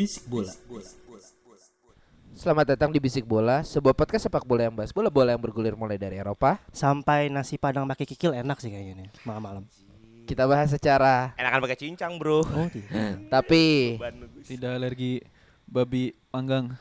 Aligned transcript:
Bisik 0.00 0.24
bola. 0.32 0.48
Selamat 2.32 2.72
datang 2.72 2.88
di 2.88 2.96
Bisik 2.96 3.28
Bola, 3.28 3.60
sebuah 3.60 3.92
podcast 3.92 4.24
sepak 4.24 4.48
bola 4.48 4.64
yang 4.64 4.72
bahas 4.72 4.96
bola-bola 4.96 5.36
yang 5.36 5.42
bergulir 5.44 5.76
mulai 5.76 6.00
dari 6.00 6.16
Eropa. 6.16 6.56
Sampai 6.72 7.28
nasi 7.28 7.60
padang 7.60 7.84
pakai 7.84 8.08
kikil 8.08 8.32
enak 8.32 8.56
sih 8.64 8.72
kayaknya 8.72 9.04
nih 9.04 9.08
malam-malam. 9.28 9.68
Kita 10.24 10.48
bahas 10.48 10.72
secara 10.72 11.36
Enakan 11.36 11.60
pakai 11.68 11.76
cincang, 11.76 12.16
Bro. 12.16 12.40
Oh 12.40 12.66
tidak. 12.72 12.88
tapi 13.34 14.00
tidak 14.48 14.80
alergi 14.80 15.20
babi 15.68 16.16
panggang 16.32 16.72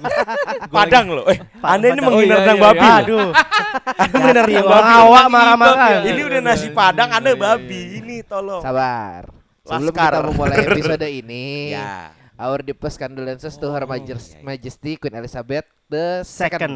Padang 0.72 1.12
loh. 1.12 1.28
Eh, 1.28 1.44
Anda 1.60 1.92
ini 1.92 2.00
menghina 2.00 2.40
Oh, 2.40 2.40
iya, 2.40 2.48
iya, 2.48 2.54
babi. 2.56 2.80
iya. 2.80 2.94
Aduh. 3.04 3.28
Anda 4.00 4.16
menghina 4.16 4.42
babi. 4.64 4.92
awak 4.96 5.26
marah-marah. 5.28 5.88
Ini 6.08 6.20
udah 6.24 6.40
nasi 6.40 6.72
padang, 6.72 7.12
Anda 7.12 7.36
babi. 7.36 8.00
Ini 8.00 8.24
tolong. 8.24 8.64
sabar. 8.64 9.28
Sebelum 9.60 9.92
Laskar. 9.92 10.08
kita 10.16 10.20
memulai 10.24 10.56
episode 10.64 11.04
ini, 11.04 11.76
Ya. 11.76 12.16
Our 12.40 12.58
deepest 12.64 12.96
condolences 12.98 13.54
to 13.60 13.68
Her 13.70 13.84
Majes- 13.84 14.40
Majesty 14.42 14.96
Queen 14.96 15.14
Elizabeth 15.14 15.66
the 15.92 16.24
Second. 16.24 16.60
Second. 16.60 16.74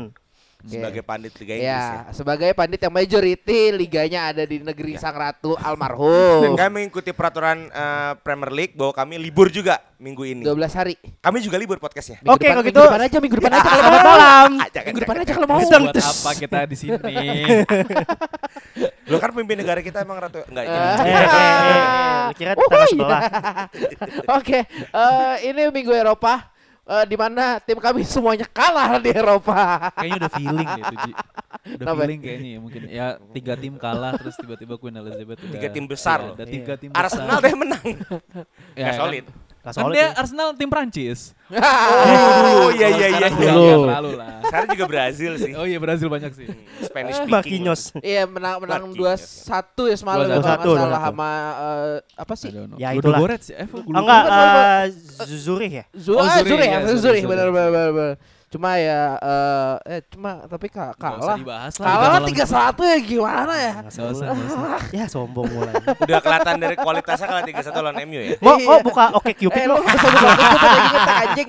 Sebagai 0.65 1.03
pandit 1.03 1.33
Liga 1.35 1.55
Inggris 1.55 1.69
ya. 1.69 1.93
Ya, 1.93 2.09
sebagai 2.11 2.51
pandit 2.53 2.81
yang 2.81 2.89
majority 2.91 3.61
liganya 3.71 4.21
ada 4.27 4.43
di 4.43 4.57
negeri 4.59 4.93
Ya. 4.93 4.99
Sang 4.99 5.13
Ratu 5.13 5.53
Dan 5.57 5.65
almarhum. 5.67 6.55
kami 6.55 6.71
mengikuti 6.81 7.11
peraturan 7.11 7.67
eh, 7.67 8.13
Premier 8.19 8.49
League 8.51 8.73
bahwa 8.73 8.91
kami 8.91 9.19
libur 9.19 9.49
juga 9.49 9.77
minggu 9.97 10.25
ini. 10.25 10.41
12 10.41 10.57
hari. 10.73 10.95
Kami 11.19 11.39
juga 11.39 11.57
libur 11.57 11.77
podcastnya. 11.77 12.17
Minggu 12.19 12.33
Oke, 12.33 12.41
depan- 12.41 12.49
kalau 12.51 12.63
minggu 12.63 12.73
gitu- 12.75 12.89
depan 12.89 13.03
aja, 13.03 13.17
minggu 13.21 13.37
depan 13.37 13.53
aja 13.53 13.69
kalau 13.69 14.01
malam. 14.09 14.51
Ah, 14.57 14.69
Minggu 14.83 15.01
depan 15.01 15.17
aja 15.19 15.33
kalau 15.33 15.47
mau. 15.47 15.61
buat 15.61 15.97
apa 15.97 16.31
kita 16.35 16.59
di 16.65 16.77
sini 16.77 16.97
Lo 19.05 19.17
kan 19.19 19.31
pemimpin 19.31 19.61
negara 19.61 19.81
kita 19.81 20.01
emang 20.01 20.17
ratu 20.19 20.41
enggak 20.47 20.65
Eh. 20.65 20.71
jadi. 20.71 20.81
Eh, 20.81 21.13
eh, 21.13 21.27
eh, 21.29 21.61
eh. 21.69 21.85
Lu 22.25 22.35
kira 22.35 22.53
tetangga 22.55 22.87
sebelah. 22.89 23.23
Oke, 24.33 24.59
eh, 24.65 25.35
ini 25.45 25.63
minggu 25.69 25.93
Eropa 25.93 26.49
eh, 26.85 27.05
di 27.05 27.17
mana 27.17 27.45
tim 27.59 27.77
kami 27.77 28.05
semuanya 28.09 28.47
kalah 28.47 28.97
di 28.99 29.11
Eropa. 29.11 29.89
kayaknya 29.95 30.17
udah 30.19 30.33
feeling 30.33 30.69
deh 30.69 30.83
itu 30.83 30.97
Ji 30.99 31.13
udah 31.65 31.77
Kenapa? 31.81 32.01
feeling 32.01 32.21
kayaknya 32.21 32.49
ya 32.51 32.59
mungkin 32.61 32.83
ya 32.87 33.07
tiga 33.33 33.55
tim 33.55 33.75
kalah 33.77 34.13
terus 34.15 34.35
tiba-tiba 34.37 34.75
Queen 34.75 34.93
Elizabeth 34.95 35.39
udah 35.41 35.53
Tiga 35.55 35.69
tim 35.71 35.85
besar 35.85 36.19
Iya, 36.19 36.27
loh. 36.27 36.35
ada 36.35 36.45
Iya. 36.45 36.53
tiga 36.53 36.75
tim 36.75 36.91
besar 36.91 37.05
Arsenal 37.07 37.39
deh 37.39 37.55
menang. 37.55 37.87
ya, 38.77 38.85
Nggak 38.85 38.95
solid. 38.97 39.25
Gak 39.25 39.44
kan, 39.67 39.89
dia. 39.91 40.09
Arsenal 40.13 40.49
tim 40.53 40.69
Prancis 40.69 41.33
Oh, 42.55 42.69
iya 42.71 42.89
iya 42.91 43.09
iya. 43.11 43.27
Iya. 43.27 43.29
udah 43.31 43.53
nggak 43.55 43.89
terlalu 43.89 44.11
lah 44.15 44.29
Sekarang 44.45 44.69
juga 44.71 44.85
Brazil 44.87 45.33
sih. 45.37 45.53
oh 45.55 45.65
iya 45.65 45.79
Brazil 45.79 46.09
banyak 46.09 46.33
sih 46.33 46.47
Spanish 46.89 47.15
Eh, 47.15 47.25
speaking. 47.25 47.33
Marquinhos. 47.65 47.83
Iya 47.99 48.23
menang 48.25 48.57
menang 48.61 48.83
dua 48.93 49.17
satu 49.17 49.87
ya 49.87 49.97
semalam 49.97 50.25
2-1, 50.25 50.31
kalau 50.31 50.43
nggak 50.43 50.61
2-1. 50.61 50.77
salah 50.79 51.01
sama 51.03 51.31
eh, 51.57 51.97
apa 52.15 52.35
sih? 52.35 52.51
Ya, 52.77 52.89
itulah. 52.93 53.19
Goretz 53.19 53.47
ya 53.49 53.57
eh, 53.57 53.67
Oh, 53.67 53.81
lupa. 53.81 53.99
enggak, 53.99 54.23
eh, 54.29 54.85
Zurich 55.35 55.73
ya? 55.73 55.85
Zurich, 55.91 56.21
Oh, 56.21 56.29
ah, 56.29 56.39
Zurich, 56.41 56.61
ya, 56.61 56.73
ya, 56.75 56.79
Zurich, 56.83 57.01
Zurich, 57.01 57.01
Zurich. 57.01 57.25
benar 57.25 57.49
benar 57.49 57.71
benar. 57.91 58.13
Cuma 58.55 58.79
ya 58.79 59.19
eh 59.19 59.73
eh 59.91 60.01
cuma 60.07 60.47
tapi 60.47 60.71
ka- 60.71 60.95
Nggak 60.95 61.11
usah 61.13 61.27
kalah. 61.27 61.37
dibahas 61.37 61.75
lah 61.75 61.87
Kalah 61.91 62.21
tiga 62.23 62.45
satu 62.47 62.83
ya 62.83 62.97
gimana 62.97 63.51
ya? 63.53 63.73
Nggak 63.83 64.11
usah. 64.15 64.27
Ya 64.95 65.05
sombong 65.05 65.51
mulai. 65.51 65.75
Udah 65.75 66.21
kelihatan 66.21 66.55
dari 66.57 66.77
kualitasnya 66.79 67.27
kalau 67.27 67.43
3-1 67.43 67.51
lawan 67.75 67.97
MU 68.07 68.21
ya. 68.23 68.39
Mau 68.39 68.55
Iya. 68.55 68.69
oh 68.69 68.79
buka 68.81 69.05
oke 69.13 69.31
Cupid 69.35 69.59
Eh 69.59 69.67
lo. 69.67 69.75
usah 69.77 69.99
buka 70.07 70.29
tuh 70.39 70.59
anjing. 71.19 71.49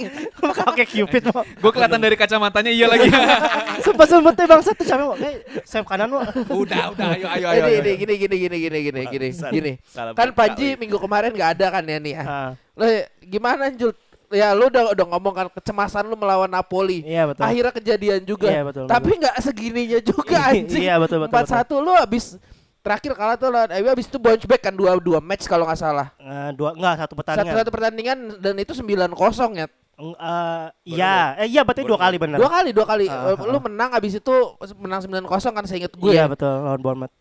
Oke 0.65 0.83
Cupid 0.83 1.23
lo. 1.25 1.41
gue 1.45 1.71
kelihatan 1.71 1.99
dari 1.99 2.15
kacamatanya 2.15 2.71
iya 2.71 2.85
lagi 2.87 3.05
Sumpah 3.85 4.07
sempetnya 4.07 4.45
bang 4.47 4.61
satu 4.61 4.81
capek 4.81 5.03
mau 5.03 5.13
kayak 5.13 5.35
sayap 5.61 5.85
kanan 5.85 6.09
lo. 6.09 6.25
udah 6.49 6.83
udah 6.89 7.05
ayo 7.13 7.27
ayo 7.29 7.45
ayo, 7.51 7.63
Ini 7.75 7.91
gini 7.95 8.13
gini 8.17 8.35
gini 8.39 8.57
gini 8.57 8.77
gini 8.81 8.99
gini 9.05 9.27
gini. 9.51 9.71
Kan 9.93 10.33
Panji 10.33 10.73
minggu 10.73 10.97
kemarin 10.97 11.29
nggak 11.29 11.49
ada 11.53 11.67
kan 11.69 11.83
ya 11.83 11.97
nih 11.97 12.13
ya. 12.13 12.23
Ah, 12.25 12.51
Lo 12.73 12.83
gimana 13.21 13.69
Jul? 13.71 13.93
Ya 14.29 14.51
lu 14.51 14.67
udah 14.67 14.91
udah 14.91 15.05
ngomong 15.07 15.33
kan 15.33 15.47
kecemasan 15.51 16.03
lu 16.03 16.15
melawan 16.15 16.47
Napoli. 16.47 17.01
Iya 17.01 17.27
betul. 17.27 17.43
Akhirnya 17.43 17.73
kejadian 17.73 18.21
juga. 18.21 18.47
Iya, 18.47 18.61
betul, 18.63 18.83
Tapi 18.85 19.09
nggak 19.15 19.35
segininya 19.39 19.99
juga 19.99 20.37
anjing. 20.49 20.81
Iya 20.81 20.95
betul 20.97 21.17
betul. 21.21 21.31
Empat 21.31 21.45
satu 21.47 21.75
lu 21.77 21.91
habis 21.91 22.35
terakhir 22.79 23.11
kalah 23.13 23.33
tuh 23.33 23.49
lawan 23.49 23.69
MU 23.75 23.89
habis 23.89 24.05
itu 24.05 24.17
bounce 24.17 24.45
back 24.45 24.61
kan 24.61 24.73
dua 24.73 24.93
dua 24.95 25.17
match 25.17 25.45
kalau 25.45 25.65
nggak 25.65 25.77
salah. 25.77 26.13
Eh, 26.15 26.49
dua 26.53 26.71
enggak 26.71 26.93
satu 26.95 27.13
Satu 27.13 27.17
pertandingan. 27.17 27.55
satu 27.55 27.69
pertandingan 27.69 28.17
dan 28.37 28.53
itu 28.55 28.73
sembilan 28.73 29.09
kosong 29.11 29.51
ya. 29.55 29.67
Eh, 29.95 30.65
iya, 30.91 31.39
eh 31.39 31.47
iya 31.47 31.63
berarti 31.63 31.81
dua 31.81 31.95
kali 31.95 32.19
benar. 32.19 32.37
Dua 32.37 32.51
kali 32.51 32.69
dua 32.69 32.85
kali. 32.85 33.05
Ah, 33.07 33.31
Eh, 33.31 33.41
lu 33.41 33.57
menang 33.59 33.89
habis 33.89 34.13
itu 34.13 34.33
menang 34.75 34.99
sembilan 34.99 35.23
kosong 35.23 35.53
kan 35.53 35.63
saya 35.63 35.81
ingat 35.81 35.93
gue. 35.93 36.11
Iya 36.11 36.27
betul 36.27 36.51
lawan 36.51 36.77
Bournemouth. 36.77 37.15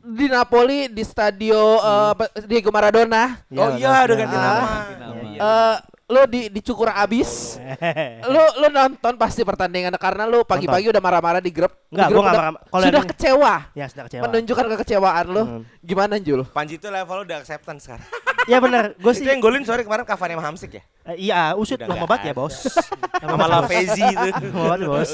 Di 0.00 0.32
Napoli 0.32 0.88
di 0.88 1.04
stadio 1.04 1.58
eh, 1.76 2.08
apa, 2.14 2.24
Diego 2.46 2.70
Maradona. 2.70 3.44
Oh 3.50 3.76
iya, 3.76 4.06
udah 4.06 4.16
ganti 4.16 4.32
Ah. 4.32 4.40
nama. 4.40 4.64
Nama. 4.96 5.89
Lu 6.10 6.26
di 6.26 6.50
dicukur 6.50 6.90
abis. 6.90 7.54
lu 8.32 8.42
lu 8.58 8.66
nonton 8.68 9.14
pasti 9.14 9.40
pertandingan 9.40 9.94
karena 9.94 10.26
lu 10.26 10.42
pagi-pagi 10.42 10.90
udah 10.90 10.98
marah-marah 10.98 11.38
di 11.38 11.48
grup. 11.48 11.70
Enggak, 11.86 12.06
di 12.06 12.10
grup 12.10 12.18
gua 12.18 12.24
nggak 12.24 12.34
udah- 12.34 12.44
marah. 12.50 12.62
Kalau 12.66 12.82
sudah 12.82 12.90
yang- 12.96 13.10
kecewa, 13.10 13.54
ya 13.72 13.86
sudah 13.86 14.04
kecewa. 14.04 14.22
menunjukkan 14.26 14.64
kekecewaan 14.68 15.26
lu. 15.26 15.42
Hmm. 15.42 15.62
Gimana 15.80 16.14
Jul? 16.18 16.42
Panji 16.46 16.76
itu 16.76 16.86
level 16.86 17.22
udah 17.22 17.36
acceptance 17.38 17.86
sekarang. 17.86 18.06
Iya 18.42 18.58
benar. 18.58 18.84
Gue 18.96 19.12
sih 19.12 19.22
Itu 19.22 19.30
yang 19.30 19.38
golin 19.38 19.62
sorry 19.62 19.84
kemarin 19.84 20.02
Cavani 20.02 20.34
sama 20.34 20.44
Hamsik 20.44 20.70
ya? 20.72 20.82
eh, 21.06 21.16
iya 21.22 21.54
usut 21.54 21.78
lama 21.78 22.04
banget 22.04 22.30
ya. 22.30 22.34
Bos. 22.34 22.56
Sama 23.20 23.46
Lavezzi 23.46 24.00
itu. 24.02 24.28
Lama 24.50 24.64
banget, 24.66 24.80
Bos. 24.82 25.10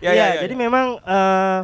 Ya, 0.00 0.10
Iya, 0.10 0.10
ya, 0.10 0.26
ya, 0.34 0.40
jadi 0.42 0.54
ya. 0.54 0.58
memang 0.58 0.86
eh, 0.98 1.58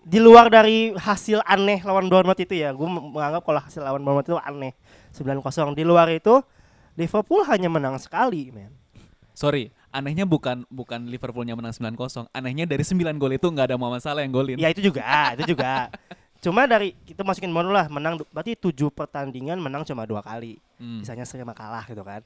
di 0.00 0.18
luar 0.18 0.48
dari 0.48 0.90
hasil 0.92 1.44
aneh 1.44 1.78
lawan 1.80 2.08
Bournemouth 2.08 2.40
itu 2.40 2.56
ya, 2.56 2.72
gue 2.72 2.88
menganggap 2.88 3.44
kalau 3.44 3.60
hasil 3.60 3.78
lawan 3.78 4.00
Bournemouth 4.00 4.26
itu 4.26 4.36
aneh 4.36 4.72
9-0. 5.12 5.44
Di 5.72 5.84
luar 5.84 6.08
itu 6.08 6.40
Liverpool 7.00 7.40
hanya 7.48 7.72
menang 7.72 7.96
sekali, 7.96 8.52
men. 8.52 8.76
Sorry, 9.32 9.72
anehnya 9.88 10.28
bukan 10.28 10.68
bukan 10.68 11.08
Liverpoolnya 11.08 11.56
menang 11.56 11.72
9-0. 11.72 12.28
Anehnya 12.30 12.68
dari 12.68 12.84
9 12.84 13.16
gol 13.16 13.32
itu 13.32 13.48
nggak 13.48 13.72
ada 13.72 13.76
Muhammad 13.80 14.04
Salah 14.04 14.20
yang 14.20 14.36
golin. 14.36 14.60
Ya 14.60 14.68
itu 14.68 14.84
juga, 14.84 15.32
itu 15.32 15.56
juga. 15.56 15.88
Cuma 16.44 16.68
dari 16.68 16.92
kita 17.08 17.24
masukin 17.24 17.48
bonus 17.48 17.72
lah, 17.72 17.86
menang 17.88 18.20
berarti 18.32 18.52
7 18.52 18.92
pertandingan 18.92 19.56
menang 19.56 19.84
cuma 19.88 20.04
dua 20.04 20.20
kali. 20.20 20.60
Hmm. 20.76 21.00
Misalnya 21.00 21.24
sama 21.24 21.56
kalah 21.56 21.88
gitu 21.88 22.04
kan. 22.04 22.20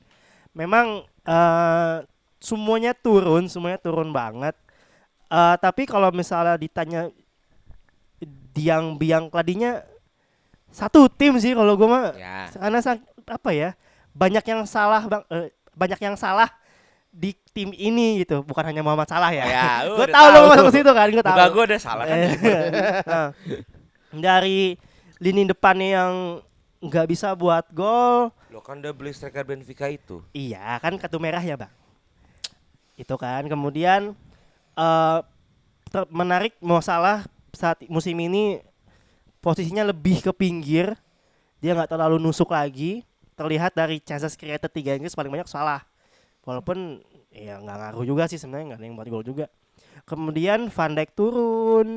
Memang 0.54 1.06
eh 1.26 1.96
semuanya 2.42 2.94
turun, 2.94 3.46
semuanya 3.46 3.78
turun 3.78 4.10
banget. 4.10 4.58
Eh 5.30 5.56
tapi 5.62 5.86
kalau 5.86 6.10
misalnya 6.10 6.58
ditanya 6.58 7.10
diang 8.54 8.94
biang 8.94 9.26
kladinya 9.30 9.82
satu 10.70 11.06
tim 11.10 11.38
sih 11.38 11.54
kalau 11.54 11.74
gue 11.78 11.86
mah 11.86 12.14
Ya. 12.18 12.50
karena 12.54 12.78
apa 13.30 13.50
ya 13.54 13.70
banyak 14.14 14.44
yang 14.46 14.62
salah 14.64 15.02
bang. 15.04 15.22
Eh, 15.28 15.50
banyak 15.74 16.00
yang 16.00 16.14
salah 16.14 16.48
di 17.10 17.34
tim 17.50 17.70
ini 17.70 18.22
gitu. 18.22 18.42
Bukan 18.42 18.62
hanya 18.64 18.82
Muhammad 18.82 19.06
Salah 19.06 19.30
ya, 19.30 19.44
Ya, 19.44 19.70
gue 19.98 20.06
tahu 20.08 20.26
lo 20.30 20.38
masuk 20.48 20.64
ke 20.70 20.74
situ 20.78 20.90
kan 20.90 21.06
gue 21.06 21.22
tahu. 21.22 21.38
gue 21.52 21.64
udah 21.68 21.80
salah 21.80 22.04
kan. 22.06 22.18
Nah, 23.04 23.28
dari 24.10 24.78
lini 25.18 25.42
depannya 25.44 25.88
yang 25.92 26.12
nggak 26.78 27.06
bisa 27.06 27.34
buat 27.34 27.66
gol. 27.70 28.30
Lo 28.50 28.58
kan 28.58 28.78
udah 28.78 28.94
beli 28.94 29.10
striker 29.10 29.42
Benfica 29.42 29.86
itu. 29.86 30.22
iya 30.30 30.78
kan 30.78 30.94
kartu 30.94 31.18
merah 31.18 31.42
ya 31.42 31.58
bang. 31.58 31.72
Itu 32.94 33.14
kan. 33.14 33.46
Kemudian 33.46 34.14
eh 34.74 35.18
ter- 35.90 36.10
menarik 36.10 36.54
mau 36.58 36.78
salah 36.78 37.26
saat 37.50 37.82
musim 37.86 38.14
ini 38.16 38.62
posisinya 39.38 39.82
lebih 39.84 40.22
ke 40.22 40.30
pinggir. 40.30 40.94
Dia 41.58 41.74
nggak 41.74 41.90
terlalu 41.90 42.18
nusuk 42.20 42.50
lagi 42.50 43.02
terlihat 43.34 43.74
dari 43.74 43.98
chances 44.00 44.38
created 44.38 44.70
tiga 44.70 44.94
Inggris 44.94 45.14
paling 45.14 45.30
banyak 45.30 45.50
salah 45.50 45.82
walaupun 46.46 47.02
ya 47.34 47.58
nggak 47.58 47.76
ngaruh 47.82 48.04
juga 48.06 48.30
sih 48.30 48.38
sebenarnya 48.38 48.74
nggak 48.74 48.80
ada 48.80 48.86
yang 48.86 48.96
buat 48.96 49.08
gol 49.10 49.24
juga 49.26 49.46
kemudian 50.06 50.70
Van 50.70 50.92
Dijk 50.94 51.10
turun 51.18 51.88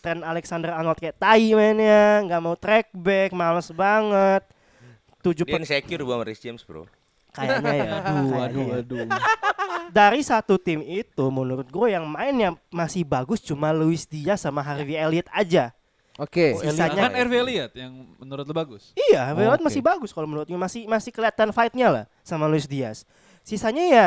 Trent 0.00 0.24
Alexander 0.24 0.72
Arnold 0.72 1.00
kayak 1.00 1.16
tai 1.20 1.52
mainnya 1.52 2.24
nggak 2.24 2.40
mau 2.40 2.56
track 2.56 2.92
back 2.92 3.32
males 3.36 3.68
banget 3.72 4.44
tujuh 5.24 5.48
Dia 5.48 5.56
insecure 5.56 6.04
sama 6.04 6.20
Rhys 6.28 6.40
James, 6.44 6.60
Bro. 6.68 6.84
Kayaknya 7.32 7.72
ya. 7.72 7.90
Aduh, 8.04 8.28
Kayaknya 8.30 8.44
aduh, 8.44 8.66
ya. 8.68 8.76
aduh. 8.84 9.06
Dari 9.90 10.20
satu 10.20 10.54
tim 10.60 10.84
itu 10.84 11.24
menurut 11.32 11.66
gue 11.66 11.88
yang 11.90 12.04
mainnya 12.06 12.54
masih 12.68 13.02
bagus 13.02 13.40
cuma 13.40 13.72
Luis 13.72 14.04
Diaz 14.04 14.44
sama 14.44 14.60
Harvey 14.60 14.94
Elliott 14.94 15.26
aja. 15.32 15.72
Oke. 16.14 16.54
Sisanya 16.62 17.10
Kan 17.10 17.12
RV 17.26 17.32
Elliot 17.42 17.72
yang 17.74 17.92
menurut 18.22 18.46
lo 18.46 18.54
bagus. 18.54 18.94
Iya, 18.94 19.34
Harvey 19.34 19.42
Elliott 19.50 19.58
Oke. 19.58 19.66
masih 19.66 19.82
bagus 19.82 20.10
kalau 20.14 20.30
menurut 20.30 20.46
gue 20.46 20.54
masih 20.54 20.86
masih 20.86 21.10
kelihatan 21.10 21.50
fight-nya 21.50 21.90
lah 21.90 22.04
sama 22.22 22.46
Luis 22.46 22.70
Diaz. 22.70 23.02
Sisanya 23.42 23.84
ya 23.90 24.06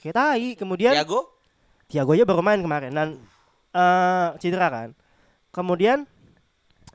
kayak 0.00 0.14
tai. 0.16 0.48
Kemudian 0.56 0.96
Thiago 0.96 1.28
Thiago 1.86 2.10
aja 2.16 2.24
baru 2.24 2.40
main 2.40 2.60
kemarin 2.64 2.90
dan 2.90 3.08
eh 3.76 4.28
cedera 4.40 4.72
kan. 4.72 4.88
Kemudian 5.52 6.08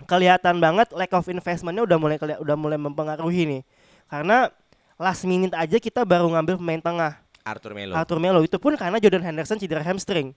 kelihatan 0.10 0.58
banget 0.58 0.90
lack 0.98 1.14
of 1.14 1.30
investmentnya 1.30 1.86
udah 1.86 1.98
mulai 2.02 2.18
keli- 2.18 2.42
udah 2.42 2.56
mulai 2.58 2.82
mempengaruhi 2.82 3.46
nih. 3.46 3.62
Karena 4.10 4.50
last 4.98 5.22
minute 5.30 5.54
aja 5.54 5.78
kita 5.78 6.02
baru 6.02 6.26
ngambil 6.34 6.58
pemain 6.58 6.82
tengah 6.82 7.14
Arthur 7.46 7.78
Melo. 7.78 7.94
Arthur 7.94 8.18
Melo 8.18 8.42
itu 8.42 8.58
pun 8.58 8.74
karena 8.74 8.98
Jordan 8.98 9.22
Henderson 9.22 9.62
cedera 9.62 9.86
hamstring. 9.86 10.34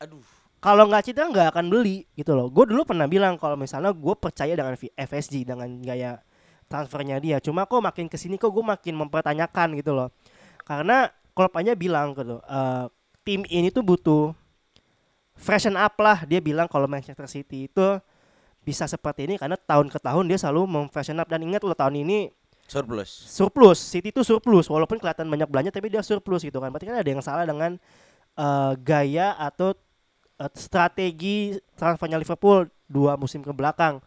Aduh. 0.00 0.24
Kalau 0.62 0.86
nggak 0.86 1.10
cedera 1.10 1.26
nggak 1.26 1.48
akan 1.58 1.66
beli 1.74 2.06
gitu 2.14 2.38
loh. 2.38 2.46
Gue 2.46 2.70
dulu 2.70 2.86
pernah 2.86 3.10
bilang 3.10 3.34
kalau 3.34 3.58
misalnya 3.58 3.90
gue 3.90 4.14
percaya 4.14 4.54
dengan 4.54 4.78
FSG 4.78 5.42
dengan 5.42 5.66
gaya 5.82 6.22
transfernya 6.70 7.18
dia. 7.18 7.42
Cuma 7.42 7.66
kok 7.66 7.82
makin 7.82 8.06
ke 8.06 8.14
sini 8.14 8.38
kok 8.38 8.54
gue 8.54 8.62
makin 8.62 8.94
mempertanyakan 8.94 9.74
gitu 9.74 9.90
loh. 9.90 10.14
Karena 10.62 11.10
Klopp 11.34 11.58
aja 11.58 11.74
bilang 11.74 12.14
gitu, 12.14 12.38
eh, 12.44 12.86
tim 13.26 13.42
ini 13.50 13.74
tuh 13.74 13.82
butuh 13.82 14.30
freshen 15.34 15.74
up 15.74 15.98
lah. 15.98 16.22
Dia 16.30 16.38
bilang 16.38 16.70
kalau 16.70 16.86
Manchester 16.86 17.26
City 17.26 17.66
itu 17.66 17.98
bisa 18.62 18.86
seperti 18.86 19.26
ini 19.26 19.34
karena 19.42 19.58
tahun 19.58 19.90
ke 19.90 19.98
tahun 19.98 20.30
dia 20.30 20.38
selalu 20.38 20.70
memfreshen 20.70 21.18
up 21.18 21.26
dan 21.26 21.42
ingat 21.42 21.66
loh 21.66 21.74
tahun 21.74 22.06
ini 22.06 22.30
Surplus. 22.70 23.10
surplus 23.10 23.82
City 23.82 24.14
itu 24.14 24.22
surplus 24.22 24.70
walaupun 24.70 25.02
kelihatan 25.02 25.26
banyak 25.26 25.50
belanja 25.50 25.74
tapi 25.74 25.90
dia 25.90 25.98
surplus 25.98 26.46
gitu 26.46 26.62
kan 26.62 26.70
berarti 26.70 26.86
kan 26.86 27.02
ada 27.02 27.10
yang 27.10 27.18
salah 27.18 27.42
dengan 27.42 27.74
eh, 28.38 28.72
gaya 28.78 29.34
atau 29.34 29.74
strategi 30.52 31.36
transfernya 31.74 32.16
Liverpool 32.16 32.64
dua 32.86 33.14
musim 33.14 33.40
ke 33.40 33.50
belakang 33.50 34.00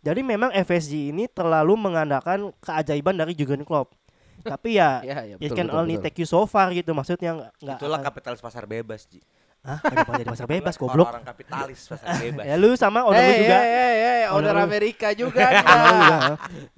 jadi 0.00 0.20
memang 0.20 0.48
FSG 0.54 1.10
ini 1.10 1.26
terlalu 1.26 1.76
mengandalkan 1.76 2.52
keajaiban 2.58 3.14
dari 3.14 3.32
Jurgen 3.32 3.62
Klopp 3.62 3.92
tapi 4.40 4.76
ya 4.76 5.00
Ya, 5.04 5.20
ya, 5.22 5.36
it 5.36 5.40
betul, 5.42 5.56
can 5.56 5.66
betul, 5.68 5.78
only 5.78 5.94
betul. 5.96 6.04
take 6.06 6.18
you 6.18 6.28
so 6.28 6.44
far 6.44 6.70
gitu 6.70 6.90
maksudnya 6.90 7.30
nggak 7.34 7.52
nggak 7.58 7.78
Itulah 7.78 7.98
akan- 7.98 8.06
kapitalis 8.08 8.40
pasar 8.40 8.64
bebas, 8.64 9.04
Ji. 9.04 9.20
Hah? 9.60 9.76
Kenapa 9.78 10.10
jadi 10.14 10.24
pasar 10.24 10.46
bebas 10.46 10.74
goblok 10.74 11.04
Orang-orang 11.04 11.26
kapitalis 11.26 11.84
pasar 11.84 12.16
bebas. 12.16 12.44
ya 12.44 12.54
lu 12.56 12.72
sama 12.74 13.04
owner 13.04 13.20
lu 13.20 13.28
Eh, 13.28 13.38
juga 13.38 13.58
eh, 13.58 13.68
eh, 13.68 13.92
eh, 13.92 14.22
owner 14.26 14.52
Owner. 14.52 14.64
Amerika 14.64 15.08
juga. 15.20 15.46
Juga. 15.52 16.18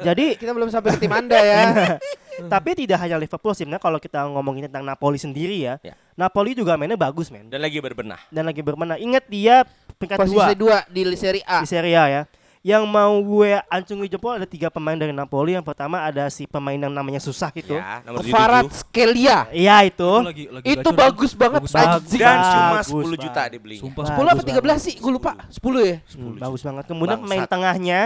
jadi 0.02 0.26
Kita 0.34 0.50
belum 0.50 0.66
sampai 0.66 0.90
ke 0.90 0.98
tim 0.98 1.12
Anda 1.12 1.38
ya. 1.38 1.62
tapi 2.52 2.70
tidak 2.74 2.98
hanya 2.98 3.16
Liverpool 3.16 3.52
sebenarnya 3.52 3.78
kalau 3.78 3.98
kita 3.98 4.26
ngomongin 4.26 4.66
tentang 4.66 4.82
Napoli 4.82 5.14
sendiri 5.14 5.62
ya, 5.62 5.74
Ya. 5.78 5.94
Napoli 6.14 6.52
juga 6.52 6.74
mainnya 6.74 6.96
bagus 6.96 7.28
men 7.28 7.46
Dan 7.46 7.60
lagi 7.60 7.78
berbenah. 7.78 8.18
dan 8.28 8.42
lagi 8.42 8.60
bermenang. 8.60 8.98
Ingat 8.98 9.24
dia 9.26 9.62
peringkat 9.94 10.18
dua 10.18 10.26
Posisi 10.42 10.54
dua 10.56 10.78
di 10.86 11.02
Serie 11.14 11.44
A. 11.44 11.62
di 11.62 11.68
Serie 11.68 11.94
A 11.94 12.04
ya. 12.10 12.22
Yang 12.62 12.86
mau 12.86 13.10
gue 13.18 13.58
ancungi 13.66 14.06
jempol 14.06 14.38
ada 14.38 14.46
tiga 14.46 14.70
pemain 14.70 14.94
dari 14.94 15.10
Napoli. 15.10 15.58
Yang 15.58 15.66
pertama 15.66 15.98
ada 15.98 16.30
si 16.30 16.46
pemain 16.46 16.78
yang 16.78 16.94
namanya 16.94 17.18
susah 17.18 17.50
gitu. 17.50 17.74
Ya, 17.74 17.98
Farad 18.30 18.70
77. 18.70 18.78
Skelia. 18.78 19.38
Iya 19.50 19.76
itu. 19.82 20.10
lagi, 20.22 20.44
lagi 20.46 20.66
Itu 20.70 20.88
gacor, 20.88 20.94
bagus 20.94 21.32
banget 21.34 21.60
Bagus 21.60 21.74
anjing. 21.74 22.22
Dan 22.22 22.36
cuma 22.38 22.66
Bagus, 22.72 22.86
10 22.86 23.02
Bang. 23.02 23.18
juta 23.18 23.42
dibelinya. 23.50 23.82
Sumpah. 23.82 24.04
10 24.06 24.14
apa 24.14 24.30
Bagus 24.32 24.44
13 24.46 24.78
sih? 24.78 24.94
Gue 24.94 25.10
lupa. 25.10 25.32
10 25.50 25.82
ya? 25.82 25.96
Hmm, 26.14 26.34
bagus 26.38 26.62
banget. 26.62 26.84
Kemudian 26.86 27.18
Bangsat. 27.18 27.26
pemain 27.28 27.44
tengahnya 27.44 28.00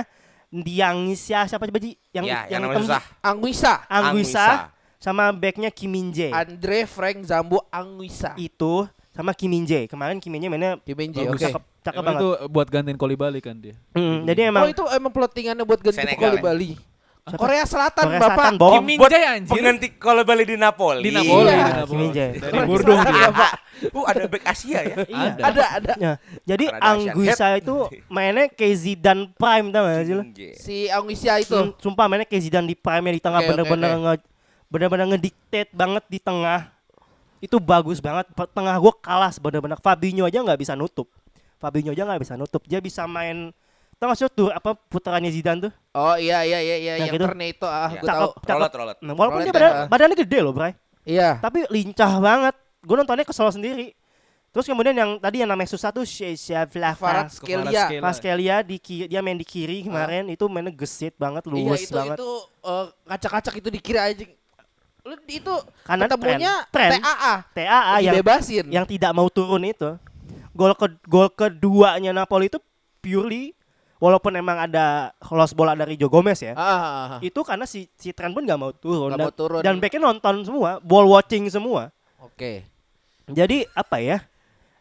Diangisia 0.48 1.44
siapa 1.44 1.68
coba 1.68 1.76
Ji? 1.76 2.00
Yang 2.10 2.24
Ya, 2.24 2.38
yang 2.48 2.60
namanya 2.64 2.80
hitam- 2.80 2.88
susah. 2.88 3.02
Anguissa. 3.20 3.74
Anguissa 3.86 4.46
sama 4.96 5.28
backnya 5.30 5.68
Kim 5.68 5.92
Min 5.92 6.08
Jae. 6.08 6.32
Andre 6.32 6.88
Frank 6.88 7.28
Zambo 7.28 7.60
Anguissa. 7.68 8.32
Itu 8.36 8.88
sama 9.16 9.32
Kim 9.32 9.48
Min 9.48 9.64
Jae. 9.64 9.88
Kemarin 9.88 10.20
Kim 10.20 10.28
Min 10.28 10.38
Jae 10.38 10.50
mainnya 10.52 10.76
Kim 10.78 10.92
Min 10.92 11.10
Jae, 11.10 11.24
oke. 11.26 11.40
cakep, 11.40 11.62
cakep 11.82 11.96
Emang 11.96 12.14
banget. 12.14 12.20
itu 12.20 12.28
buat 12.46 12.68
gantiin 12.68 12.96
Kolibali 12.96 13.40
kan 13.40 13.56
dia. 13.56 13.74
Hmm, 13.90 14.22
jadi 14.22 14.40
Oh 14.44 14.50
emang 14.52 14.64
itu 14.68 14.84
emang 14.92 15.10
plottingannya 15.10 15.64
buat 15.64 15.80
ganti 15.80 15.96
Senegal, 15.96 16.36
Pukul 16.36 16.38
ya? 16.38 16.44
Bali. 16.44 16.72
Siapa? 17.26 17.42
Korea 17.42 17.64
Selatan 17.66 18.04
Korea 18.06 18.20
Bapak. 18.22 18.46
Selatan. 18.54 18.70
Kim 18.70 18.84
Min 18.84 18.98
Jae 19.02 19.24
anjir. 19.26 19.50
Pengganti 19.50 19.86
kalau 19.98 20.22
balik 20.22 20.46
di 20.46 20.54
Napoli. 20.54 21.02
Di 21.02 21.10
Napoli, 21.10 21.42
Iya. 21.42 21.56
di 21.58 21.64
Kim 21.66 21.74
Napoli. 21.82 21.98
Min 21.98 22.10
Jae. 22.14 22.30
Dari 22.38 22.58
Bordeaux 22.62 23.00
dia. 23.02 23.28
Uh, 23.92 24.04
ada 24.06 24.24
back 24.24 24.44
Asia 24.46 24.78
ya. 24.80 24.96
Iya. 25.02 25.30
Ada. 25.34 25.42
Ada 25.42 25.64
ada. 25.74 25.92
Ya, 25.98 26.12
jadi 26.46 26.64
Anguissa 26.78 27.48
itu 27.58 27.74
mainnya 28.06 28.46
kayak 28.46 28.74
Zidane 28.78 29.24
Prime 29.34 29.66
tau 29.68 29.84
gak 29.84 30.04
sih? 30.06 30.16
Si 30.54 30.76
Anguissa 30.86 31.34
itu. 31.36 31.52
Hmm, 31.52 31.74
sumpah 31.76 32.06
mainnya 32.06 32.24
kayak 32.24 32.46
Zidane 32.46 32.64
di 32.64 32.76
prime 32.78 33.10
di 33.10 33.18
tengah 33.18 33.42
bener-bener 33.42 33.90
oke. 33.90 34.00
nge 34.00 34.14
bener-bener 34.66 35.06
ngediktate 35.10 35.70
banget 35.74 36.04
di 36.06 36.18
tengah. 36.18 36.70
Itu 37.40 37.60
bagus 37.60 38.00
banget. 38.00 38.26
Tengah 38.32 38.76
gua 38.80 38.92
kalah 38.98 39.32
bener-bener 39.36 39.78
Fabinho 39.80 40.24
aja 40.24 40.40
nggak 40.40 40.60
bisa 40.60 40.72
nutup. 40.74 41.08
Fabinho 41.56 41.92
aja 41.92 42.04
nggak 42.04 42.20
bisa 42.22 42.34
nutup. 42.36 42.62
Dia 42.64 42.80
bisa 42.80 43.04
main 43.04 43.52
Tahu 43.96 44.12
gak 44.12 44.18
sih 44.20 44.28
tuh 44.28 44.52
apa 44.52 44.76
putarannya 44.76 45.32
Zidane 45.32 45.60
tuh? 45.68 45.72
Oh 45.96 46.20
iya 46.20 46.44
iya 46.44 46.60
iya 46.60 46.76
iya 46.76 46.92
Yang 47.00 47.08
yang 47.08 47.14
gitu. 47.16 47.24
Tornado 47.32 47.64
ah 47.64 47.88
Ya. 47.88 48.00
gue 48.04 48.08
tahu. 48.12 48.28
Cakep. 48.44 48.52
Rolet, 48.52 48.72
rolet. 48.76 48.96
Nah, 49.00 49.12
walaupun 49.16 49.38
dia 49.40 49.48
Rolet 49.48 49.56
badan, 49.56 49.72
ya. 49.72 49.84
badannya 49.88 50.16
gede 50.20 50.38
loh, 50.44 50.52
Bray. 50.52 50.72
Iya. 51.08 51.30
Tapi 51.40 51.58
lincah 51.72 52.12
banget. 52.20 52.54
Gue 52.84 52.96
nontonnya 53.00 53.24
kesel 53.24 53.48
sendiri. 53.48 53.96
Terus 54.52 54.68
kemudian 54.68 54.92
yang 54.92 55.16
tadi 55.16 55.40
yang 55.40 55.48
namanya 55.48 55.72
susah 55.72 55.96
tuh. 55.96 56.04
Skelia. 56.04 56.92
Skelia. 57.32 58.00
Pascalia 58.04 58.56
di 58.60 58.76
kiri, 58.76 59.08
dia 59.08 59.24
main 59.24 59.36
di 59.40 59.48
kiri 59.48 59.88
kemarin 59.88 60.28
itu 60.28 60.44
mainnya 60.44 60.72
gesit 60.76 61.16
banget, 61.16 61.44
Iya 61.48 61.52
luwes 61.56 61.88
itu 61.88 61.96
banget. 61.96 62.16
itu 62.20 62.30
eh, 62.64 62.86
ngacak-ngacak 63.08 63.54
itu 63.64 63.68
dikira 63.72 64.00
aja. 64.12 64.24
Lu 65.06 65.14
itu 65.24 65.54
Kanan 65.82 66.04
ketemunya 66.04 66.66
tren, 66.68 66.90
tren. 66.90 67.00
TAA. 67.00 67.34
TAA 67.54 67.94
yang 68.02 68.14
dibebasin. 68.18 68.64
yang 68.66 68.84
tidak 68.84 69.10
mau 69.10 69.30
turun 69.30 69.62
itu. 69.62 69.94
Gol 70.50 70.74
ke 70.74 70.86
gol 71.04 71.28
keduanya 71.30 72.10
Napoli 72.10 72.48
itu 72.48 72.58
purely 72.98 73.54
walaupun 73.96 74.34
emang 74.34 74.58
ada 74.58 75.14
lost 75.30 75.54
bola 75.54 75.72
dari 75.72 75.94
Joe 75.94 76.10
Gomez 76.10 76.42
ya. 76.42 76.52
Ah, 76.52 76.60
ah, 76.60 76.82
ah. 77.16 77.20
Itu 77.22 77.40
karena 77.40 77.64
si 77.64 77.86
si 77.94 78.10
Trent 78.10 78.34
pun 78.34 78.42
nggak 78.42 78.58
mau 78.58 78.72
turun 78.72 79.08
Nggak 79.08 79.16
dan, 79.16 79.26
mau 79.26 79.34
turun. 79.34 79.60
dan 79.62 79.74
backnya 79.78 80.00
nonton 80.02 80.34
semua, 80.42 80.82
ball 80.82 81.06
watching 81.06 81.46
semua. 81.46 81.94
Oke. 82.18 82.66
Jadi 83.26 83.62
apa 83.72 83.98
ya? 83.98 84.18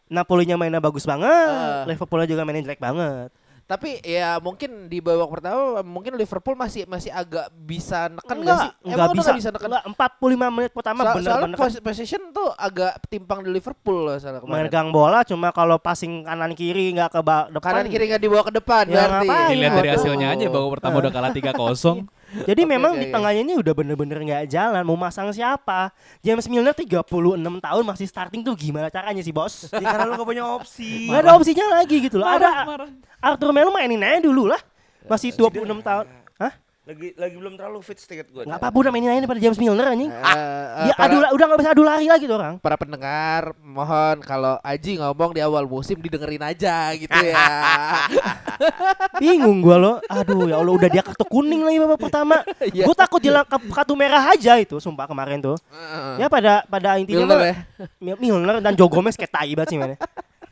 Napolinya 0.06 0.54
mainnya 0.54 0.78
bagus 0.78 1.02
banget, 1.02 1.28
Ah. 1.50 1.82
Liverpoolnya 1.84 2.26
juga 2.26 2.42
mainnya 2.42 2.62
jelek 2.62 2.78
banget. 2.78 3.30
Tapi 3.66 3.98
ya 3.98 4.38
mungkin 4.38 4.86
di 4.86 5.02
babak 5.02 5.26
pertama 5.28 5.82
mungkin 5.82 6.14
Liverpool 6.14 6.54
masih 6.54 6.86
masih 6.86 7.10
agak 7.10 7.50
bisa 7.52 8.06
neken 8.06 8.38
nggak 8.38 8.56
sih? 8.56 8.70
enggak, 8.80 8.94
Emang 8.94 9.06
udah 9.08 9.18
bisa, 9.18 9.30
bisa 9.34 9.48
neken. 9.50 9.66
enggak, 9.68 9.84
45 9.90 10.54
menit 10.54 10.70
pertama 10.70 11.00
So- 11.00 11.06
soalnya 11.08 11.26
bener-bener 11.42 11.58
pos- 11.58 11.82
possession 11.82 12.22
tuh 12.30 12.54
agak 12.54 13.02
timpang 13.04 13.42
di 13.42 13.50
Liverpool 13.50 14.06
loh 14.06 14.16
salah 14.16 14.38
kemarin. 14.38 14.70
megang 14.70 14.88
bola 14.88 15.20
cuma 15.20 15.50
kalau 15.50 15.76
passing 15.76 16.22
kanan 16.22 16.54
kiri 16.54 16.94
nggak 16.94 17.10
ke 17.10 17.18
depan. 17.18 17.58
Kanan 17.58 17.90
kiri 17.90 18.04
nggak 18.06 18.22
dibawa 18.22 18.42
ke 18.42 18.54
depan 18.54 18.84
Ya, 18.86 18.94
berarti. 19.02 19.28
Dilihat 19.50 19.72
dari 19.74 19.88
hasilnya 19.90 20.26
aja 20.30 20.46
babak 20.46 20.70
pertama 20.72 20.94
udah 20.96 21.10
kalah 21.10 21.30
3-0. 21.32 22.06
Jadi 22.26 22.62
Oke, 22.66 22.72
memang 22.74 22.92
oke, 22.98 23.00
di 23.00 23.06
tengahnya 23.14 23.42
ini 23.46 23.54
udah 23.54 23.72
bener-bener 23.72 24.18
nggak 24.18 24.44
jalan. 24.50 24.82
Mau 24.82 24.98
masang 24.98 25.30
siapa? 25.30 25.94
James 26.20 26.46
Milner 26.50 26.74
36 26.74 27.06
tahun 27.62 27.82
masih 27.86 28.06
starting 28.10 28.42
tuh 28.42 28.58
gimana 28.58 28.90
caranya 28.90 29.22
sih 29.22 29.30
bos? 29.30 29.68
Ya, 29.76 29.92
karena 29.94 30.10
lu 30.10 30.18
gak 30.18 30.26
punya 30.26 30.44
opsi. 30.44 31.06
Nggak 31.06 31.20
ada 31.22 31.30
opsinya 31.38 31.66
lagi 31.78 31.96
gitu 32.02 32.18
loh. 32.18 32.26
Marah, 32.26 32.42
Ada 32.42 32.66
marah. 32.66 32.88
Arthur 33.22 33.50
Melo 33.54 33.70
mainin 33.70 34.02
aja 34.02 34.18
dulu 34.18 34.50
lah. 34.50 34.58
Masih 35.06 35.30
26 35.30 35.62
tahun. 35.86 36.06
Hah? 36.42 36.52
Lagi 36.86 37.18
lagi 37.18 37.34
belum 37.34 37.58
terlalu 37.58 37.82
fit 37.82 37.98
sedikit 37.98 38.30
gue. 38.30 38.46
Nggak 38.46 38.62
apa-apa 38.62 38.76
udah 38.78 38.90
mainin 38.90 39.10
aja 39.10 39.18
daripada 39.18 39.42
James 39.42 39.58
Milner 39.58 39.90
anjing. 39.90 40.06
Eh, 40.06 40.66
Dia 40.86 40.94
para, 40.94 41.10
adu 41.10 41.34
udah 41.34 41.44
nggak 41.44 41.58
bisa 41.58 41.70
adu 41.74 41.82
lari 41.82 42.06
lagi 42.06 42.24
tuh 42.24 42.38
orang. 42.38 42.54
para 42.56 42.78
pendengar 42.78 43.42
mohon 43.58 44.22
kalau 44.22 44.62
Aji 44.62 44.94
ngomong 44.96 45.34
di 45.34 45.42
awal 45.42 45.66
musim 45.66 45.98
didengerin 45.98 46.38
aja 46.38 46.94
gitu 46.94 47.10
ya. 47.10 47.42
Bingung 49.18 49.58
gua 49.58 49.76
loh. 49.76 49.96
Aduh 50.06 50.46
ya 50.46 50.56
Allah 50.56 50.72
udah 50.72 50.86
dia 50.86 51.02
kartu 51.02 51.26
kuning 51.26 51.66
lagi 51.66 51.78
babak 51.80 51.98
pertama. 52.00 52.46
Iya. 52.62 52.86
Gua 52.86 52.94
takut 52.94 53.18
dia 53.18 53.42
kartu 53.42 53.92
merah 53.92 54.22
aja 54.30 54.54
itu 54.54 54.78
sumpah 54.78 55.04
kemarin 55.04 55.42
tuh. 55.42 55.58
Ya 56.16 56.30
pada 56.30 56.62
pada 56.64 57.02
intinya 57.02 57.26
Milner 57.26 57.36
mah- 57.36 57.48
ya. 57.48 57.56
Mil- 57.98 58.20
Milner 58.20 58.54
dan 58.62 58.72
Joe 58.72 58.86
Gomez 58.86 59.18
kayak 59.18 59.32
tai 59.32 59.50
banget 59.52 59.74
sih 59.74 59.76
mainnya. 59.76 59.98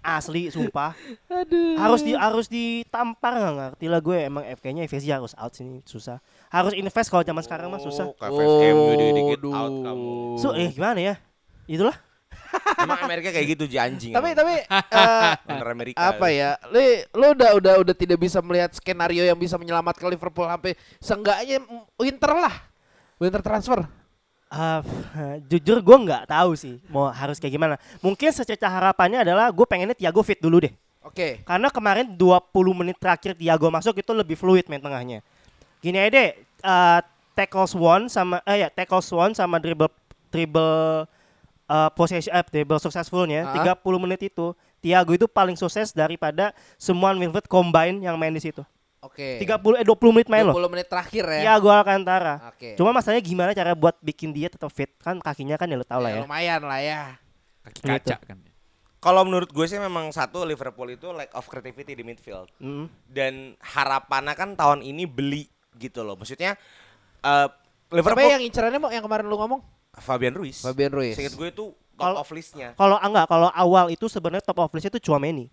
Asli 0.04 0.52
sumpah. 0.52 0.92
Harus 1.80 2.04
di 2.04 2.12
harus 2.12 2.46
ditampar 2.52 3.40
nggak 3.40 3.54
ngerti 3.56 3.86
lah 3.88 4.00
gue 4.04 4.18
emang 4.20 4.44
FK-nya 4.44 4.84
FSG 4.84 5.08
harus 5.08 5.32
out 5.32 5.56
sini 5.56 5.80
susah. 5.88 6.20
Harus 6.52 6.76
invest 6.76 7.08
kalau 7.08 7.24
zaman 7.24 7.40
sekarang 7.40 7.72
mah 7.72 7.80
susah. 7.80 8.12
Oh, 8.12 8.16
KFS 8.20 8.52
MU 8.76 8.92
dikit 8.92 9.40
out 9.48 9.74
kamu. 9.80 10.12
So 10.36 10.52
eh 10.52 10.68
gimana 10.68 11.00
ya? 11.00 11.14
Itulah. 11.64 11.96
Emang 12.84 13.00
Amerika 13.02 13.34
kayak 13.34 13.58
gitu 13.58 13.64
ji 13.66 13.80
anjing. 13.80 14.12
tapi 14.14 14.30
emang. 14.30 14.36
tapi 14.36 14.54
Bener 15.48 15.68
Amerika. 15.74 15.98
apa 15.98 16.26
ya? 16.30 16.54
Lu 16.70 16.78
lu 17.16 17.26
udah 17.34 17.50
udah 17.58 17.74
udah 17.82 17.94
tidak 17.96 18.18
bisa 18.20 18.38
melihat 18.44 18.70
skenario 18.76 19.26
yang 19.26 19.34
bisa 19.34 19.58
menyelamatkan 19.58 20.06
Liverpool 20.06 20.46
sampai 20.46 20.78
seenggaknya 21.02 21.64
winter 21.98 22.30
lah. 22.30 22.54
Winter 23.18 23.42
transfer. 23.42 23.82
Ah, 24.54 24.80
jujur 25.50 25.82
gue 25.82 25.96
nggak 26.06 26.30
tahu 26.30 26.54
sih 26.54 26.78
mau 26.86 27.10
harus 27.10 27.42
kayak 27.42 27.58
gimana. 27.58 27.74
Mungkin 27.98 28.30
sececah 28.30 28.70
harapannya 28.70 29.26
adalah 29.26 29.50
gue 29.50 29.66
pengennya 29.66 29.98
Thiago 29.98 30.22
fit 30.22 30.38
dulu 30.38 30.62
deh. 30.62 30.72
Oke. 31.02 31.42
Karena 31.42 31.68
kemarin 31.68 32.06
20 32.14 32.54
menit 32.78 32.96
terakhir 32.96 33.34
Thiago 33.34 33.68
masuk 33.68 33.98
itu 33.98 34.12
lebih 34.14 34.38
fluid 34.38 34.70
main 34.70 34.80
tengahnya. 34.80 35.20
Gini 35.82 36.00
aja 36.00 36.10
deh, 36.14 36.30
eh, 36.40 37.00
tackles 37.34 37.74
one 37.74 38.06
sama 38.06 38.38
eh 38.46 38.62
ya 38.64 38.68
tackles 38.70 39.10
one 39.10 39.34
sama 39.34 39.58
dribble 39.58 39.90
dribble 40.30 41.04
uh, 41.66 41.90
possession 41.92 42.30
eh, 42.30 42.46
dribble 42.46 42.80
successfulnya 42.80 43.50
Ah. 43.50 43.74
30 43.76 44.02
menit 44.02 44.30
itu 44.30 44.54
Thiago 44.80 45.12
itu 45.16 45.26
paling 45.26 45.56
sukses 45.58 45.90
daripada 45.96 46.54
semua 46.76 47.16
midfield 47.16 47.48
combine 47.48 48.04
yang 48.04 48.14
main 48.20 48.32
di 48.32 48.40
situ. 48.40 48.62
Oke. 49.04 49.36
30 49.36 49.52
eh 49.76 49.84
20 49.84 50.16
menit 50.16 50.28
main 50.32 50.44
loh. 50.48 50.56
20 50.56 50.72
menit 50.72 50.88
terakhir 50.88 51.24
ya. 51.28 51.40
Thiago 51.44 51.68
Alcantara. 51.68 52.34
Oke. 52.48 52.72
Cuma 52.74 52.90
masalahnya 52.90 53.20
gimana 53.20 53.52
cara 53.52 53.76
buat 53.76 54.00
bikin 54.00 54.32
dia 54.32 54.48
tetap 54.48 54.72
fit? 54.72 54.88
Kan 54.96 55.20
kakinya 55.20 55.60
kan 55.60 55.68
ya 55.68 55.76
lo 55.76 55.84
tau 55.84 56.00
lah 56.00 56.10
ya. 56.10 56.22
Lumayan 56.24 56.64
lah 56.64 56.80
ya. 56.80 57.00
Kaki 57.62 57.80
Gitu. 57.80 57.88
kaca 57.92 58.16
kan. 58.24 58.38
Kalau 58.98 59.20
menurut 59.20 59.52
gue 59.52 59.66
sih 59.68 59.76
memang 59.76 60.08
satu 60.08 60.48
Liverpool 60.48 60.88
itu 60.90 61.12
lack 61.12 61.28
of 61.36 61.44
creativity 61.44 61.92
di 61.92 62.00
midfield. 62.00 62.48
Mm. 62.56 62.88
Dan 63.04 63.34
harapannya 63.60 64.32
kan 64.32 64.56
tahun 64.56 64.80
ini 64.80 65.04
beli 65.04 65.44
gitu 65.76 66.00
loh. 66.00 66.16
Maksudnya 66.16 66.56
eh 67.20 67.48
Siapa 67.84 67.92
Liverpool 67.92 68.32
yang 68.32 68.42
incerannya 68.42 68.80
mau 68.80 68.88
yang 68.88 69.04
kemarin 69.04 69.28
lu 69.28 69.36
ngomong? 69.36 69.60
Fabian 69.94 70.32
Ruiz. 70.32 70.64
Fabian 70.64 70.90
Ruiz. 70.90 71.14
Seingat 71.14 71.36
gue 71.36 71.48
itu 71.52 71.64
top 71.94 72.00
Kalau- 72.00 72.18
of 72.18 72.28
listnya. 72.32 72.72
Kalau 72.74 72.96
enggak, 72.98 73.28
kalau 73.28 73.52
awal 73.52 73.92
itu 73.92 74.08
sebenarnya 74.08 74.42
top 74.42 74.58
of 74.58 74.72
list 74.72 74.88
itu 74.88 74.98
Chouameni. 74.98 75.52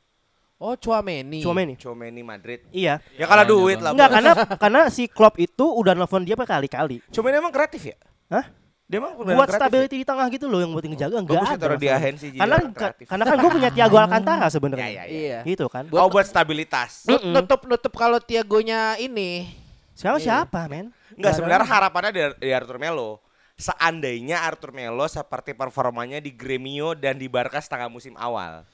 Oh, 0.61 0.77
Chouameni. 0.77 1.41
Chouameni. 1.41 1.73
Chouameni 1.73 2.21
Madrid. 2.21 2.61
Iya. 2.69 3.01
Ya 3.17 3.25
kalau 3.25 3.41
Banyak 3.41 3.49
duit 3.49 3.65
banget. 3.73 3.81
lah. 3.81 3.91
Enggak 3.91 4.09
karena 4.11 4.31
karena 4.63 4.81
si 4.87 5.03
Klopp 5.05 5.35
itu 5.35 5.65
udah 5.65 5.91
nelfon 5.91 6.21
dia 6.21 6.37
berkali-kali. 6.37 7.01
Chouameni 7.09 7.41
emang 7.41 7.49
kreatif 7.49 7.81
ya? 7.83 7.97
Hah? 8.29 8.45
Dia 8.85 8.99
emang 8.99 9.15
beneran 9.15 9.39
Buat 9.39 9.49
kreatif 9.49 9.57
ya? 9.57 9.69
stability 9.71 9.95
di 9.97 10.05
tengah 10.05 10.27
gitu 10.29 10.45
loh 10.45 10.59
yang 10.59 10.69
buat 10.69 10.83
ngejaga 10.83 11.15
enggak 11.17 11.33
Bagus 11.33 11.47
ya 11.47 11.55
ada. 11.55 11.63
taruh 11.63 11.79
di 11.79 11.87
ahensi 11.87 12.27
Karena 12.35 12.55
kreatif. 12.69 13.05
karena 13.07 13.23
kan 13.23 13.35
gue 13.39 13.51
punya 13.55 13.69
Thiago 13.71 13.95
Alcantara 14.03 14.47
sebenarnya. 14.47 14.85
Ya, 14.85 14.91
ya, 14.91 15.03
ya. 15.03 15.05
Iya. 15.09 15.39
Gitu 15.47 15.65
kan. 15.65 15.83
Oh 15.89 16.07
buat 16.07 16.25
stabilitas. 16.25 17.09
Nutup 17.09 17.65
nutup 17.65 17.93
kalau 17.95 18.21
Tiagonya 18.21 18.95
ini. 18.95 19.49
Sekarang 19.97 20.19
Iya. 20.19 20.45
siapa, 20.45 20.67
men? 20.67 20.93
Enggak 21.11 21.33
sebenarnya 21.33 21.65
harapannya 21.65 22.11
dari, 22.11 22.31
dari 22.37 22.51
Arthur 22.53 22.77
Melo. 22.77 23.17
Seandainya 23.55 24.41
Arthur 24.41 24.69
Melo 24.71 25.05
seperti 25.05 25.53
performanya 25.53 26.17
di 26.17 26.29
Gremio 26.29 26.91
dan 26.91 27.15
di 27.15 27.25
Barca 27.25 27.57
setengah 27.57 27.87
musim 27.87 28.13
awal. 28.13 28.67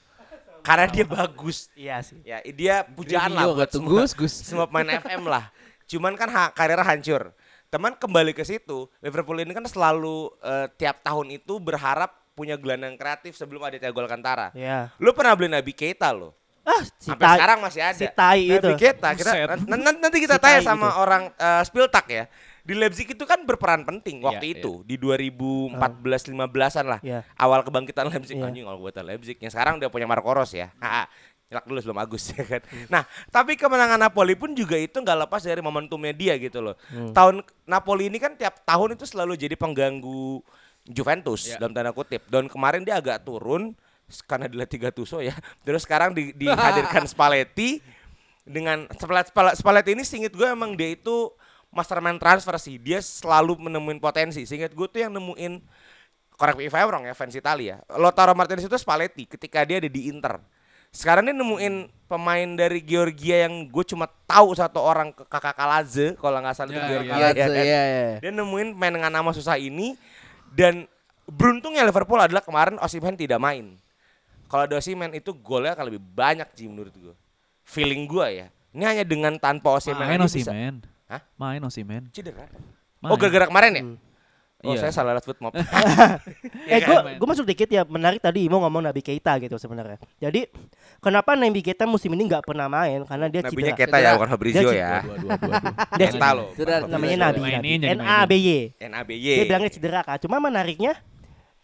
Karena 0.68 0.86
dia 0.86 1.04
bagus. 1.04 1.72
Iya 1.72 1.96
sih. 1.98 2.20
Ya, 2.22 2.44
dia 2.44 2.74
pujaan 2.84 3.32
lah 3.32 3.42
Gremio 3.42 3.56
buat 3.56 3.70
semua, 3.70 3.88
Gus, 3.90 4.10
Gus. 4.12 4.34
semua 4.44 4.68
pemain 4.68 4.84
FM 5.00 5.24
lah. 5.24 5.48
Cuman 5.86 6.12
kan 6.12 6.28
ha 6.28 6.52
karirnya 6.52 6.84
hancur. 6.84 7.32
Teman 7.66 7.92
kembali 7.94 8.32
ke 8.32 8.44
situ, 8.44 8.88
Liverpool 8.98 9.38
ini 9.38 9.50
kan 9.50 9.64
selalu 9.64 10.28
eh, 10.40 10.68
tiap 10.74 11.00
tahun 11.00 11.32
itu 11.34 11.56
berharap 11.58 12.12
punya 12.32 12.54
gelandang 12.54 12.94
kreatif 12.94 13.32
sebelum 13.32 13.60
ada 13.60 13.76
Thiago 13.76 13.98
Alcantara. 13.98 14.52
Iya. 14.52 14.92
Lu 14.96 15.10
pernah 15.10 15.32
beli 15.32 15.48
Nabi 15.48 15.72
Keita 15.72 16.12
lo? 16.12 16.36
Ah, 16.62 16.84
si 16.84 17.08
Sampai 17.08 17.24
Tai- 17.24 17.36
sekarang 17.36 17.58
masih 17.58 17.80
ada. 17.80 17.96
si 17.96 18.06
Tai 18.06 18.36
Nabi 18.38 18.56
itu. 18.60 18.68
Keita, 18.76 19.08
kita 19.12 19.32
Buset. 19.32 19.48
n- 19.64 19.80
n- 19.80 19.98
nanti 19.98 20.18
kita 20.18 20.36
Si 20.36 20.42
tanya 20.44 20.60
sama 20.60 20.86
itu. 20.86 21.00
orang 21.00 21.22
eh, 21.32 21.62
Spiltak 21.64 22.06
ya. 22.06 22.24
Di 22.68 22.76
Leipzig 22.76 23.08
itu 23.08 23.24
kan 23.24 23.48
berperan 23.48 23.80
penting 23.80 24.20
waktu 24.20 24.52
Iya, 24.52 24.60
itu 24.60 24.84
di 24.84 25.00
2014 25.00 26.28
15-an 26.28 26.84
lah. 26.84 27.00
Iya. 27.00 27.24
Awal 27.32 27.64
kebangkitan 27.64 28.12
Leipzig 28.12 28.36
Iya. 28.36 28.44
anjing 28.44 28.68
kalau 28.68 28.76
buatan 28.78 29.08
Leipzig. 29.08 29.40
Yang 29.40 29.56
sekarang 29.56 29.80
udah 29.80 29.88
punya 29.88 30.04
Marco 30.04 30.28
Ros 30.28 30.52
ya. 30.52 30.68
Nyelak 31.48 31.64
dulu 31.64 31.80
sebelum 31.80 31.96
Agus 31.96 32.28
ya 32.36 32.44
kan. 32.44 32.60
Hmm. 32.60 32.86
Nah, 32.92 33.02
tapi 33.32 33.56
kemenangan 33.56 33.96
Napoli 33.96 34.36
pun 34.36 34.52
juga 34.52 34.76
itu 34.76 34.92
nggak 34.92 35.24
lepas 35.24 35.40
dari 35.40 35.64
momentumnya 35.64 36.12
dia 36.12 36.36
gitu 36.36 36.60
loh. 36.60 36.76
Hmm. 36.92 37.16
Tahun 37.16 37.40
Napoli 37.64 38.12
ini 38.12 38.20
kan 38.20 38.36
tiap 38.36 38.60
tahun 38.62 39.00
itu 39.00 39.08
selalu 39.08 39.32
jadi 39.32 39.56
pengganggu 39.56 40.44
Juventus 40.84 41.48
Iya. 41.48 41.56
dalam 41.56 41.72
tanda 41.72 41.96
kutip. 41.96 42.28
Dan 42.28 42.52
kemarin 42.52 42.84
dia 42.84 43.00
agak 43.00 43.24
turun 43.24 43.72
karena 44.28 44.44
dilatih 44.44 44.76
Gattuso 44.76 45.24
ya. 45.24 45.32
Terus 45.64 45.88
sekarang 45.88 46.12
di- 46.12 46.36
dihadirkan 46.36 47.08
Spalletti 47.16 47.80
dengan 48.44 48.84
Spalletti, 49.56 49.92
ini 49.92 50.04
singkat 50.04 50.32
gue 50.32 50.48
emang 50.48 50.72
dia 50.72 50.92
itu 50.92 51.32
mastermind 51.68 52.18
transfer 52.18 52.54
sih. 52.56 52.76
Dia 52.76 52.98
selalu 52.98 53.58
menemuin 53.60 53.98
potensi. 53.98 54.44
Singkat 54.44 54.72
gue 54.72 54.86
tuh 54.88 55.00
yang 55.00 55.12
nemuin 55.12 55.60
correct 56.34 56.56
me 56.56 56.66
if 56.66 56.74
I'm 56.74 56.86
wrong 56.86 57.04
ya 57.04 57.12
fans 57.12 57.34
Italia. 57.34 57.82
Lautaro 57.90 58.32
Martinez 58.32 58.64
itu 58.64 58.76
Spalletti 58.76 59.26
ketika 59.26 59.62
dia 59.62 59.78
ada 59.78 59.90
di 59.90 60.06
Inter. 60.06 60.38
Sekarang 60.88 61.28
dia 61.28 61.36
nemuin 61.36 61.74
pemain 62.08 62.48
dari 62.56 62.80
Georgia 62.80 63.44
yang 63.44 63.68
gue 63.68 63.84
cuma 63.84 64.08
tahu 64.24 64.56
satu 64.56 64.80
orang 64.80 65.12
kakak 65.12 65.52
Kaladze 65.52 66.16
kalau 66.16 66.40
nggak 66.40 66.56
salah 66.56 66.72
itu 66.72 66.80
Ya, 66.80 66.88
Georgia. 66.88 67.12
ya. 67.12 67.18
ya 67.18 67.28
Iya, 67.28 67.44
kan? 67.44 67.50
iya, 67.52 67.82
iya. 67.84 68.16
Dia 68.24 68.32
nemuin 68.32 68.68
pemain 68.72 68.94
dengan 68.96 69.12
nama 69.12 69.30
susah 69.36 69.60
ini 69.60 70.00
dan 70.48 70.88
beruntungnya 71.28 71.84
Liverpool 71.84 72.16
adalah 72.16 72.40
kemarin 72.40 72.80
Osimhen 72.80 73.20
tidak 73.20 73.36
main. 73.36 73.76
Kalau 74.48 74.64
ada 74.64 74.80
Osimhen 74.80 75.12
itu 75.12 75.36
golnya 75.36 75.76
akan 75.76 75.92
lebih 75.92 76.00
banyak 76.00 76.48
sih 76.56 76.64
menurut 76.64 76.96
gue. 76.96 77.12
Feeling 77.68 78.08
gue 78.08 78.26
ya. 78.32 78.46
Ini 78.72 78.84
hanya 78.88 79.04
dengan 79.04 79.36
tanpa 79.36 79.76
Osimhen 79.76 80.08
Main 80.08 80.24
bisa. 80.24 80.48
Hah? 81.08 81.20
Main 81.34 81.60
Osimen. 81.60 82.12
Cedera. 82.12 82.44
Main. 83.00 83.10
Oh 83.10 83.16
gara-gara 83.16 83.48
kemarin 83.48 83.72
ya? 83.72 83.82
Oh 84.58 84.74
Iya. 84.74 84.80
saya 84.84 84.92
salah 84.92 85.14
lihat 85.14 85.22
footmob. 85.22 85.54
Eh, 86.68 86.82
kan? 86.82 86.88
gue 87.06 87.16
gue 87.16 87.28
masuk 87.30 87.46
dikit 87.46 87.64
ya. 87.64 87.86
Menarik 87.86 88.18
tadi 88.18 88.44
Imo 88.44 88.58
ngomong 88.58 88.82
Nabi 88.82 89.00
Keita 89.00 89.38
gitu 89.38 89.54
sebenarnya. 89.54 89.96
Jadi 90.18 90.50
kenapa 90.98 91.32
Nabi 91.32 91.62
Keita 91.62 91.86
musim 91.86 92.10
ini 92.12 92.26
nggak 92.26 92.42
pernah 92.42 92.66
main? 92.66 93.06
Karena 93.06 93.30
dia 93.30 93.40
cedera. 93.40 93.72
Kita 93.72 93.96
ya 93.96 94.18
bukan 94.18 94.28
Fabrizio 94.28 94.68
ya. 94.68 95.00
Dua, 95.00 95.16
dua, 95.16 95.30
dua, 95.38 95.54
dua. 95.62 95.72
Dia 95.94 96.06
cedera. 96.10 96.30
loh. 96.34 96.46
Namanya. 96.90 97.16
Nabi, 97.24 97.38
Mainin, 97.38 97.54
Nabi. 97.54 97.68
jadi 97.78 97.94
N 97.94 97.98
mainin. 97.98 97.98
A 98.02 98.18
B 98.20 98.32
Y. 98.34 98.48
NABY. 98.82 99.14
Dia 99.32 99.44
bilangnya 99.46 99.70
cedera 99.70 100.00
kan. 100.02 100.18
Cuma 100.18 100.36
menariknya 100.38 100.98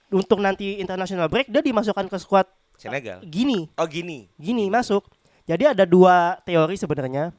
untuk 0.09 0.39
nanti 0.39 0.79
international 0.79 1.27
break 1.27 1.51
dia 1.51 1.61
dimasukkan 1.61 2.07
ke 2.07 2.17
squad 2.17 2.47
Senegal. 2.79 3.19
gini, 3.27 3.67
Oh 3.75 3.91
gini. 3.91 4.31
gini 4.39 4.71
masuk. 4.71 5.03
Jadi 5.45 5.67
ada 5.69 5.83
dua 5.85 6.39
teori 6.41 6.79
sebenarnya 6.79 7.35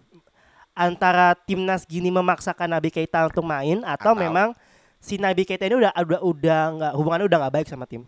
antara 0.76 1.34
timnas 1.34 1.88
gini 1.88 2.12
memaksakan 2.12 2.68
Nabi 2.70 2.92
Keita 2.92 3.26
untuk 3.26 3.42
main 3.42 3.82
atau, 3.82 4.12
Atau- 4.12 4.20
memang 4.20 4.52
si 5.00 5.16
Nabi 5.16 5.48
Keita 5.48 5.66
ini 5.66 5.80
udah 5.80 5.92
udah 5.96 6.22
udah 6.22 6.62
nggak 6.76 6.94
hubungannya 6.94 7.26
udah 7.26 7.38
nggak 7.42 7.54
baik 7.56 7.68
sama 7.68 7.88
tim. 7.88 8.04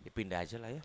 Dipindah 0.00 0.40
aja 0.40 0.56
lah 0.56 0.70
ya. 0.70 0.80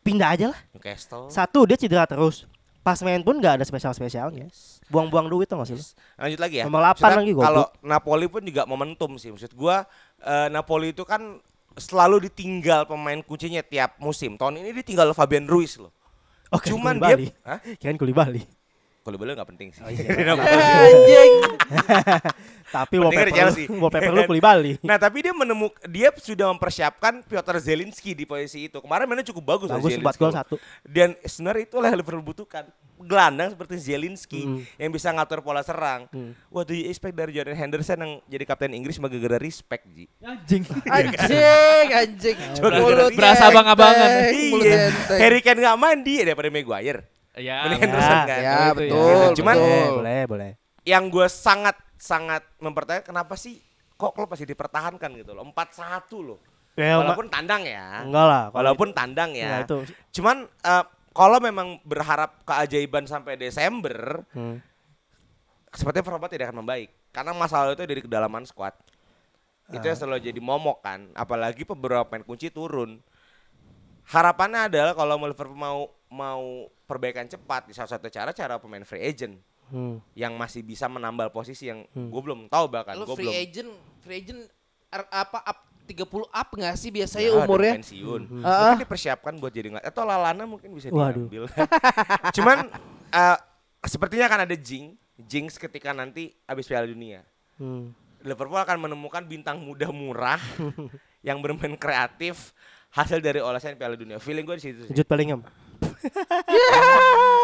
Pindah 0.00 0.28
aja 0.32 0.46
lah. 0.54 0.58
Newcastle. 0.72 1.28
Satu 1.28 1.66
dia 1.66 1.76
cedera 1.76 2.06
terus. 2.06 2.46
Pas 2.78 2.96
main 3.02 3.20
pun 3.20 3.36
nggak 3.36 3.60
ada 3.60 3.64
spesial 3.66 3.92
spesialnya. 3.92 4.48
Buang-buang 4.88 5.28
duit 5.28 5.44
tuh 5.44 5.60
nggak 5.60 5.68
sih? 5.68 5.76
lu? 5.76 5.84
Lanjut 6.16 6.40
lagi 6.40 6.56
ya. 6.60 6.64
Nomor 6.64 6.80
8 6.80 6.88
Maksudnya 6.94 7.18
lagi, 7.20 7.32
goblok. 7.34 7.44
Kalau 7.44 7.64
Napoli 7.82 8.26
pun 8.30 8.42
juga 8.46 8.62
momentum 8.64 9.10
sih. 9.18 9.28
Maksud 9.28 9.52
gua 9.52 9.84
eh, 10.18 10.48
Napoli 10.48 10.96
itu 10.96 11.04
kan 11.04 11.36
selalu 11.76 12.26
ditinggal 12.26 12.88
pemain 12.88 13.20
kuncinya 13.20 13.60
tiap 13.60 14.00
musim. 14.00 14.34
Tahun 14.34 14.56
ini 14.56 14.72
ditinggal 14.72 15.12
Fabian 15.12 15.44
Ruiz 15.44 15.76
loh. 15.76 15.92
Oke, 16.48 16.72
Cuman 16.72 16.96
Koulibaly. 16.96 17.28
dia 17.28 17.44
Hah? 17.44 17.58
Kirain 17.76 18.00
Koulibaly. 18.00 18.40
Kalau 18.40 18.57
boleh 19.16 19.32
nggak 19.32 19.48
penting 19.48 19.72
sih. 19.72 19.80
Oh, 19.80 19.88
iya. 19.88 20.04
Anjing. 20.84 21.32
Tapi 22.68 23.00
wallpaper 23.00 23.32
lu, 23.32 23.80
wallpaper 23.80 24.12
lu. 24.12 24.76
Nah 24.84 25.00
tapi 25.00 25.24
dia 25.24 25.32
menemuk 25.32 25.72
dia 25.88 26.12
sudah 26.20 26.52
mempersiapkan 26.52 27.24
Piotr 27.24 27.56
Zelinski 27.56 28.12
di 28.12 28.28
posisi 28.28 28.68
itu. 28.68 28.76
Kemarin 28.84 29.08
mainnya 29.08 29.24
cukup 29.24 29.56
bagus, 29.56 29.72
Bagus 29.72 29.96
buat 29.96 30.16
gol 30.20 30.32
satu. 30.36 30.60
Dan 30.84 31.16
sebenarnya 31.24 31.64
itulah 31.64 31.88
yang 31.88 31.98
Liverpool 32.04 32.20
butuhkan. 32.20 32.68
Gelandang 32.98 33.54
seperti 33.54 33.78
Zelinski 33.78 34.42
Hmm. 34.42 34.66
yang 34.74 34.90
bisa 34.90 35.14
ngatur 35.14 35.38
pola 35.38 35.62
serang. 35.62 36.10
Hmm. 36.10 36.34
What 36.50 36.66
do 36.66 36.74
you 36.74 36.90
expect 36.90 37.14
dari 37.14 37.30
Jordan 37.30 37.54
Henderson 37.54 37.94
yang 37.94 38.12
jadi 38.26 38.42
kapten 38.42 38.74
Inggris 38.74 38.98
sebagai 38.98 39.22
gara 39.22 39.38
respect, 39.38 39.86
Ji? 39.94 40.10
Anjing. 40.18 40.66
Anjing, 40.82 41.88
anjing. 41.94 42.38
Mulut 42.58 43.14
berasa 43.14 43.54
abang-abangan. 43.54 44.34
Iya. 44.34 44.90
Harry 45.14 45.38
Kane 45.40 45.62
nggak 45.62 45.78
mandi 45.78 46.26
daripada 46.26 46.50
Maguire. 46.50 47.06
Ya. 47.38 47.64
Mending 47.64 47.78
ya. 47.78 47.84
Henderson 47.86 48.18
kan. 48.20 48.38
Ya, 48.38 48.56
Itu 48.58 48.74
betul. 48.76 48.98
ya. 48.98 49.28
Cuman- 49.32 49.56
Boleh, 49.56 49.70
betul. 49.80 49.96
boleh, 49.96 50.20
boleh. 50.26 50.50
Yang 50.82 51.04
gue 51.08 51.26
sangat 51.28 51.76
sangat 51.94 52.42
mempertanyakan 52.58 53.06
kenapa 53.06 53.34
sih 53.34 53.58
kok 53.92 54.12
klub 54.12 54.26
masih 54.26 54.44
dipertahankan 54.44 55.10
gitu 55.16 55.32
loh. 55.32 55.42
4-1 55.44 56.18
loh. 56.18 56.38
Ya, 56.74 56.94
ma- 56.94 57.10
Walaupun 57.10 57.26
tandang 57.26 57.62
ya. 57.62 58.02
enggak 58.02 58.22
lah. 58.24 58.44
Walaupun 58.50 58.88
tandang 58.92 59.30
itu- 59.30 59.42
ya. 59.42 59.48
Nah, 59.48 59.60
itu. 59.62 59.76
Cuman 60.12 60.36
eh, 60.46 60.84
kalau 61.10 61.38
memang 61.38 61.82
berharap 61.82 62.38
keajaiban 62.42 63.02
sampai 63.04 63.34
Desember, 63.34 64.22
Hmm. 64.30 64.62
sepertinya 65.68 66.04
performa 66.04 66.26
tidak 66.26 66.48
akan 66.48 66.62
membaik. 66.62 66.90
Karena 67.10 67.32
masalah 67.32 67.72
itu 67.72 67.82
dari 67.82 67.98
kedalaman 67.98 68.44
squad. 68.44 68.78
Itu 69.68 69.82
Ah. 69.82 69.90
yang 69.90 69.98
selalu 69.98 70.22
jadi 70.24 70.38
momok 70.38 70.78
kan. 70.80 71.10
Apalagi 71.12 71.66
beberapa 71.66 72.06
pemain 72.06 72.22
kunci 72.22 72.48
turun. 72.48 73.02
Harapannya 74.06 74.72
adalah 74.72 74.94
kalau 74.94 75.20
Liverpool 75.20 75.52
mau 75.52 75.90
mau 76.08 76.66
perbaikan 76.82 77.24
cepat, 77.24 77.66
di 77.66 77.72
salah 77.72 77.90
satu 77.90 78.08
cara 78.08 78.32
cara 78.32 78.56
pemain 78.56 78.82
free 78.82 79.04
agent 79.04 79.36
Hmm. 79.68 80.00
yang 80.12 80.32
masih 80.32 80.64
bisa 80.64 80.88
menambal 80.88 81.28
posisi 81.28 81.68
yang 81.68 81.84
Hmm. 81.90 82.08
gue 82.08 82.20
belum 82.22 82.40
tahu 82.48 82.64
bahkan 82.68 82.96
Lu 82.96 83.04
gue 83.04 83.14
free 83.14 83.28
belum 83.28 83.36
agent, 83.38 83.70
free 84.00 84.18
agent 84.18 84.40
ar- 84.88 85.12
apa 85.14 85.44
up 85.44 85.58
30 85.84 86.24
up 86.26 86.48
nggak 86.50 86.72
sih 86.74 86.88
Ya, 86.88 86.94
biasanya 86.94 87.28
udah 87.30 87.44
umurnya? 87.44 87.72
pensiun. 87.76 88.22
Hmm. 88.26 88.40
Mungkin 88.40 88.80
dipersiapkan 88.80 89.32
buat 89.36 89.52
jadi 89.52 89.68
nggak 89.70 89.84
atau 89.86 90.02
Lalana 90.02 90.44
mungkin 90.44 90.72
bisa 90.72 90.88
Waduh. 90.88 91.28
diambil. 91.28 91.44
Cuman 92.36 92.72
eh, 93.10 93.36
sepertinya 93.82 94.24
akan 94.26 94.40
ada 94.44 94.56
jinx, 94.56 94.96
jinx 95.18 95.48
ketika 95.56 95.92
nanti 95.92 96.32
habis 96.44 96.64
Piala 96.64 96.84
Dunia. 96.84 97.20
Hmm. 97.56 97.92
Liverpool 98.18 98.56
akan 98.56 98.76
menemukan 98.82 99.20
bintang 99.22 99.60
muda 99.60 99.88
murah 99.88 100.40
yang 101.28 101.38
bermain 101.38 101.76
kreatif 101.76 102.56
hasil 102.88 103.20
dari 103.20 103.38
olesan 103.38 103.76
Piala 103.76 103.94
Dunia. 103.94 104.16
Feeling 104.16 104.44
gue 104.44 104.56
di 104.56 104.64
situ. 104.64 104.82
Jude 104.88 105.04
Bellingham. 105.04 105.44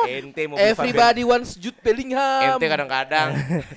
Ente 0.06 0.42
mau 0.44 0.54
beli 0.54 0.70
Fabian- 0.70 0.84
Everybody 0.86 1.22
wants 1.22 1.50
Jude 1.54 1.78
Bellingham. 1.80 2.54
Ente 2.54 2.66
kadang-kadang 2.66 3.28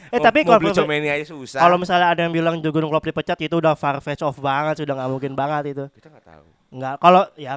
Eh, 0.09 0.19
tapi 0.19 0.43
kalau- 0.43 0.59
beli 0.59 0.71
Comeni 0.71 1.07
aja 1.07 1.25
susah. 1.25 1.59
Kalau 1.59 1.77
misalnya 1.77 2.07
ada 2.09 2.21
yang 2.21 2.31
bilang 2.31 2.59
Jurgen 2.59 2.85
Klopp 2.85 3.05
dipecat 3.05 3.37
itu 3.39 3.55
udah 3.55 3.73
far 3.73 3.97
fetch 3.99 4.21
off 4.21 4.37
banget, 4.37 4.79
sudah 4.79 4.93
nggak 4.93 5.09
mungkin 5.09 5.33
banget 5.33 5.63
itu. 5.73 5.85
kita 5.93 6.07
nggak 6.09 6.25
tahu. 6.25 6.45
Nggak, 6.69 6.95
kalau 6.99 7.21
ya 7.35 7.53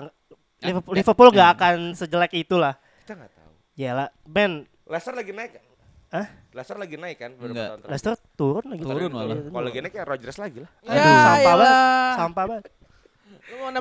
Liverpool, 0.61 0.93
Liverpool 0.93 1.29
nggak 1.31 1.51
akan 1.53 1.75
sejelek 1.95 2.33
itulah. 2.37 2.77
Kita 3.01 3.17
nggak 3.17 3.33
tahu. 3.33 3.51
Yalah, 3.75 4.09
Ben, 4.23 4.69
Leicester 4.85 5.13
lagi 5.13 5.31
naik 5.31 5.51
kan? 5.53 5.65
Hah? 6.11 6.27
Leicester 6.51 6.77
lagi 6.77 6.97
naik 6.97 7.17
kan? 7.17 7.31
Enggak. 7.33 7.69
Leicester 7.87 8.15
turun 8.35 8.67
lagi. 8.69 8.83
Turun 8.83 9.09
malah. 9.09 9.39
Kalau 9.41 9.65
lagi 9.65 9.79
naik 9.79 9.95
ya 9.95 10.05
Rodgers 10.05 10.37
lagi 10.37 10.59
lah. 10.61 10.71
Ya, 10.81 10.91
Aduh, 10.91 11.15
sampah 11.17 11.39
elah. 11.41 11.57
banget. 11.57 12.15
Sampah 12.17 12.45
banget. 12.45 12.65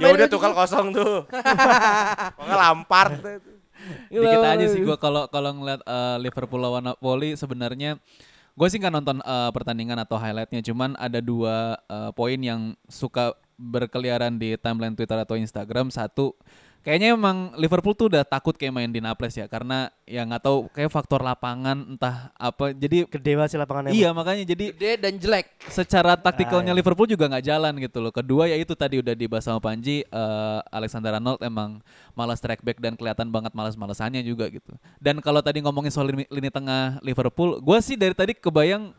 Ya 0.01 0.09
udah 0.17 0.29
tukal 0.29 0.51
kosong 0.57 0.91
tuh. 0.91 1.29
Pokoknya 2.37 2.57
Lampard 2.57 3.13
tuh. 3.21 3.59
Dikit 4.11 4.43
aja 4.43 4.65
sih 4.67 4.81
gue 4.83 4.97
kalau 4.99 5.25
kalau 5.31 5.55
ngeliat 5.55 5.81
eh, 5.87 6.17
Liverpool 6.19 6.59
lawan 6.59 6.83
Napoli 6.83 7.39
sebenarnya 7.39 7.95
gue 8.59 8.67
sih 8.67 8.75
nggak 8.75 8.91
nonton 8.91 9.17
eh, 9.23 9.51
pertandingan 9.55 10.03
atau 10.03 10.19
highlightnya 10.19 10.59
cuman 10.59 10.99
ada 10.99 11.23
dua 11.23 11.79
eh, 11.87 12.11
poin 12.11 12.35
yang 12.35 12.75
suka 12.91 13.31
berkeliaran 13.55 14.35
di 14.35 14.59
timeline 14.59 14.95
Twitter 14.95 15.15
atau 15.15 15.39
Instagram 15.39 15.91
satu 15.91 16.35
kayaknya 16.79 17.11
emang 17.11 17.51
Liverpool 17.53 17.91
tuh 17.91 18.07
udah 18.07 18.23
takut 18.23 18.53
kayak 18.53 18.71
main 18.71 18.87
di 18.87 18.97
Naples 18.97 19.31
ya 19.31 19.45
karena 19.45 19.91
ya 20.03 20.23
nggak 20.23 20.41
tahu 20.41 20.57
kayak 20.69 20.87
faktor 20.87 21.19
lapangan 21.19 21.75
entah 21.89 22.31
apa 22.33 22.71
jadi 22.71 23.03
Gede 23.05 23.31
banget 23.33 23.49
sih 23.51 23.59
lapangannya. 23.59 23.91
iya 23.91 24.09
makanya 24.09 24.43
jadi 24.45 24.65
Gede 24.71 24.91
dan 24.97 25.13
jelek. 25.15 25.45
secara 25.67 26.15
taktikalnya 26.15 26.71
Ah, 26.71 26.73
iya. 26.73 26.79
Liverpool 26.79 27.05
juga 27.05 27.27
nggak 27.27 27.45
jalan 27.45 27.73
gitu 27.77 27.97
loh. 27.99 28.09
Kedua 28.09 28.43
ya 28.45 28.55
itu 28.55 28.73
tadi 28.73 28.97
udah 28.97 29.13
dibahas 29.13 29.43
sama 29.43 29.59
Panji, 29.59 30.01
eh, 30.01 30.59
Alexander 30.69 31.13
Arnold 31.13 31.39
emang 31.39 31.79
malas 32.11 32.37
track 32.37 32.59
back 32.59 32.77
dan 32.77 32.93
kelihatan 32.93 33.27
banget 33.27 33.51
malas-malasannya 33.51 34.19
juga 34.21 34.47
gitu. 34.47 34.71
Dan 34.97 35.19
kalau 35.19 35.39
tadi 35.39 35.59
ngomongin 35.59 35.89
soal 35.89 36.07
lini, 36.07 36.25
lini 36.27 36.47
tengah 36.47 36.97
Liverpool, 36.99 37.59
gue 37.59 37.77
sih 37.79 37.93
dari 37.93 38.11
tadi 38.11 38.33
kebayang 38.33 38.91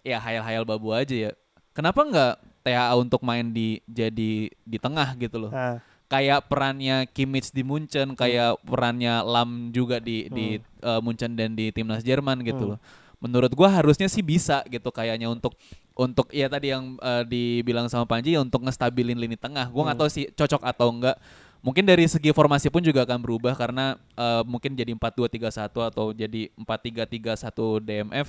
ya 0.00 0.16
hayal-hayal 0.16 0.62
babu 0.62 0.90
aja 0.90 1.12
ya. 1.12 1.30
Kenapa 1.72 2.00
nggak 2.00 2.34
THA 2.62 2.94
untuk 2.94 3.20
main 3.20 3.48
di 3.48 3.80
jadi 3.84 4.32
di 4.52 4.78
tengah 4.78 5.16
gitu 5.16 5.36
loh? 5.38 5.50
Nah, 5.50 5.80
kayak 6.12 6.44
perannya 6.44 7.08
Kimmich 7.08 7.48
di 7.56 7.64
Munchen, 7.64 8.12
kayak 8.12 8.60
perannya 8.68 9.24
Lam 9.24 9.72
juga 9.72 9.96
di 9.96 10.28
di 10.28 10.60
uh, 10.84 11.00
Munchen 11.00 11.32
dan 11.32 11.56
di 11.56 11.72
timnas 11.72 12.04
Jerman 12.04 12.44
gitu 12.44 12.76
loh. 12.76 12.78
Menurut 13.16 13.48
gua 13.56 13.72
harusnya 13.72 14.12
sih 14.12 14.20
bisa 14.20 14.60
gitu 14.68 14.92
kayaknya 14.92 15.32
untuk 15.32 15.56
untuk 15.96 16.28
ya 16.28 16.52
tadi 16.52 16.68
yang 16.76 17.00
uh, 17.00 17.24
dibilang 17.24 17.88
sama 17.88 18.04
Panji 18.04 18.36
ya 18.36 18.44
untuk 18.44 18.60
ngestabilin 18.60 19.16
lini 19.16 19.40
tengah. 19.40 19.72
Gua 19.72 19.88
nggak 19.88 19.98
tahu 20.04 20.10
sih 20.12 20.28
cocok 20.36 20.60
atau 20.68 20.92
enggak. 20.92 21.16
Mungkin 21.62 21.86
dari 21.86 22.04
segi 22.10 22.34
formasi 22.34 22.66
pun 22.74 22.82
juga 22.82 23.06
akan 23.06 23.22
berubah 23.22 23.54
karena 23.54 23.94
uh, 24.18 24.42
mungkin 24.42 24.74
jadi 24.74 24.98
4-2-3-1 24.98 25.70
atau 25.94 26.10
jadi 26.10 26.50
4-3-3-1 26.58 27.86
DMF. 27.86 28.28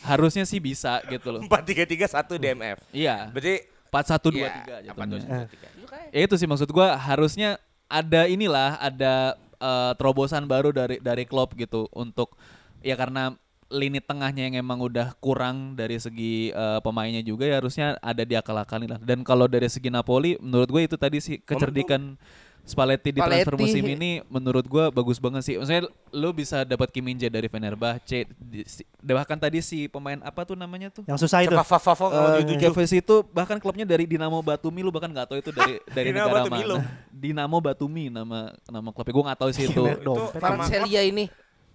Harusnya 0.00 0.48
sih 0.48 0.56
bisa 0.56 1.04
gitu 1.04 1.36
loh. 1.36 1.44
Empat 1.44 1.68
tiga 1.68 1.84
tiga 1.84 2.08
satu 2.08 2.40
DMF. 2.40 2.80
Iya. 2.96 3.28
Berarti 3.28 3.68
4-1-2-3 3.92 4.88
jatuhnya. 4.88 4.90
empat 4.96 5.06
dua 5.06 5.20
tiga 5.20 5.36
tiga. 5.52 5.68
Ya 6.08 6.20
itu 6.24 6.34
sih 6.40 6.48
maksud 6.48 6.72
gua 6.72 6.96
harusnya 6.96 7.60
ada 7.92 8.24
inilah 8.24 8.80
ada 8.80 9.36
eh, 9.60 9.92
terobosan 10.00 10.48
baru 10.48 10.72
dari 10.72 10.96
dari 11.04 11.28
Klopp 11.28 11.52
gitu 11.60 11.92
untuk 11.92 12.32
ya 12.80 12.96
karena 12.96 13.36
lini 13.72 14.04
tengahnya 14.04 14.52
yang 14.52 14.60
emang 14.60 14.84
udah 14.84 15.16
kurang 15.20 15.76
dari 15.76 15.96
segi 16.00 16.52
eh, 16.52 16.80
pemainnya 16.80 17.20
juga 17.20 17.44
ya 17.44 17.60
harusnya 17.60 18.00
ada 18.00 18.24
diakal-akalin 18.24 18.96
lah. 18.96 19.00
Dan 19.00 19.24
kalau 19.24 19.44
dari 19.44 19.68
segi 19.68 19.92
Napoli 19.92 20.40
menurut 20.40 20.68
gue 20.72 20.82
itu 20.88 20.96
tadi 20.96 21.20
sih 21.20 21.36
kecerdikan 21.44 22.16
Spalletti 22.62 23.10
di 23.10 23.18
transfer 23.18 23.58
Spalletti. 23.58 23.64
musim 23.66 23.84
ini 23.90 24.10
menurut 24.30 24.62
gua 24.70 24.94
bagus 24.94 25.18
banget 25.18 25.42
sih. 25.42 25.54
Maksudnya 25.58 25.90
lu 26.14 26.30
bisa 26.30 26.62
dapat 26.62 26.94
Kim 26.94 27.02
Min-jae 27.02 27.26
dari 27.26 27.50
Fenerbahce 27.50 28.22
bahkan 29.02 29.34
tadi 29.34 29.58
si 29.58 29.90
pemain 29.90 30.22
apa 30.22 30.46
tuh 30.46 30.54
namanya 30.54 30.94
tuh? 30.94 31.02
yang 31.10 31.18
susah 31.18 31.42
itu. 31.42 31.50
Coba 31.50 31.66
Fafo 31.66 32.06
Eh, 32.12 32.46
uh, 32.46 32.58
Keves 32.58 32.92
itu 32.94 33.14
bahkan 33.34 33.58
klubnya 33.58 33.82
dari 33.82 34.06
Dinamo 34.06 34.38
Batumi 34.46 34.86
lu 34.86 34.94
bahkan 34.94 35.10
nggak 35.10 35.26
tahu 35.26 35.38
itu 35.42 35.50
dari 35.50 35.74
dari 35.96 36.08
Dinamo 36.14 36.30
negara 36.30 36.42
Batumi 36.46 36.60
mana. 36.62 36.82
Dinamo 37.10 37.56
Batumi 37.58 38.04
nama 38.14 38.38
nama 38.70 38.88
klubnya 38.94 39.12
gue 39.12 39.24
nggak 39.26 39.40
tahu 39.42 39.50
sih 39.50 39.64
itu. 39.66 39.82
Merek 39.82 40.02
dompet. 40.06 40.38
Farcelia 40.38 41.02
ini 41.02 41.24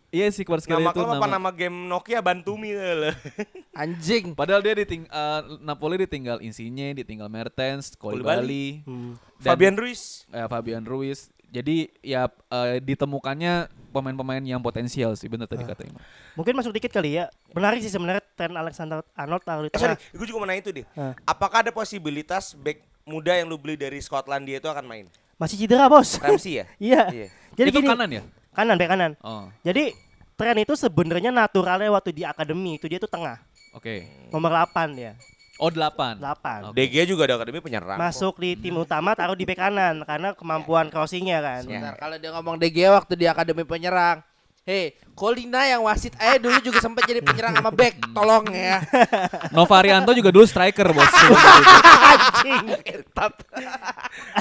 Iya 0.07 0.31
sih 0.31 0.41
Kvaratskhelia 0.41 0.79
Nama 0.81 0.89
itu 0.89 0.97
klub 0.97 1.09
apa 1.09 1.19
nama. 1.21 1.35
nama 1.37 1.49
game 1.51 1.77
Nokia 1.85 2.19
Bantumi 2.19 2.71
loh. 2.71 3.11
anjing. 3.75 4.31
Padahal 4.31 4.61
dia 4.61 4.73
diting 4.73 5.03
eh, 5.03 5.41
Napoli 5.59 5.99
ditinggal 5.99 6.39
Insigne, 6.39 6.95
ditinggal 6.95 7.27
Mertens, 7.27 7.91
Koulibaly, 7.93 8.81
Hmm. 8.81 9.19
dan- 9.37 9.51
Fabian 9.51 9.75
Ruiz. 9.75 10.23
eh, 10.29 10.47
Fabian 10.47 10.81
Ruiz. 10.81 11.27
Jadi 11.45 11.91
ya 12.01 12.27
eh, 12.27 12.79
ditemukannya 12.79 13.67
pemain-pemain 13.89 14.39
yang 14.41 14.59
potensial 14.59 15.11
sih 15.13 15.27
benar 15.27 15.43
tadi 15.45 15.63
kata 15.63 15.83
Imam. 15.83 15.99
Mungkin 16.33 16.53
masuk 16.53 16.71
dikit 16.71 16.91
kali 16.93 17.17
ya. 17.17 17.27
Menarik 17.51 17.79
sih 17.79 17.89
sebenarnya 17.89 18.23
tren 18.31 18.51
Alexander 18.53 19.03
Arnold 19.11 19.43
taruh 19.43 19.63
di 19.63 19.69
Eh, 19.69 19.77
sorry, 19.77 19.95
gue 19.95 20.25
juga 20.25 20.37
mau 20.37 20.47
nanya 20.47 20.61
itu 20.61 20.71
deh. 20.73 20.85
Hah. 20.93 21.15
Apakah 21.25 21.63
ada 21.63 21.71
posibilitas 21.71 22.51
back 22.53 22.79
muda 23.03 23.31
yang 23.33 23.47
lu 23.47 23.55
beli 23.55 23.75
dari 23.75 23.99
Skotlandia 23.99 24.55
itu 24.57 24.67
akan 24.67 24.83
main? 24.83 25.05
Masih 25.35 25.55
cedera, 25.57 25.85
Bos. 25.85 26.15
Ramsey 26.17 26.59
ya? 26.59 26.65
Iya. 26.81 27.01
Iya. 27.09 27.27
Jadi 27.53 27.69
itu 27.69 27.79
gini, 27.79 27.87
kanan 27.87 28.09
ya? 28.09 28.21
Kanan, 28.57 28.75
bek 28.75 28.89
kanan. 28.89 29.11
Oh, 29.21 29.45
Jadi 29.61 29.93
tren 30.33 30.57
itu 30.57 30.73
sebenarnya 30.73 31.29
naturalnya 31.29 31.93
waktu 31.93 32.09
di 32.09 32.25
akademi 32.25 32.81
itu 32.81 32.89
dia 32.89 32.97
tuh 32.97 33.09
tengah. 33.09 33.37
oke. 33.77 33.95
Nomor 34.33 34.49
8 34.65 34.97
dia. 34.97 35.13
Oh, 35.57 35.73
8. 35.73 36.21
8. 36.21 36.69
Oke. 36.69 36.77
DG 36.77 37.09
juga 37.09 37.25
ada 37.25 37.41
akademi 37.41 37.61
penyerang. 37.61 37.97
kok. 37.97 38.01
Masuk 38.01 38.33
di 38.37 38.53
tim 38.57 38.77
utama 38.77 39.17
taruh 39.17 39.33
di 39.33 39.45
bek 39.45 39.57
kanan 39.57 40.05
karena 40.05 40.33
kemampuan 40.37 40.89
crossingnya 40.89 41.41
kan. 41.41 41.61
Sebentar 41.65 41.93
kalau 41.97 42.17
dia 42.17 42.29
ngomong 42.33 42.55
DG 42.61 42.77
waktu 42.89 43.13
di 43.17 43.25
akademi 43.25 43.65
penyerang. 43.65 44.21
Hei, 44.67 44.99
Kolina 45.15 45.63
yang 45.63 45.87
wasit 45.87 46.11
aja 46.19 46.35
dulu 46.35 46.59
juga 46.59 46.83
sempat 46.83 47.07
jadi 47.07 47.23
penyerang 47.23 47.55
sama 47.55 47.71
back. 47.71 48.03
Tolong 48.11 48.51
ya. 48.51 48.83
Novarianto 49.55 50.11
juga 50.11 50.27
dulu 50.27 50.43
striker, 50.43 50.91
Bos. 50.91 51.07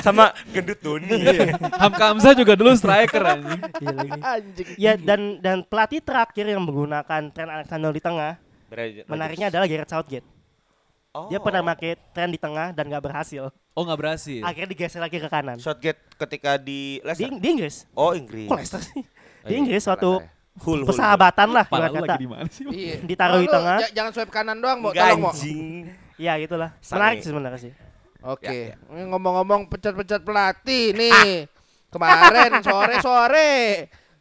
sama 0.02 0.34
gendut 0.54 0.82
Doni. 0.82 1.14
Hamka 1.78 2.10
Hamzah 2.10 2.34
juga 2.34 2.58
dulu 2.58 2.74
striker 2.74 3.22
anjing. 3.22 3.60
Iya. 3.78 4.18
Anjing. 4.18 4.66
Ya 4.74 4.92
dan 4.98 5.38
dan 5.38 5.62
pelatih 5.62 6.02
terakhir 6.02 6.42
yang 6.42 6.66
menggunakan 6.66 7.30
tren 7.30 7.46
Alexander 7.46 7.94
di 7.94 8.02
tengah, 8.02 8.34
menariknya 9.06 9.46
adalah 9.54 9.70
Gareth 9.70 9.94
Southgate. 9.94 10.26
Oh. 11.14 11.30
Dia 11.30 11.38
pernah 11.38 11.62
pakai 11.70 11.94
tren 12.10 12.34
di 12.34 12.36
tengah 12.42 12.74
dan 12.74 12.90
gak 12.90 13.06
berhasil. 13.06 13.54
Oh, 13.76 13.84
nggak 13.84 14.00
berhasil. 14.00 14.40
Akhirnya 14.40 14.68
digeser 14.72 15.00
lagi 15.04 15.20
ke 15.20 15.28
kanan. 15.28 15.60
Shotgate 15.60 16.00
ketika 16.16 16.56
di 16.56 16.96
Di, 16.98 17.04
Leicester. 17.04 17.28
di 17.36 17.48
Inggris. 17.52 17.76
Oh 17.92 18.16
Inggris. 18.16 18.48
Kok 18.48 18.56
Leicester 18.56 18.82
sih? 18.82 19.04
Di 19.46 19.52
iya, 19.52 19.58
Inggris 19.58 19.84
waktu 19.84 20.10
saya. 20.18 20.34
Hul, 20.56 20.80
hul, 20.82 20.88
persahabatan 20.88 21.48
lah 21.52 21.64
Pala 21.68 21.86
kata. 21.86 22.00
lagi 22.02 22.16
di 22.18 22.28
mana 22.28 22.48
sih? 22.48 22.64
Iya. 22.66 22.96
Ditaruh 23.00 23.38
di 23.38 23.46
tengah. 23.46 23.78
j- 23.78 23.92
jangan 23.92 24.10
swipe 24.10 24.32
kanan 24.32 24.56
doang, 24.56 24.78
mau 24.80 24.90
tolong 24.90 25.20
mau. 25.20 25.30
anjing. 25.30 25.84
Ya 26.16 26.32
gitulah. 26.36 26.72
Menarik 26.82 27.18
sih 27.20 27.28
sebenarnya 27.28 27.60
sih. 27.60 27.72
Oke. 28.20 28.72
Ya, 28.72 28.80
Ini 28.90 29.06
ngomong-ngomong 29.06 29.68
pecat-pecat 29.68 30.20
pelatih 30.20 30.90
nih. 30.92 31.44
Kemarin 31.86 32.60
sore-sore 32.60 33.52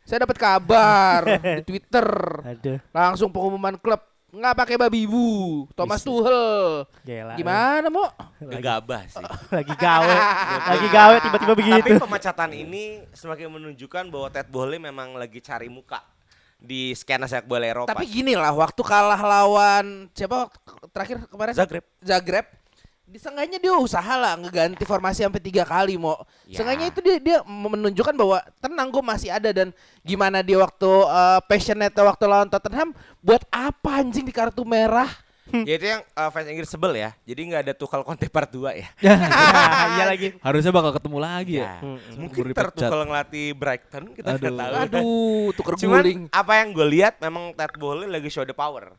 saya 0.04 0.22
dapat 0.22 0.38
kabar 0.38 1.22
di 1.58 1.64
Twitter. 1.66 2.06
Aduh. 2.46 2.78
Langsung 2.92 3.32
pengumuman 3.32 3.74
klub 3.76 4.04
nggak 4.36 4.54
pakai 4.54 4.76
babi 4.76 5.08
bu. 5.08 5.64
Thomas 5.72 6.04
Tuchel. 6.04 6.84
Gila. 7.08 7.40
Gimana 7.40 7.88
mau? 7.88 8.12
Gegabah 8.44 9.08
sih. 9.08 9.24
Lagi 9.56 9.74
gawe. 9.74 10.16
lagi 10.76 10.88
gawe 10.92 11.16
tiba-tiba 11.24 11.54
Tapi 11.56 11.62
begitu. 11.64 11.92
pemecatan 12.04 12.52
ini 12.52 12.84
semakin 13.16 13.48
menunjukkan 13.48 14.12
bahwa 14.12 14.28
Ted 14.28 14.52
Bohle 14.52 14.76
memang 14.76 15.16
lagi 15.16 15.40
cari 15.40 15.72
muka 15.72 16.04
di 16.60 16.92
skena 16.98 17.30
sepak 17.30 17.46
bola 17.48 17.66
Eropa. 17.68 17.92
Tapi 17.94 18.06
gini 18.10 18.34
lah, 18.34 18.52
waktu 18.52 18.82
kalah 18.82 19.22
lawan 19.22 20.10
siapa 20.12 20.50
terakhir 20.92 21.30
kemarin? 21.30 21.54
Zagreb. 21.54 21.86
Zagreb. 22.02 22.46
Diseenggaknya 23.06 23.62
dia 23.62 23.70
usaha 23.78 24.14
lah 24.18 24.34
ngeganti 24.34 24.82
formasi 24.82 25.22
sampai 25.22 25.38
tiga 25.38 25.62
kali 25.62 25.94
mau. 25.94 26.18
Ya. 26.50 26.58
Seenggaknya 26.58 26.90
itu 26.90 27.00
dia 27.06 27.18
dia 27.22 27.38
menunjukkan 27.46 28.18
bahwa 28.18 28.42
tenang 28.58 28.90
gue 28.90 29.04
masih 29.06 29.30
ada 29.30 29.54
dan 29.54 29.70
gimana 30.02 30.42
dia 30.42 30.58
waktu 30.58 30.90
uh, 30.90 31.38
passionate 31.46 31.94
waktu 31.94 32.26
lawan 32.26 32.50
Tottenham 32.50 32.98
buat 33.22 33.46
apa 33.54 34.02
anjing 34.02 34.26
di 34.26 34.34
kartu 34.34 34.66
merah? 34.66 35.08
ya 35.46 35.78
itu 35.78 35.86
yang 35.86 36.02
uh, 36.18 36.34
fans 36.34 36.50
Inggris 36.50 36.66
sebel 36.66 36.98
ya. 36.98 37.14
Jadi 37.22 37.42
nggak 37.46 37.62
ada 37.70 37.74
Tuchel 37.78 38.02
Conte 38.02 38.26
part 38.26 38.50
2 38.50 38.82
ya. 38.82 38.90
Iya 39.96 40.04
lagi. 40.10 40.28
Harusnya 40.42 40.74
bakal 40.74 40.92
ketemu 40.98 41.18
lagi 41.22 41.54
ya. 41.62 41.78
Mungkin 42.18 42.42
Baru 42.42 42.50
ntar 42.52 42.66
dipecat. 42.74 42.90
Tuchel 42.90 43.02
ngelatih 43.06 43.46
Brighton 43.54 44.04
kita 44.12 44.28
nggak 44.34 44.42
Aduh. 44.42 44.58
tahu. 44.58 44.74
Aduh, 44.82 45.46
tuker 45.54 45.74
Cuman 45.78 46.02
guling. 46.02 46.22
apa 46.34 46.52
yang 46.58 46.74
gue 46.74 46.88
lihat 46.90 47.22
memang 47.22 47.54
Ted 47.54 47.78
Bohle 47.78 48.10
lagi 48.10 48.28
show 48.28 48.42
the 48.42 48.58
power. 48.58 48.98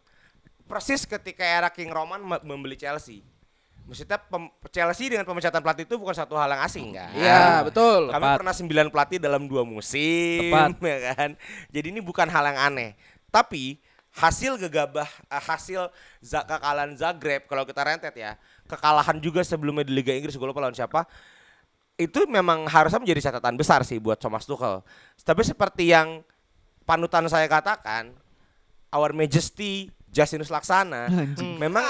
Persis 0.71 1.03
ketika 1.03 1.43
era 1.43 1.67
King 1.69 1.91
Roman 1.91 2.23
me- 2.23 2.45
membeli 2.47 2.79
Chelsea. 2.79 3.27
Maksudnya 3.87 4.19
pem- 4.19 4.51
Chelsea 4.75 5.07
dengan 5.07 5.23
pemecatan 5.23 5.63
pelatih 5.63 5.87
itu 5.87 5.95
bukan 5.95 6.11
satu 6.11 6.35
hal 6.35 6.51
yang 6.51 6.63
asing 6.67 6.91
kan? 6.91 7.11
Iya, 7.15 7.63
betul. 7.63 8.11
Kami 8.11 8.25
Tepat. 8.27 8.39
pernah 8.43 8.55
9 8.55 8.91
pelatih 8.91 9.19
dalam 9.23 9.47
dua 9.47 9.63
musim, 9.63 10.51
Tepat. 10.51 10.75
ya 10.91 10.99
kan? 11.15 11.31
Jadi 11.71 11.87
ini 11.95 12.01
bukan 12.03 12.27
hal 12.27 12.51
yang 12.51 12.59
aneh. 12.59 12.99
Tapi 13.31 13.79
hasil 14.11 14.59
gegabah, 14.59 15.07
eh, 15.07 15.43
hasil 15.45 15.87
kekalahan 16.19 16.99
Zagreb 16.99 17.47
kalau 17.47 17.63
kita 17.63 17.87
rentet 17.87 18.15
ya, 18.19 18.35
kekalahan 18.67 19.23
juga 19.23 19.47
sebelumnya 19.47 19.87
di 19.87 19.95
Liga 19.95 20.11
Inggris 20.11 20.35
gue 20.35 20.47
lupa 20.47 20.59
lawan 20.59 20.75
siapa. 20.75 21.07
itu 21.97 22.29
memang 22.29 22.69
harusnya 22.69 23.01
menjadi 23.01 23.33
catatan 23.33 23.57
besar 23.57 23.81
sih 23.81 23.97
buat 23.97 24.21
Thomas 24.21 24.45
Tuchel. 24.45 24.85
Tapi 25.25 25.41
seperti 25.41 25.97
yang 25.97 26.21
panutan 26.85 27.25
saya 27.25 27.49
katakan, 27.49 28.13
Our 28.93 29.17
Majesty 29.17 29.89
Justinus 30.17 30.49
Laksana, 30.49 31.13
memang 31.61 31.85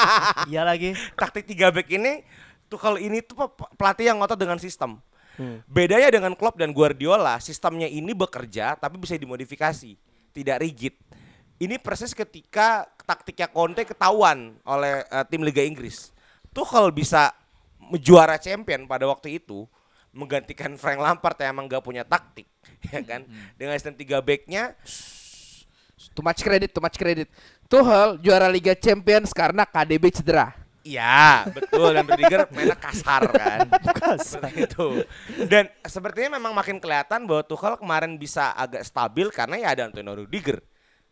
Iya 0.52 0.68
lagi. 0.68 0.92
taktik 1.16 1.48
tiga 1.48 1.72
back 1.72 1.88
ini 1.88 2.20
Tuchel 2.68 3.00
ini 3.00 3.24
tuh 3.24 3.48
pe- 3.48 3.72
pelatih 3.74 4.12
yang 4.12 4.20
ngotot 4.20 4.36
dengan 4.36 4.60
sistem. 4.60 5.00
Hmm. 5.34 5.64
Bedanya 5.64 6.12
dengan 6.12 6.36
Klopp 6.36 6.60
dan 6.60 6.70
Guardiola, 6.70 7.40
sistemnya 7.40 7.88
ini 7.88 8.12
bekerja 8.12 8.76
tapi 8.76 9.00
bisa 9.00 9.16
dimodifikasi, 9.16 9.96
tidak 10.30 10.56
rigid. 10.60 10.94
Ini 11.56 11.80
persis 11.80 12.12
ketika 12.12 12.84
taktiknya 13.02 13.48
Conte 13.48 13.82
ketahuan 13.82 14.54
oleh 14.62 15.02
eh, 15.02 15.24
tim 15.26 15.40
Liga 15.40 15.64
Inggris. 15.64 16.12
Tuchel 16.52 16.92
bisa 16.92 17.32
juara 17.98 18.38
champion 18.38 18.86
pada 18.86 19.08
waktu 19.08 19.40
itu 19.40 19.66
menggantikan 20.10 20.74
Frank 20.74 20.98
Lampard 20.98 21.38
yang 21.38 21.54
emang 21.54 21.66
gak 21.66 21.82
punya 21.82 22.02
taktik, 22.02 22.46
ya 22.94 23.02
kan? 23.02 23.26
Dengan 23.58 23.74
sistem 23.78 23.98
tiga 23.98 24.22
backnya 24.22 24.78
Too 26.16 26.24
much 26.24 26.40
credit, 26.40 26.72
too 26.72 26.80
much 26.80 26.96
credit. 26.96 27.28
Tuchel 27.68 28.16
juara 28.24 28.48
Liga 28.48 28.72
Champions 28.72 29.36
karena 29.36 29.68
KDB 29.68 30.08
cedera. 30.08 30.56
Iya, 30.80 31.44
betul 31.52 31.92
dan 31.92 32.08
Rudiger 32.08 32.48
mainnya 32.56 32.72
kasar 32.72 33.28
kan. 33.28 33.68
Seperti 34.16 34.64
itu. 34.64 35.04
Dan 35.44 35.68
sepertinya 35.84 36.40
memang 36.40 36.56
makin 36.56 36.80
kelihatan 36.80 37.28
bahwa 37.28 37.44
Tuchel 37.44 37.76
kemarin 37.76 38.16
bisa 38.16 38.56
agak 38.56 38.88
stabil 38.88 39.28
karena 39.28 39.60
ya 39.60 39.68
ada 39.76 39.92
Antonio 39.92 40.16
Rudiger. 40.16 40.64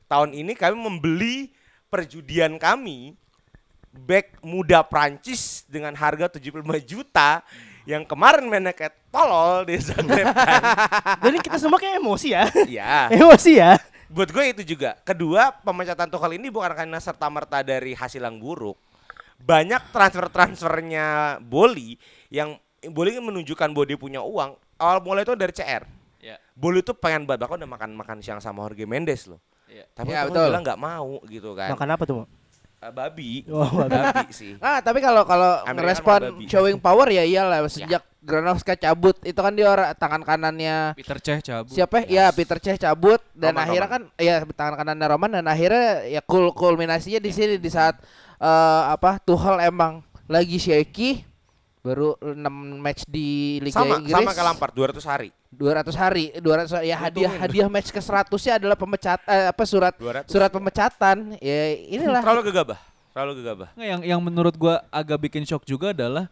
Tahun 0.09 0.33
ini 0.33 0.57
kami 0.57 0.72
membeli 0.72 1.53
perjudian 1.92 2.57
kami 2.57 3.12
back 3.92 4.40
muda 4.40 4.81
Prancis 4.88 5.68
dengan 5.68 5.92
harga 5.92 6.33
75 6.40 6.64
juta 6.88 7.44
yang 7.88 8.05
kemarin 8.09 8.48
mainnya 8.48 8.72
kayak 8.72 8.96
tolol 9.12 9.68
di 9.68 9.77
Zagreb 9.81 10.33
kan. 10.33 10.62
Jadi 11.29 11.37
kita 11.44 11.57
semua 11.61 11.77
kayak 11.77 12.01
emosi 12.01 12.29
ya. 12.33 12.44
Iya. 12.64 12.92
emosi 13.12 13.53
ya. 13.57 13.77
Buat 14.09 14.33
gue 14.33 14.44
itu 14.57 14.62
juga. 14.77 14.97
Kedua, 15.05 15.53
pemecatan 15.61 16.09
Tuchel 16.09 16.40
ini 16.40 16.49
bukan 16.49 16.73
karena 16.73 16.97
serta 16.97 17.29
merta 17.29 17.61
dari 17.61 17.92
hasil 17.92 18.25
yang 18.25 18.40
buruk. 18.40 18.77
Banyak 19.38 19.92
transfer-transfernya 19.92 21.38
Boli 21.44 21.94
yang 22.33 22.57
Boli 22.88 23.11
kan 23.14 23.23
menunjukkan 23.27 23.68
bahwa 23.75 23.87
dia 23.87 23.99
punya 23.99 24.21
uang. 24.23 24.55
Awal 24.79 24.99
mulai 25.03 25.27
itu 25.27 25.35
dari 25.35 25.51
CR. 25.53 25.83
Ya. 26.23 26.38
Boli 26.55 26.81
itu 26.81 26.94
pengen 26.94 27.27
banget 27.27 27.47
bahkan 27.47 27.59
udah 27.61 27.71
makan 27.71 27.90
makan 27.94 28.16
siang 28.23 28.38
sama 28.38 28.64
Jorge 28.66 28.87
Mendes 28.87 29.27
loh. 29.27 29.42
Iya. 29.68 29.85
Tapi 29.92 30.11
Ya, 30.14 30.25
Tuchel 30.25 30.33
betul. 30.33 30.47
bilang 30.51 30.62
nggak 30.64 30.81
mau 30.81 31.11
gitu 31.29 31.51
kan. 31.53 31.68
Makan 31.75 31.88
apa 31.92 32.03
tuh, 32.09 32.25
Eh, 32.79 32.93
babi. 32.95 33.43
Oh, 33.51 33.67
babi. 33.67 33.91
babi 33.91 34.31
sih. 34.31 34.55
Ah, 34.62 34.79
tapi 34.79 35.03
kalau 35.03 35.27
kalau 35.27 35.67
ngerespon 35.67 36.21
babi. 36.38 36.45
showing 36.47 36.79
power 36.79 37.11
ya 37.11 37.27
iyalah 37.27 37.67
sejak 37.67 38.07
Granovska 38.19 38.75
cabut 38.79 39.17
itu 39.25 39.38
kan 39.38 39.55
dia 39.55 39.67
orang 39.71 39.95
tangan 39.97 40.23
kanannya 40.27 40.93
Peter 40.99 41.17
Cech 41.23 41.41
cabut. 41.41 41.73
siapa 41.73 42.05
ya 42.05 42.29
Peter 42.35 42.59
Cech 42.61 42.77
cabut 42.77 43.23
dan 43.33 43.57
Roman, 43.57 43.64
akhirnya 43.64 43.88
Roman. 43.88 44.03
kan 44.11 44.21
ya 44.21 44.35
tangan 44.53 44.75
kanannya 44.85 45.07
Roman 45.09 45.31
dan 45.41 45.45
akhirnya 45.49 45.87
ya 46.07 46.21
kul 46.21 46.53
kulminasinya 46.53 47.23
di 47.23 47.31
sini 47.33 47.55
di 47.57 47.71
saat 47.73 47.97
eh, 48.37 48.83
apa 48.91 49.17
Tuchel 49.23 49.62
emang 49.64 50.03
lagi 50.29 50.61
shaky 50.61 51.25
baru 51.81 52.21
6 52.21 52.37
match 52.85 53.03
di 53.09 53.59
Liga 53.64 53.81
Sama 53.81 53.97
Inggris 54.03 54.12
sama 54.12 54.31
kayak 54.35 54.47
Lampard 54.53 54.73
200 54.77 55.09
hari. 55.09 55.31
200 55.49 55.97
hari 55.97 56.25
200 56.45 56.77
hari. 56.77 56.93
ya 56.93 56.97
hadiah 57.01 57.33
hadiah 57.33 57.69
match 57.73 57.89
ke 57.89 58.01
100 58.01 58.29
nya 58.29 58.53
adalah 58.61 58.77
pemecat 58.77 59.21
eh, 59.25 59.49
apa 59.49 59.63
surat 59.65 59.97
200. 59.97 60.29
surat 60.29 60.51
pemecatan 60.53 61.41
ya 61.41 61.61
inilah 61.89 62.21
Terlalu 62.21 62.53
gegabah. 62.53 62.79
Terlalu 63.17 63.33
gegabah. 63.43 63.69
Nggak, 63.75 63.89
yang 63.89 64.01
yang 64.05 64.21
menurut 64.21 64.55
gua 64.55 64.85
agak 64.93 65.19
bikin 65.27 65.43
shock 65.49 65.65
juga 65.65 65.97
adalah 65.97 66.29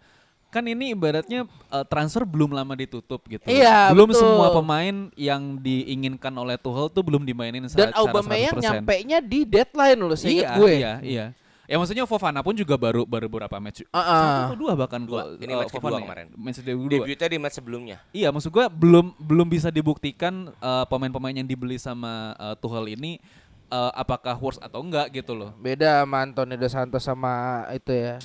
kan 0.52 0.62
ini 0.64 0.94
ibaratnya 0.94 1.44
uh, 1.68 1.84
transfer 1.84 2.22
belum 2.24 2.54
lama 2.54 2.72
ditutup 2.78 3.20
gitu. 3.28 3.44
Iya, 3.44 3.92
belum 3.92 4.08
betul. 4.14 4.24
semua 4.24 4.54
pemain 4.54 5.10
yang 5.18 5.58
diinginkan 5.60 6.32
oleh 6.32 6.56
Tuchel 6.56 6.88
tuh 6.88 7.02
belum 7.04 7.26
dimainin 7.28 7.66
dan 7.66 7.68
secara, 7.68 7.92
secara 7.92 8.00
Aubameyang 8.00 8.56
100%. 8.56 8.64
nyampe 8.64 8.94
nya 9.04 9.18
di 9.20 9.40
deadline 9.44 10.00
loh 10.00 10.16
seinget 10.16 10.46
iya, 10.46 10.56
gue 10.56 10.70
Iya, 10.70 10.92
iya. 11.02 11.26
Ya 11.66 11.76
maksudnya 11.76 12.06
Fofana 12.06 12.40
pun 12.40 12.54
juga 12.54 12.74
baru 12.74 13.02
baru 13.02 13.26
beberapa 13.26 13.58
match. 13.58 13.82
Ah, 13.90 13.98
ah. 13.98 14.06
Satu 14.06 14.40
atau 14.54 14.56
dua 14.56 14.72
bahkan 14.74 15.02
Dua. 15.02 15.34
gua. 15.34 15.42
Ini 15.42 15.52
uh, 15.52 15.58
match 15.60 15.70
kedua 15.70 15.82
Fofana 15.82 15.98
ya? 15.98 16.04
kemarin. 16.06 16.26
Match 16.34 16.58
kedua. 16.62 16.90
Debutnya 16.90 17.28
di 17.28 17.38
match 17.38 17.56
sebelumnya. 17.58 17.96
Iya, 18.10 18.28
maksud 18.30 18.50
gua 18.50 18.70
belum 18.70 19.12
belum 19.18 19.46
bisa 19.46 19.68
dibuktikan 19.68 20.54
uh, 20.56 20.84
pemain-pemain 20.86 21.34
yang 21.34 21.44
dibeli 21.44 21.74
sama 21.76 22.38
uh, 22.38 22.54
Tuchel 22.54 22.94
ini 22.94 23.18
uh, 23.66 23.90
apakah 23.92 24.38
worth 24.38 24.62
atau 24.62 24.78
enggak 24.78 25.10
gitu 25.10 25.34
loh. 25.34 25.50
beda 25.58 26.06
sama 26.06 26.22
Antonio 26.22 26.54
Dos 26.54 26.70
Santos 26.70 27.02
sama 27.02 27.66
itu 27.74 27.90
ya 27.90 28.16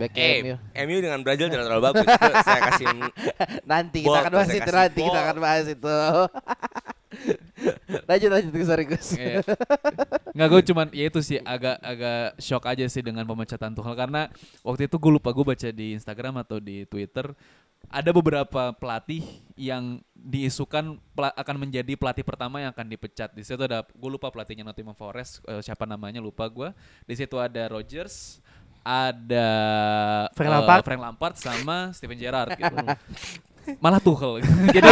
back 0.00 0.12
Eh, 0.16 0.40
MU. 0.40 0.56
MU 0.72 0.96
dengan 1.00 1.20
Brazil 1.20 1.52
tidak 1.52 1.68
terlalu 1.68 1.84
bagus. 1.92 2.06
Itu 2.16 2.32
saya 2.40 2.60
kasih 2.72 2.86
nanti 3.68 3.98
kita 4.00 4.18
akan 4.24 4.32
bahas 4.32 4.48
itu 4.50 4.70
nanti 4.72 5.00
kita 5.04 5.18
akan 5.20 5.36
bahas 5.36 5.66
itu 5.76 5.96
lanjut 8.06 8.30
lanjut 8.30 8.52
sorry 8.62 8.84
Gus 8.86 9.08
Iya. 9.14 9.42
Nggak 10.30 10.48
gue 10.48 10.62
cuman 10.70 10.86
ya 10.94 11.04
itu 11.10 11.20
sih 11.20 11.38
agak 11.42 11.76
agak 11.82 12.38
shock 12.38 12.64
aja 12.64 12.86
sih 12.86 13.02
dengan 13.02 13.26
pemecatan 13.26 13.74
Tuchel 13.74 13.98
karena 13.98 14.30
waktu 14.62 14.86
itu 14.86 14.96
gue 14.96 15.12
lupa 15.12 15.34
gue 15.34 15.44
baca 15.44 15.68
di 15.70 15.94
Instagram 15.94 16.40
atau 16.40 16.62
di 16.62 16.86
Twitter 16.86 17.34
ada 17.88 18.10
beberapa 18.12 18.70
pelatih 18.76 19.24
yang 19.56 19.98
diisukan 20.12 21.00
pela- 21.16 21.32
akan 21.32 21.56
menjadi 21.66 21.96
pelatih 21.96 22.22
pertama 22.22 22.60
yang 22.60 22.70
akan 22.70 22.86
dipecat. 22.86 23.32
Di 23.32 23.40
situ 23.40 23.56
ada 23.64 23.82
gue 23.82 24.10
lupa 24.12 24.28
pelatihnya 24.28 24.62
Nottingham 24.62 24.94
Forest 24.94 25.40
eh, 25.48 25.64
siapa 25.64 25.88
namanya 25.88 26.20
lupa 26.20 26.44
gue. 26.46 26.70
Di 27.08 27.16
situ 27.16 27.40
ada 27.40 27.72
Rodgers, 27.72 28.38
ada 28.84 29.48
Frank 30.36 30.48
eh, 30.48 30.54
Lampard. 30.54 30.82
Frank 30.84 31.02
Lampard 31.02 31.34
sama 31.40 31.76
Steven 31.96 32.20
Gerrard 32.20 32.52
gitu. 32.54 32.76
Malah 33.78 33.98
Tuchel. 33.98 34.40
Jadi 34.76 34.90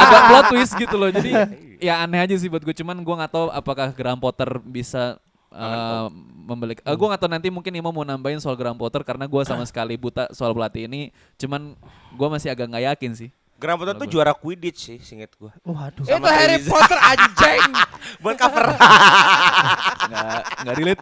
agak 0.00 0.22
plot 0.28 0.44
twist 0.50 0.72
gitu 0.74 0.94
loh. 0.94 1.08
Jadi 1.08 1.30
ya 1.78 2.00
aneh 2.00 2.20
aja 2.20 2.34
sih 2.34 2.48
buat 2.48 2.60
gue. 2.60 2.74
Cuman 2.74 2.96
gue 2.96 3.14
nggak 3.14 3.32
tahu 3.32 3.46
apakah 3.48 3.90
Graham 3.90 4.18
Potter 4.18 4.60
bisa 4.60 5.16
uh, 5.48 6.10
membeli. 6.44 6.76
Uh, 6.82 6.92
gue 6.92 7.06
nggak 7.06 7.20
tahu 7.20 7.30
nanti 7.30 7.48
mungkin 7.48 7.72
Imo 7.72 7.90
mau 7.90 8.02
nambahin 8.02 8.38
soal 8.38 8.54
Graham 8.54 8.76
Potter 8.76 9.00
karena 9.02 9.24
gue 9.24 9.42
sama 9.42 9.64
sekali 9.70 9.94
buta 9.94 10.28
soal 10.30 10.52
pelatih 10.52 10.86
ini. 10.86 11.08
Cuman 11.36 11.78
gue 12.10 12.28
masih 12.28 12.50
agak 12.50 12.68
nggak 12.68 12.84
yakin 12.94 13.12
sih. 13.14 13.30
Graham 13.54 13.78
Potter 13.78 13.94
tuh 13.96 14.08
juara 14.10 14.34
Quidditch 14.34 14.80
sih, 14.82 14.98
singkat 14.98 15.30
gua. 15.38 15.54
Waduh. 15.62 16.02
itu 16.02 16.10
Harry 16.26 16.58
Teresa. 16.58 16.68
Potter 16.68 16.98
anjing 16.98 17.70
Buat 18.22 18.36
cover. 18.36 18.64
Nggak 20.10 20.40
nggak 20.60 20.74
relate. 20.74 21.00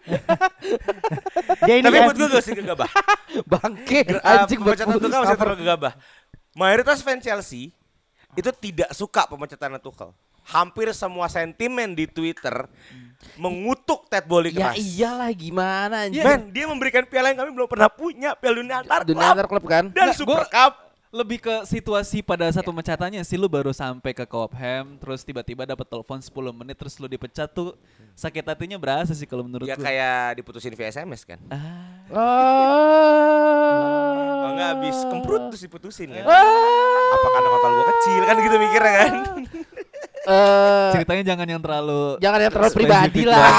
Dia 1.65 1.75
ini 1.81 1.85
Tapi 1.85 1.97
kan- 1.97 2.07
buat 2.07 2.17
gua 2.17 2.29
gak 2.29 2.45
sih 2.45 2.53
gegabah. 2.55 2.89
bangke 3.49 4.01
Eh, 4.05 4.21
anjing 4.21 4.61
buat 4.61 4.77
pemecatan 4.77 5.01
Tuchel 5.01 5.21
masih 5.25 5.39
terlalu 5.41 5.59
gegabah. 5.65 5.93
Mayoritas 6.53 7.01
fans 7.01 7.25
Chelsea 7.25 7.73
itu 8.33 8.51
tidak 8.53 8.93
suka 8.93 9.25
pemecatan 9.25 9.77
Tuchel. 9.79 10.13
Hampir 10.43 10.91
semua 10.91 11.31
sentimen 11.31 11.95
di 11.95 12.05
Twitter 12.05 12.67
mengutuk 13.39 14.11
Ted 14.11 14.27
Boli 14.27 14.51
ya 14.51 14.75
keras. 14.75 14.77
iyalah 14.77 15.31
gimana 15.31 16.11
anjing 16.11 16.19
Men, 16.19 16.51
dia 16.51 16.67
memberikan 16.67 17.07
piala 17.07 17.31
yang 17.31 17.47
kami 17.47 17.55
belum 17.55 17.71
pernah 17.71 17.87
punya, 17.87 18.35
Piala 18.35 18.57
Dunia 18.59 18.77
Antar 18.83 19.07
dunia 19.07 19.23
Club 19.23 19.33
antar 19.39 19.47
klub 19.47 19.65
kan 19.65 19.85
dan 19.95 20.11
Nggak, 20.11 20.19
Super 20.19 20.43
gua- 20.43 20.51
Cup. 20.51 20.73
Lebih 21.13 21.39
ke 21.39 21.69
situasi 21.69 22.25
pada 22.25 22.49
satu 22.49 22.73
pemecatannya 22.73 23.21
sih 23.21 23.37
lu 23.37 23.45
baru 23.45 23.69
sampai 23.71 24.17
ke 24.17 24.25
Cobham 24.25 24.97
terus 24.97 25.21
tiba-tiba 25.21 25.69
dapat 25.69 25.85
telepon 25.85 26.17
10 26.17 26.33
menit 26.55 26.73
terus 26.73 26.97
lu 26.97 27.05
dipecat 27.05 27.45
tuh 27.47 27.77
sakit 28.15 28.41
hatinya 28.43 28.81
berasa 28.81 29.13
sih 29.13 29.29
kalau 29.29 29.45
menurut 29.45 29.69
Ya 29.69 29.77
lu. 29.77 29.85
kayak 29.85 30.41
diputusin 30.41 30.73
via 30.73 30.89
SMS 30.89 31.23
kan. 31.23 31.37
oh 32.09 32.17
Oh 34.41 34.51
enggak 34.51 34.69
habis 34.73 34.97
kemprut 35.05 35.43
terus 35.53 35.63
diputusin 35.63 36.09
kan. 36.11 36.25
Apa 36.25 37.27
karena 37.29 37.49
gua 37.53 37.87
kecil 37.93 38.21
kan 38.25 38.37
gitu 38.39 38.57
mikirnya 38.57 38.93
kan. 38.97 39.13
Eh, 40.23 40.91
Ceritanya 40.95 41.25
jangan 41.27 41.47
yang 41.47 41.61
terlalu 41.61 42.03
jangan 42.19 42.41
yang 42.41 42.53
terlalu 42.53 42.73
pribadi 42.73 43.23
lah 43.27 43.53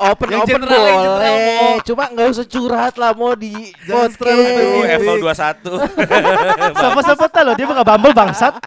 open 0.00 0.28
Yang 0.28 0.40
open 0.40 0.52
general 0.54 0.78
general, 0.78 0.98
boleh 1.10 1.36
Mo. 1.52 1.68
cuma 1.82 2.04
nggak 2.08 2.28
usah 2.30 2.46
curhat 2.46 2.94
lah 2.94 3.12
mau 3.12 3.32
di 3.32 3.52
podcast 3.80 4.14
Aduh, 4.14 4.26
spesifik. 4.38 4.94
Evel 4.94 5.16
21. 5.18 6.74
Sempet-sempet 6.74 7.30
loh 7.40 7.54
dia 7.54 7.66
bukan 7.66 7.84
Bumble 7.84 8.14
bangsat. 8.14 8.54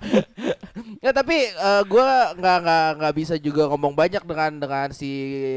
Ya 1.01 1.09
tapi 1.09 1.33
eh, 1.49 1.81
gua 1.85 2.29
nggak 2.31 2.57
nggak 2.61 2.87
nggak 2.95 3.13
bisa 3.15 3.33
juga 3.35 3.65
ngomong 3.65 3.89
banyak 3.91 4.21
dengan 4.21 4.51
dengan 4.55 4.87
si 4.91 5.09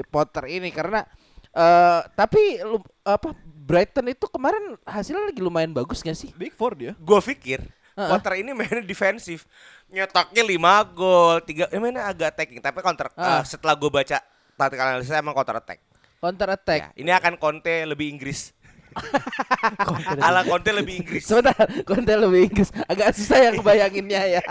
Potter 0.09 0.49
ini 0.49 0.73
karena 0.73 1.05
eh 1.51 2.01
tapi 2.11 2.59
lu, 2.59 2.81
apa 3.03 3.37
Brighton 3.45 4.09
itu 4.09 4.25
kemarin 4.27 4.81
hasilnya 4.83 5.29
lagi 5.29 5.41
lumayan 5.41 5.71
bagus 5.71 6.01
gak 6.01 6.15
sih? 6.15 6.33
Big 6.33 6.53
Four 6.53 6.73
dia. 6.75 6.93
gue 6.95 7.21
pikir 7.27 7.61
Heeh. 7.93 8.09
Potter 8.09 8.41
ini 8.41 8.51
mainnya 8.51 8.81
defensif 8.81 9.45
nyetaknya 9.87 10.43
5 10.43 10.57
gol 10.91 11.37
tiga 11.41 11.69
eh, 11.69 11.77
mainnya 11.77 12.05
agak 12.05 12.33
attacking 12.33 12.59
tapi 12.59 12.81
counter 12.81 13.13
Ah. 13.13 13.39
eh, 13.39 13.43
setelah 13.45 13.77
gue 13.77 13.93
baca 13.93 14.25
tactical 14.55 14.87
analysis 14.91 15.13
emang 15.13 15.35
counter 15.35 15.59
attack 15.59 15.81
Counter 16.19 16.49
Ya, 16.49 16.57
attack. 16.57 16.81
ini 16.97 17.11
akan 17.11 17.37
Conte 17.37 17.85
lebih 17.85 18.09
Inggris 18.09 18.57
ala 20.23 20.47
Conte 20.47 20.71
lebih 20.71 21.03
Inggris 21.03 21.27
Sebentar, 21.27 21.67
konten 21.83 22.15
lebih 22.15 22.47
Inggris. 22.47 22.71
Agak 22.87 23.11
susah 23.11 23.43
yang 23.43 23.59
kebayanginnya 23.59 24.39
ya. 24.39 24.43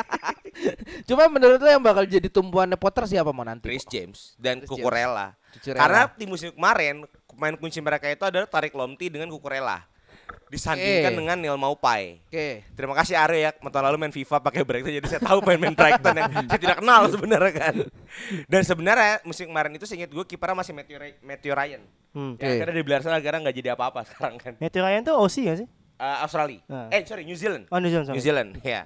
Cuma 1.08 1.32
menurut 1.32 1.58
lo 1.58 1.70
yang 1.72 1.80
bakal 1.80 2.04
jadi 2.04 2.28
tumpuannya 2.28 2.76
Potter 2.76 3.08
siapa 3.08 3.32
mau 3.32 3.48
nanti? 3.48 3.72
Chris 3.72 3.88
James 3.88 4.36
dan 4.36 4.60
Chris 4.60 4.68
Cucurella 4.68 5.32
Cucurella. 5.56 5.80
karena 5.80 6.02
di 6.14 6.26
musim 6.28 6.52
kemarin 6.52 7.08
pemain 7.24 7.56
kunci 7.56 7.80
mereka 7.80 8.12
itu 8.12 8.24
adalah 8.28 8.44
Tarik 8.46 8.76
Lomti 8.76 9.08
dengan 9.08 9.32
Cucurella 9.32 9.82
disandingkan 10.54 11.12
Oke. 11.12 11.20
dengan 11.26 11.38
Neil 11.42 11.58
Maupay. 11.58 12.22
Oke. 12.30 12.62
Terima 12.78 12.94
kasih 12.94 13.18
Are 13.18 13.34
ya, 13.34 13.50
tahun 13.50 13.86
lalu 13.90 13.98
main 13.98 14.14
FIFA 14.14 14.38
pakai 14.38 14.62
Brighton 14.62 14.94
jadi 14.94 15.08
saya 15.10 15.22
tahu 15.26 15.42
pemain 15.42 15.74
Brighton 15.74 16.14
yang 16.14 16.30
saya 16.30 16.60
tidak 16.62 16.78
kenal 16.78 17.02
sebenarnya 17.14 17.52
kan. 17.58 17.76
Dan 18.46 18.62
sebenarnya 18.62 19.26
musim 19.26 19.50
kemarin 19.50 19.74
itu 19.74 19.90
seingat 19.90 20.14
gue 20.14 20.26
kipernya 20.30 20.54
masih 20.54 20.74
Matthew, 20.78 20.98
Ry- 21.02 21.20
Matthew 21.26 21.52
Ryan. 21.58 21.82
Hmm. 22.14 22.38
Ya, 22.38 22.62
akhirnya 22.62 22.74
di 22.78 22.94
Arsenal 22.94 23.18
sekarang 23.18 23.42
nggak 23.42 23.58
jadi 23.58 23.70
apa-apa 23.74 24.00
sekarang 24.06 24.38
kan. 24.38 24.54
Matthew 24.62 24.82
Ryan 24.86 25.02
tuh 25.02 25.16
OC 25.18 25.36
gak 25.50 25.58
sih? 25.66 25.68
Eh, 25.98 26.18
Australia. 26.22 26.60
Ah. 26.70 26.88
Eh 26.94 27.02
sorry 27.04 27.26
New 27.26 27.38
Zealand. 27.38 27.66
Oh, 27.74 27.82
New 27.82 27.90
Zealand. 27.90 28.06
sorry. 28.06 28.16
New 28.18 28.24
Zealand, 28.24 28.50
ya. 28.62 28.86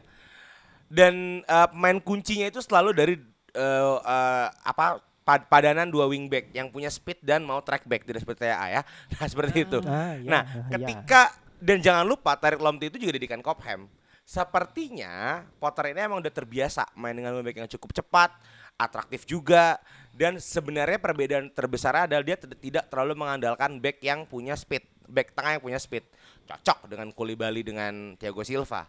Dan 0.88 1.44
eh, 1.44 1.68
pemain 1.68 2.00
kuncinya 2.00 2.48
itu 2.48 2.64
selalu 2.64 2.96
dari 2.96 3.16
eh, 3.52 3.96
eh, 4.00 4.48
apa 4.48 5.04
pad- 5.28 5.48
padanan 5.52 5.92
dua 5.92 6.08
wingback 6.08 6.56
yang 6.56 6.72
punya 6.72 6.88
speed 6.88 7.20
dan 7.20 7.44
mau 7.44 7.60
track 7.60 7.84
back 7.84 8.08
tidak 8.08 8.24
seperti 8.24 8.48
ya. 8.48 8.82
Nah, 9.12 9.28
seperti 9.28 9.58
itu. 9.68 9.80
Ah, 9.84 10.16
iya, 10.16 10.30
nah, 10.32 10.44
iya. 10.48 10.64
ketika 10.72 11.22
dan 11.58 11.82
jangan 11.82 12.06
lupa 12.06 12.38
Tarik 12.38 12.62
Lomti 12.62 12.90
itu 12.90 12.98
juga 13.02 13.18
didikan 13.18 13.42
Cobham. 13.42 13.90
Sepertinya 14.28 15.40
Potter 15.56 15.96
ini 15.96 16.04
emang 16.04 16.20
udah 16.20 16.34
terbiasa 16.34 16.92
main 17.00 17.16
dengan 17.16 17.32
wingback 17.40 17.64
yang 17.64 17.72
cukup 17.72 17.96
cepat, 17.96 18.36
atraktif 18.76 19.24
juga 19.24 19.80
dan 20.14 20.38
sebenarnya 20.38 21.00
perbedaan 21.02 21.48
terbesar 21.54 22.06
adalah 22.06 22.26
dia 22.26 22.38
tidak 22.38 22.90
terlalu 22.92 23.24
mengandalkan 23.24 23.80
back 23.82 24.04
yang 24.04 24.28
punya 24.28 24.54
speed, 24.54 24.86
back 25.10 25.34
tengah 25.34 25.58
yang 25.58 25.64
punya 25.64 25.80
speed. 25.80 26.06
Cocok 26.48 26.92
dengan 26.92 27.08
Koulibaly 27.12 27.64
dengan 27.66 28.20
Thiago 28.20 28.44
Silva. 28.46 28.88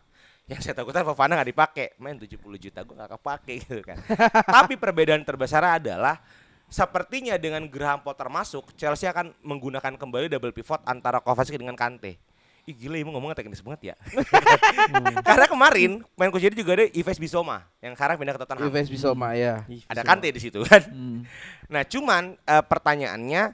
Yang 0.49 0.65
saya 0.65 0.81
takutkan 0.81 1.05
Fofana 1.05 1.37
nggak 1.37 1.51
dipakai, 1.53 1.87
main 2.01 2.17
70 2.17 2.41
juta 2.57 2.81
gue 2.81 2.97
nggak 2.97 3.13
kepake 3.21 3.53
gitu 3.63 3.83
kan. 3.85 4.01
Tapi 4.57 4.81
perbedaan 4.81 5.21
terbesar 5.21 5.61
adalah 5.61 6.19
sepertinya 6.73 7.37
dengan 7.37 7.69
Graham 7.69 8.01
Potter 8.01 8.33
masuk, 8.33 8.73
Chelsea 8.75 9.05
akan 9.05 9.37
menggunakan 9.45 10.01
kembali 10.01 10.33
double 10.33 10.57
pivot 10.57 10.81
antara 10.89 11.21
Kovacic 11.21 11.61
dengan 11.61 11.77
Kante. 11.77 12.28
Ih 12.69 12.77
gila 12.77 13.01
emang 13.01 13.17
ngomongnya 13.17 13.41
teknis 13.41 13.65
banget 13.65 13.81
ya. 13.93 13.95
Karena 15.29 15.49
kemarin 15.49 16.05
main 16.21 16.29
kunci 16.29 16.53
juga 16.53 16.77
ada 16.77 16.85
Ives 16.85 17.17
Bisoma 17.17 17.65
yang 17.81 17.97
sekarang 17.97 18.21
pindah 18.21 18.37
ke 18.37 18.41
Tottenham. 18.45 18.69
Yves 18.69 18.93
Bisoma 18.93 19.33
ya. 19.33 19.65
Ada 19.89 20.05
Kante 20.05 20.29
di 20.29 20.37
situ 20.37 20.61
kan. 20.69 20.85
Hmm. 20.85 21.25
Nah, 21.73 21.85
cuman 21.85 22.33
eh, 22.49 22.65
pertanyaannya 22.65 23.53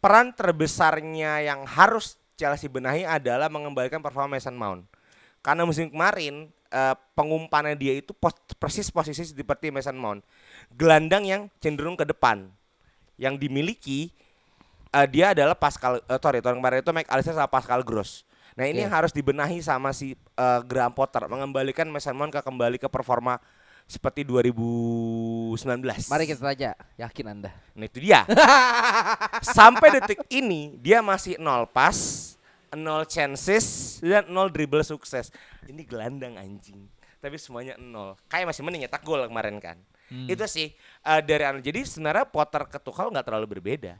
peran 0.00 0.32
terbesarnya 0.32 1.40
yang 1.40 1.64
harus 1.64 2.20
Chelsea 2.36 2.68
benahi 2.68 3.04
adalah 3.04 3.48
mengembalikan 3.48 4.00
performa 4.00 4.36
Mason 4.36 4.56
Mount. 4.56 4.84
Karena 5.40 5.64
musim 5.64 5.88
kemarin 5.88 6.48
eh, 6.68 6.94
pengumpannya 7.12 7.76
dia 7.76 7.96
itu 7.96 8.12
pos- 8.12 8.36
persis 8.56 8.88
posisi 8.88 9.24
seperti 9.24 9.68
Mason 9.68 9.96
Mount. 9.96 10.20
Gelandang 10.72 11.24
yang 11.28 11.42
cenderung 11.60 11.96
ke 11.96 12.04
depan. 12.04 12.48
Yang 13.16 13.40
dimiliki 13.40 14.12
eh, 14.92 15.06
dia 15.08 15.32
adalah 15.32 15.56
Pascal 15.56 16.00
eh, 16.00 16.20
sorry 16.20 16.40
tahun 16.40 16.60
kemarin 16.60 16.80
itu 16.80 16.92
Mike 16.92 17.08
Allister 17.08 17.32
sama 17.32 17.48
Pascal 17.48 17.80
Gross. 17.84 18.24
Nah, 18.58 18.64
ini 18.66 18.82
yang 18.82 18.92
harus 18.92 19.14
dibenahi 19.14 19.62
sama 19.62 19.94
si 19.94 20.14
eh, 20.14 20.60
Graham 20.66 20.94
Potter 20.94 21.26
mengembalikan 21.30 21.86
Mason 21.86 22.16
Mount 22.16 22.34
ke 22.34 22.40
kembali 22.42 22.76
ke 22.78 22.88
performa 22.90 23.38
seperti 23.90 24.22
2019. 24.22 25.58
Mari 26.06 26.24
kita 26.30 26.46
tanya, 26.46 26.72
yakin 26.94 27.26
Anda? 27.26 27.50
Nah 27.74 27.84
itu 27.90 27.98
dia. 27.98 28.22
Sampai 29.58 29.98
detik 29.98 30.22
ini 30.30 30.78
dia 30.78 31.02
masih 31.02 31.34
nol 31.42 31.66
pas, 31.66 31.98
nol 32.70 33.02
chances 33.10 33.98
dan 33.98 34.30
nol 34.30 34.46
dribble 34.46 34.86
sukses. 34.86 35.34
Ini 35.66 35.82
gelandang 35.82 36.38
anjing. 36.38 36.86
Tapi 37.18 37.34
semuanya 37.34 37.74
nol. 37.82 38.14
Kayak 38.30 38.54
masih 38.54 38.62
mending 38.62 38.86
nyetak 38.86 39.02
gol 39.02 39.26
kemarin 39.26 39.58
kan. 39.58 39.78
Itu 40.30 40.42
sih 40.46 40.70
eh, 41.06 41.20
dari 41.26 41.42
anu. 41.46 41.58
Jadi 41.58 41.82
sebenarnya 41.82 42.26
Potter 42.26 42.66
ke 42.70 42.78
Tuchel 42.78 43.10
nggak 43.10 43.26
terlalu 43.26 43.58
berbeda. 43.58 43.98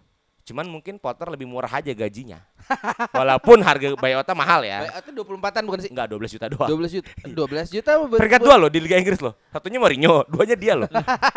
Cuman 0.51 0.67
mungkin 0.67 0.99
Potter 0.99 1.31
lebih 1.31 1.47
murah 1.47 1.71
aja 1.71 1.95
gajinya. 1.95 2.43
Walaupun 3.15 3.63
harga 3.63 3.95
Bayota 3.95 4.35
mahal 4.35 4.67
ya. 4.67 4.99
Itu 4.99 5.23
24-an 5.23 5.63
bukan 5.63 5.79
sih? 5.87 5.91
Enggak 5.95 6.11
12 6.11 6.35
juta 6.35 6.47
doang. 6.51 6.67
12 6.67 6.99
juta. 6.99 7.09
12 7.23 7.71
juta 7.79 7.91
Peringkat 8.19 8.41
dua 8.43 8.59
loh 8.59 8.67
di 8.67 8.83
Liga 8.83 8.99
Inggris 8.99 9.23
loh. 9.23 9.39
Satunya 9.55 9.79
Mourinho, 9.79 10.27
duanya 10.27 10.59
dia 10.59 10.75
loh. 10.75 10.91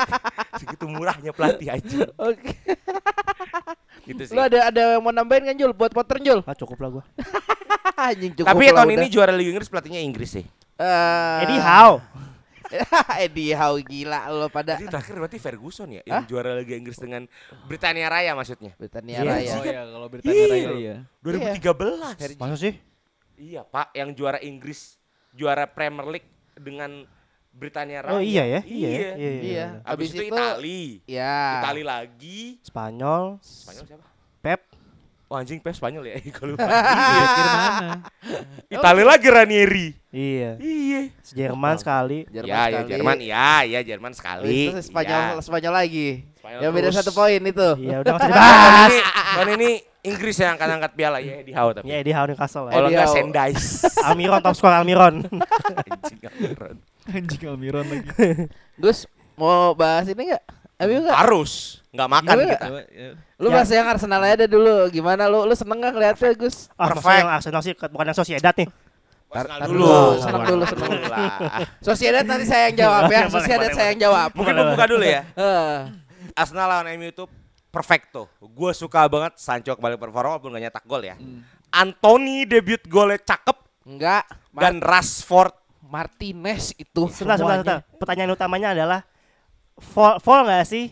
Segitu 0.60 0.89
murahnya 0.89 1.30
pelatih 1.30 1.69
aja. 1.78 2.10
Oke. 2.17 2.58
Gitu 4.10 4.21
sih. 4.26 4.34
Lu 4.34 4.41
ada 4.41 4.73
ada 4.73 4.97
yang 4.97 5.02
mau 5.06 5.13
nambahin 5.13 5.54
kan 5.54 5.56
Jul 5.62 5.71
buat 5.78 5.93
Potter 5.93 6.17
Jul? 6.19 6.41
Ah, 6.49 6.58
cukup 6.58 6.82
lah 6.82 6.89
gua. 6.99 7.04
Anjing 7.93 8.34
cukup. 8.34 8.49
Tapi 8.49 8.63
tahun 8.73 8.89
udah. 8.89 8.97
ini 8.97 9.06
juara 9.13 9.32
Liga 9.32 9.54
Inggris 9.54 9.69
pelatihnya 9.69 10.02
Inggris 10.02 10.41
sih. 10.41 10.45
Eh, 10.82 11.43
Eddie 11.45 11.62
Howe. 11.62 12.02
Eddie 13.25 13.53
Howe 13.53 13.79
gila 13.81 14.27
lo 14.33 14.47
pada 14.49 14.75
Jadi 14.77 14.89
terakhir 14.89 15.15
berarti 15.19 15.38
Ferguson 15.38 15.89
ya 15.93 16.01
yang 16.05 16.25
juara 16.25 16.57
Liga 16.57 16.73
Inggris 16.73 16.97
dengan 16.97 17.25
Britania 17.69 18.07
Raya 18.09 18.31
maksudnya. 18.33 18.73
Britania 18.75 19.21
Iya, 19.21 19.29
Raya. 19.29 19.53
Oh 19.53 19.65
iya 19.65 19.81
kalau 19.86 20.07
Britania 20.09 20.45
Raya 20.49 20.69
iya. 20.77 20.95
2013. 21.21 22.39
Masa 22.41 22.55
sih? 22.57 22.73
Iya, 23.33 23.62
Pak, 23.65 23.97
yang 23.97 24.13
juara 24.13 24.38
Inggris, 24.39 25.01
juara 25.33 25.65
Premier 25.65 26.05
League 26.05 26.29
dengan 26.53 27.03
Britania 27.53 28.01
Raya. 28.01 28.13
Oh 28.17 28.21
iya 28.21 28.43
ya? 28.45 28.62
Iya. 28.65 28.89
Iya. 28.89 29.12
Iya. 29.17 29.31
Iya. 29.41 29.67
Habis 29.86 29.89
Habis 29.89 30.09
itu, 30.13 30.23
itu- 30.25 30.33
Itali. 30.33 30.83
Ya. 31.09 31.62
Itali 31.62 31.83
lagi. 31.86 32.41
Spanyol, 32.65 33.38
Spanyol 33.41 33.86
siapa? 33.89 34.12
Oh 35.34 35.41
anjing 35.41 35.58
Pep 35.58 35.74
Spanyol 35.74 36.13
ya. 36.13 36.22
Gue 36.38 36.54
lupa. 36.54 36.62
Pikir 36.69 37.46
mana? 37.50 38.06
Itali 38.78 39.02
lagi 39.02 39.28
Ranieri. 39.34 39.88
Iya. 40.13 40.62
Iya. 40.62 41.02
Jerman 41.26 41.82
sekali. 41.82 42.30
Jerman 42.30 42.54
ya, 42.54 42.62
ya 42.62 42.62
sekali. 42.69 42.91
Jerman, 42.93 43.17
ya, 43.17 43.50
ya 43.65 43.80
Jerman 43.82 44.13
sekali. 44.13 44.69
Itu 44.69 44.78
Spanyol 44.86 45.41
Ya. 45.41 45.41
Spanyol 45.41 45.74
lagi. 45.74 46.30
Spanyol 46.38 46.60
ya 46.62 46.67
beda 46.69 46.89
terus. 46.93 46.98
satu 47.02 47.12
poin 47.17 47.41
itu. 47.41 47.69
Iya, 47.82 48.06
udah 48.06 48.13
usah 48.13 48.30
dibahas. 48.30 48.89
ini, 48.93 49.00
tahun 49.10 49.50
ini 49.58 49.69
Inggris 50.06 50.38
yang 50.38 50.54
akan 50.54 50.69
angkat 50.78 50.91
piala 50.93 51.17
ya 51.17 51.41
di 51.41 51.52
Howe 51.58 51.72
tapi. 51.74 51.89
Ya, 51.89 51.98
Eddie 51.98 52.13
Howe 52.13 52.30
Newcastle 52.30 52.69
Kalau 52.69 52.69
lah. 52.69 52.93
Eddie 52.93 52.93
enggak. 52.93 53.10
Sendais. 53.10 53.65
Almiron 54.06 54.39
top 54.46 54.54
skor 54.54 54.69
Almiron. 54.69 55.26
Anjing 55.26 56.22
Almiron. 56.30 56.76
Anjing 57.10 57.43
Almiron 57.50 57.86
lagi. 57.89 58.10
Gus 58.78 59.10
mau 59.34 59.74
bahas 59.74 60.06
ini 60.06 60.30
enggak? 60.30 60.46
MU 60.79 60.97
enggak? 60.99 61.15
Harus, 61.15 61.51
nggak 61.89 62.09
makan 62.09 62.33
Gimana? 62.33 62.49
kita. 62.49 62.65
Lu 63.38 63.47
Ya. 63.47 63.53
bahas 63.53 63.69
yang 63.69 63.88
Arsenal 63.88 64.21
aja 64.21 64.45
dulu. 64.45 64.75
Gimana 64.89 65.23
lu? 65.27 65.43
Lu 65.43 65.53
seneng 65.53 65.77
gak 65.77 65.93
ngeliatnya 65.93 66.31
Gus? 66.33 66.67
Ah, 66.73 66.89
Perfect. 66.89 67.19
yang 67.19 67.29
Arsenal 67.29 67.62
sih 67.62 67.73
bukan 67.75 68.05
yang 68.05 68.17
Sociedad 68.17 68.55
nih. 68.55 68.69
Tar- 69.27 69.65
dulu. 69.65 70.21
senang 70.21 70.43
dulu, 70.45 70.63
senang 70.63 70.89
dulu 70.93 71.05
lah. 71.09 71.33
Sociedad 71.81 72.21
nanti 72.21 72.45
saya 72.45 72.69
yang 72.69 72.77
jawab 72.79 73.01
ya. 73.09 73.21
Sociedad 73.36 73.69
saya 73.69 73.88
yang 73.91 74.01
jawab. 74.01 74.29
Mungkin 74.33 74.53
buka 74.73 74.86
dulu 74.86 75.01
ya. 75.03 75.21
Eh, 75.36 75.77
Arsenal 76.33 76.69
lawan 76.69 76.88
MU 76.95 77.09
itu 77.09 77.25
perfecto. 77.69 78.29
Gue 78.39 78.71
suka 78.71 79.05
banget 79.05 79.38
Sancho 79.38 79.73
kembali 79.73 79.97
performa 79.97 80.38
walaupun 80.38 80.53
gak 80.53 80.63
nyetak 80.63 80.86
gol 80.86 81.01
ya. 81.01 81.17
Anthony 81.69 82.45
debut 82.45 82.81
golnya 82.86 83.17
cakep 83.17 83.57
enggak. 83.83 84.23
dan 84.53 84.77
Rashford 84.77 85.53
Martinez 85.83 86.73
itu 86.73 87.09
Sebentar, 87.09 87.38
sebentar, 87.38 87.57
sebentar. 87.59 87.77
Pertanyaan 87.97 88.31
utamanya 88.31 88.69
adalah 88.71 88.99
fall, 89.79 90.17
fall 90.19 90.43
nggak 90.43 90.65
sih 90.65 90.91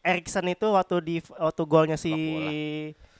Erikson 0.00 0.46
itu 0.46 0.66
waktu 0.72 0.96
di 1.00 1.16
waktu 1.36 1.62
golnya 1.64 1.96
si 1.96 2.12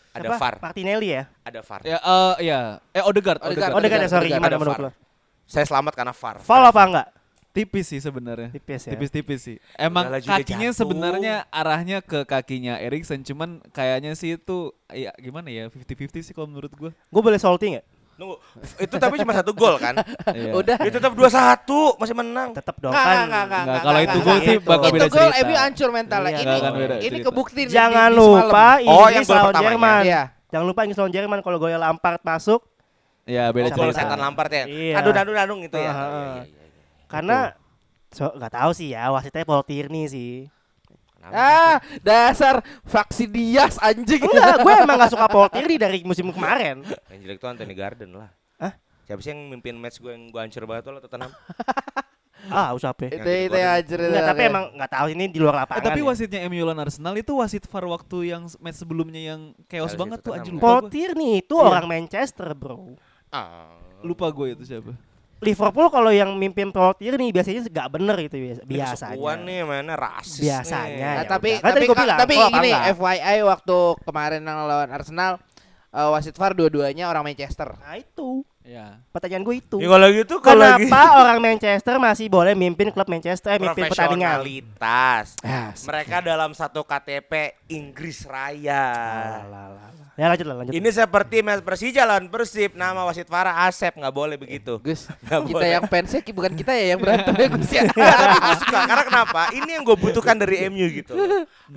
Ada 0.09 0.35
siapa? 0.35 0.39
VAR. 0.41 0.55
Martinelli 0.63 1.09
ya? 1.15 1.25
ada 1.45 1.61
VAR. 1.61 1.81
Ya 1.85 1.99
eh 2.01 2.35
ya. 2.43 2.61
Eh 2.91 3.03
Odegaard, 3.05 3.39
Odegaard. 3.39 3.71
Odegaard. 3.71 3.75
Oh, 3.77 3.81
dekat 3.81 3.99
ya, 4.01 4.09
sorry, 4.09 4.27
Odegaard. 4.27 4.41
gimana 4.41 4.51
Ada 4.51 4.59
menurut 4.59 4.79
VAR. 4.79 4.87
lo? 4.89 4.91
Saya 5.47 5.65
selamat 5.65 5.93
karena 5.95 6.13
VAR. 6.17 6.37
Fall 6.41 6.65
apa 6.65 6.83
enggak? 6.83 7.09
Tipis 7.49 7.87
sih 7.91 8.01
sebenarnya. 8.01 8.49
Tipis 8.53 8.83
ya. 8.87 8.91
Tipis-tipis 8.95 9.41
sih. 9.43 9.57
Emang 9.75 10.07
Udahlah 10.07 10.21
kakinya 10.23 10.69
jatuh. 10.71 10.79
sebenarnya 10.79 11.35
arahnya 11.51 11.99
ke 12.05 12.23
kakinya 12.23 12.79
Erikson, 12.79 13.25
cuman 13.25 13.59
kayaknya 13.73 14.15
sih 14.15 14.37
itu 14.39 14.71
ya 14.93 15.11
gimana 15.19 15.49
ya 15.51 15.67
50-50 15.67 16.23
sih 16.23 16.35
kalau 16.37 16.47
menurut 16.47 16.71
gua. 16.73 16.91
Gue 17.11 17.23
boleh 17.23 17.41
salty 17.41 17.75
nggak? 17.79 17.87
Nunggu. 18.19 18.35
Itu 18.77 18.99
tapi 18.99 19.15
cuma 19.23 19.31
satu 19.31 19.55
gol 19.55 19.79
kan? 19.79 19.95
Iya. 20.35 20.51
Udah. 20.51 20.77
Dia 20.83 20.91
tetap 20.91 21.15
2-1, 21.15 21.63
masih 21.97 22.15
menang. 22.19 22.49
Tetap 22.51 22.75
dong 22.83 22.91
kan. 22.91 22.99
nggak, 22.99 23.25
nggak, 23.25 23.45
nggak, 23.47 23.63
Enggak, 23.63 23.83
kalau 23.87 24.01
itu 24.03 24.19
gol 24.19 24.39
sih 24.39 24.57
Itu. 24.59 24.67
bakal 24.67 24.89
beda 24.91 24.99
Itu 24.99 25.15
gol 25.15 25.29
cerita. 25.31 25.47
MU 25.47 25.55
hancur 25.55 25.89
mentalnya. 25.95 26.31
Iya, 26.31 26.43
Ini 26.43 26.59
ini 26.99 27.09
cerita. 27.15 27.27
kebukti 27.31 27.61
Jangan 27.71 28.11
lupa. 28.11 28.67
Oh, 28.83 29.07
Inggris 29.07 29.29
gol 29.31 29.39
lawan. 29.39 29.55
Jerman. 29.57 30.03
Iya. 30.03 30.23
Jangan 30.51 30.67
lupa 30.67 30.81
Inggris 30.83 30.99
lawan 30.99 31.13
Jerman 31.15 31.39
kalau 31.41 31.59
Goya 31.59 31.79
Lampard 31.79 32.21
masuk 32.21 32.61
Ya 33.23 33.53
beda 33.53 33.69
Oh, 33.69 33.77
gol 33.77 33.93
cerita. 33.93 34.03
setan 34.03 34.19
Lampard 34.19 34.51
ya. 34.51 34.65
Iya. 34.67 34.95
Aduh, 34.99 35.13
aduh, 35.13 35.35
aduh 35.37 35.57
gitu 35.61 35.77
ya. 35.77 35.85
Iya, 35.85 35.93
iya, 35.95 36.19
iya, 36.19 36.43
iya. 36.43 36.75
karena 37.07 37.39
so 38.09 38.33
nggak 38.33 38.53
tahu 38.53 38.71
sih 38.73 38.89
ya 38.91 39.13
wasitnya 39.13 39.45
Paul 39.45 39.63
Tierney 39.63 40.09
sih. 40.09 40.49
Kenapa? 41.19 41.35
Ah, 41.35 41.75
dasar 41.99 42.55
faksi 42.83 43.27
Dias 43.27 43.75
anjing. 43.77 44.23
Enggak, 44.23 44.63
gue 44.63 44.75
emang 44.87 44.97
gak 44.97 45.13
suka 45.13 45.27
Paul 45.27 45.51
Tierney 45.51 45.77
dari 45.77 45.99
musim 46.01 46.31
kemarin. 46.31 46.87
Yang 47.11 47.21
jelek 47.21 47.39
tuh 47.39 47.49
Anthony 47.49 47.75
Garden 47.75 48.11
lah. 48.15 48.31
Hah? 48.57 48.73
Siapa 49.03 49.19
sih 49.19 49.31
yang 49.31 49.49
mimpin 49.49 49.75
match 49.75 49.99
gue 49.99 50.09
yang 50.09 50.31
gue 50.31 50.39
hancur 50.39 50.63
banget 50.65 50.83
tuh 50.85 50.93
lo 50.95 51.01
Tottenham? 51.01 51.33
Ah, 52.49 52.71
usah 52.71 52.95
apa? 52.95 53.11
itu 53.11 53.19
itu 53.19 53.51
yang 53.51 53.73
hancur 53.75 53.99
itu. 53.99 54.09
Enggak, 54.09 54.31
tapi 54.31 54.43
emang 54.47 54.65
nggak 54.73 54.91
tahu 54.95 55.07
ini 55.11 55.25
di 55.27 55.39
luar 55.43 55.53
Eh, 55.53 55.59
lapangan. 55.59 55.85
tapi 55.85 56.01
ya. 56.01 56.07
wasitnya 56.07 56.41
MU 56.47 56.63
lawan 56.63 56.79
Arsenal 56.79 57.15
itu 57.19 57.33
wasit 57.35 57.67
VAR 57.67 57.85
waktu 57.85 58.19
yang 58.25 58.43
match 58.57 58.79
sebelumnya 58.79 59.21
yang 59.35 59.41
chaos 59.67 59.99
banget 59.99 60.23
tuh 60.23 60.33
ya. 60.33 60.47
Paul 60.57 60.87
gua. 60.87 60.89
Tierney 60.89 61.43
itu 61.43 61.59
Iya. 61.59 61.67
orang 61.67 61.85
Manchester, 61.91 62.47
bro. 62.55 62.95
Ah. 63.29 63.75
Lupa 64.01 64.31
gue 64.31 64.55
itu 64.55 64.63
siapa. 64.65 64.95
Liverpool 65.41 65.87
kalau 65.87 66.11
yang 66.11 66.35
mimpin 66.35 66.69
Paul 66.69 66.93
Tierney 66.93 67.31
biasanya 67.31 67.63
nggak 67.65 67.89
bener 67.89 68.17
gitu 68.21 68.37
biasa- 68.37 68.65
biasanya. 68.65 69.15
kesukuan 69.15 69.39
nih 69.43 69.61
mana 69.63 69.95
rasis 69.95 70.41
Biasanya, 70.41 70.87
nih. 70.89 70.99
Nah, 70.99 71.15
ya 71.15 71.23
tapi. 71.25 71.51
Kan 71.57 71.73
tapi 71.73 71.87
ka- 71.87 71.95
bilang, 71.97 72.19
tapi 72.19 72.35
gini 72.35 72.69
enggak? 72.69 72.85
FYI 72.93 73.37
waktu 73.45 73.77
kemarin 74.03 74.43
yang 74.43 74.59
lawan 74.65 74.91
Arsenal 74.91 75.33
eh, 75.89 76.09
wasit 76.11 76.35
VAR 76.35 76.53
dua-duanya 76.53 77.07
orang 77.07 77.25
Manchester. 77.25 77.71
Nah 77.77 77.95
itu 77.95 78.43
Ya. 78.69 79.01
pertanyaan 79.17 79.49
gue 79.49 79.57
itu. 79.57 79.77
Ya, 79.81 79.89
kalau 79.89 80.09
gitu 80.13 80.35
kalau 80.45 80.61
lagi 80.61 80.85
Kenapa 80.85 81.25
orang 81.25 81.39
Manchester 81.41 81.97
masih 81.97 82.29
boleh 82.29 82.53
mimpin 82.53 82.93
klub 82.93 83.09
Manchester, 83.09 83.57
eh, 83.57 83.57
mimpin 83.57 83.89
pertandingan? 83.89 84.45
profesionalitas. 84.45 85.27
Ah, 85.41 85.73
Mereka 85.73 86.21
dalam 86.21 86.53
satu 86.53 86.85
KTP 86.85 87.57
Inggris 87.73 88.29
Raya. 88.29 88.85
Lah, 89.41 89.45
lah, 89.49 89.67
lah. 89.73 89.89
Ya 90.19 90.27
lanjut 90.27 90.47
lah, 90.51 90.57
lanjut. 90.59 90.75
Ini 90.75 90.89
seperti 90.91 91.47
match 91.47 91.63
Persija 91.63 92.03
lawan 92.03 92.27
Persib, 92.27 92.75
nama 92.75 93.07
wasit 93.07 93.31
VAR 93.31 93.55
Asep 93.71 93.95
nggak 93.95 94.11
boleh 94.11 94.37
begitu. 94.37 94.77
Gus, 94.83 95.07
Nggak 95.25 95.41
kita 95.47 95.55
boleh. 95.55 95.69
yang 95.73 95.85
fansnya 95.87 96.21
bukan 96.29 96.53
kita 96.59 96.73
ya 96.75 96.85
yang 96.93 97.01
berantem 97.01 97.35
ya 97.39 97.47
Gus 97.49 97.71
ya. 97.71 97.83
Nggak, 97.87 98.17
tapi 98.21 98.37
gue 98.37 98.57
suka 98.59 98.79
karena 98.85 99.05
kenapa? 99.07 99.43
Ini 99.55 99.71
yang 99.79 99.83
gue 99.87 99.97
butuhkan 99.97 100.37
dari 100.37 100.67
MU 100.69 100.87
gitu. 100.93 101.15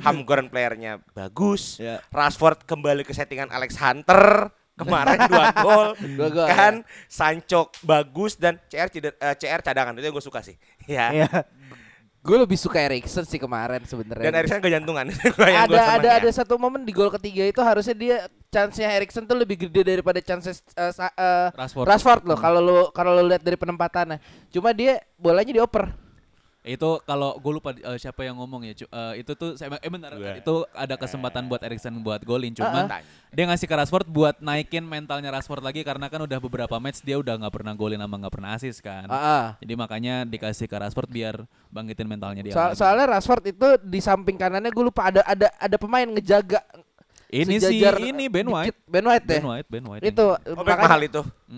Hamgorn 0.01 0.49
playernya 0.49 0.99
bagus. 1.13 1.77
Ya. 1.77 2.01
Rashford 2.09 2.65
kembali 2.65 3.05
ke 3.05 3.13
settingan 3.13 3.47
Alex 3.47 3.77
Hunter 3.77 4.49
kemarin 4.81 5.17
dua 5.25 5.45
gol. 5.65 5.87
Dua 5.97 6.29
gol, 6.29 6.47
kan 6.47 6.73
Sancho 7.05 7.69
bagus 7.81 8.33
dan 8.35 8.57
CR 8.65 8.89
ceder- 8.89 9.15
eh, 9.15 9.35
CR 9.35 9.61
cadangan 9.61 9.93
itu 9.93 10.03
yang 10.03 10.15
gue 10.15 10.25
suka 10.25 10.41
sih. 10.41 10.57
Ya. 10.85 11.07
Iya. 11.17 11.29
Gue 12.21 12.37
lebih 12.37 12.53
suka 12.53 12.77
Erikson 12.77 13.25
sih 13.25 13.41
kemarin 13.41 13.81
sebenarnya. 13.81 14.29
Dan 14.29 14.37
Erikson 14.37 14.61
kejantungan. 14.61 15.09
Yang 15.41 15.57
ada 15.57 15.65
gua 15.65 15.81
ada 15.97 16.05
ya. 16.07 16.19
ada 16.21 16.29
satu 16.29 16.53
momen 16.53 16.85
di 16.85 16.93
gol 16.93 17.09
ketiga 17.09 17.49
itu 17.49 17.57
harusnya 17.59 17.97
dia 17.97 18.17
chance-nya 18.47 18.93
Erikson 18.93 19.25
tuh 19.25 19.33
lebih 19.33 19.57
gede 19.57 19.81
daripada 19.81 20.21
chances 20.21 20.61
eh, 20.71 20.93
sa- 20.93 21.09
eh, 21.09 21.49
Rashford. 21.49 21.85
Rashford 21.89 22.21
loh 22.23 22.37
kalau 22.37 22.61
lu 22.61 22.77
kalau 22.93 23.17
lu 23.17 23.25
lihat 23.25 23.41
dari 23.41 23.57
penempatannya. 23.57 24.21
Cuma 24.49 24.69
dia 24.69 25.01
bolanya 25.17 25.49
dioper. 25.49 25.89
Itu 26.61 27.01
kalau 27.01 27.33
gue 27.35 27.53
lupa 27.53 27.73
eh, 27.73 27.97
siapa 27.97 28.21
yang 28.21 28.37
ngomong 28.37 28.61
ya, 28.63 28.73
cu- 28.75 28.85
eh, 28.87 29.13
itu 29.17 29.33
tuh 29.33 29.57
saya 29.57 29.73
eh 29.75 29.89
benar 29.89 30.13
Gua. 30.13 30.37
itu 30.37 30.55
ada 30.71 30.93
kesempatan 30.93 31.45
buat 31.45 31.57
Erikson 31.59 31.97
buat 31.99 32.21
golin 32.21 32.53
cuman 32.53 32.85
Uh-uh. 32.85 33.01
dia 33.29 33.45
ngasih 33.45 33.65
ke 33.65 33.73
Rashford 33.73 34.05
buat 34.05 34.37
naikin 34.37 34.83
mentalnya 34.83 35.31
Rashford 35.31 35.59
lagi 35.59 35.81
karena 35.81 36.05
kan 36.05 36.21
udah 36.21 36.37
beberapa 36.37 36.77
match 36.77 37.01
dia 37.01 37.17
udah 37.17 37.33
nggak 37.35 37.49
pernah 37.51 37.73
golin 37.73 37.97
sama 37.97 38.13
nggak 38.15 38.29
pernah 38.31 38.49
asis 38.53 38.77
kan. 38.77 39.05
Ah, 39.05 39.17
ah. 39.17 39.45
Jadi 39.57 39.73
makanya 39.73 40.21
dikasih 40.21 40.65
ke 40.65 40.75
Rashford 40.75 41.09
biar 41.09 41.35
bangkitin 41.67 42.05
mentalnya 42.05 42.41
dia. 42.41 42.53
Soal- 42.53 42.71
lagi. 42.71 42.77
soalnya 42.77 43.05
Rashford 43.09 43.43
itu 43.47 43.67
di 43.81 43.97
samping 43.97 44.37
kanannya 44.37 44.69
gue 44.69 44.85
lupa 44.85 45.09
ada 45.09 45.25
ada 45.25 45.49
ada 45.51 45.75
pemain 45.75 46.05
ngejaga 46.05 46.61
ini 47.27 47.57
sih 47.57 47.79
sejajar 47.79 47.97
ini. 47.97 48.27
Ben 48.27 48.45
White. 48.45 48.77
Ben 48.85 49.01
White 49.01 49.23
ya. 49.23 49.33
Ben 49.33 49.45
White, 49.47 49.67
Ben 49.67 49.85
White. 49.87 50.03
Itu 50.03 50.35
Oh, 50.37 50.61
back 50.61 50.77
mahal 50.77 51.01
itu. 51.01 51.21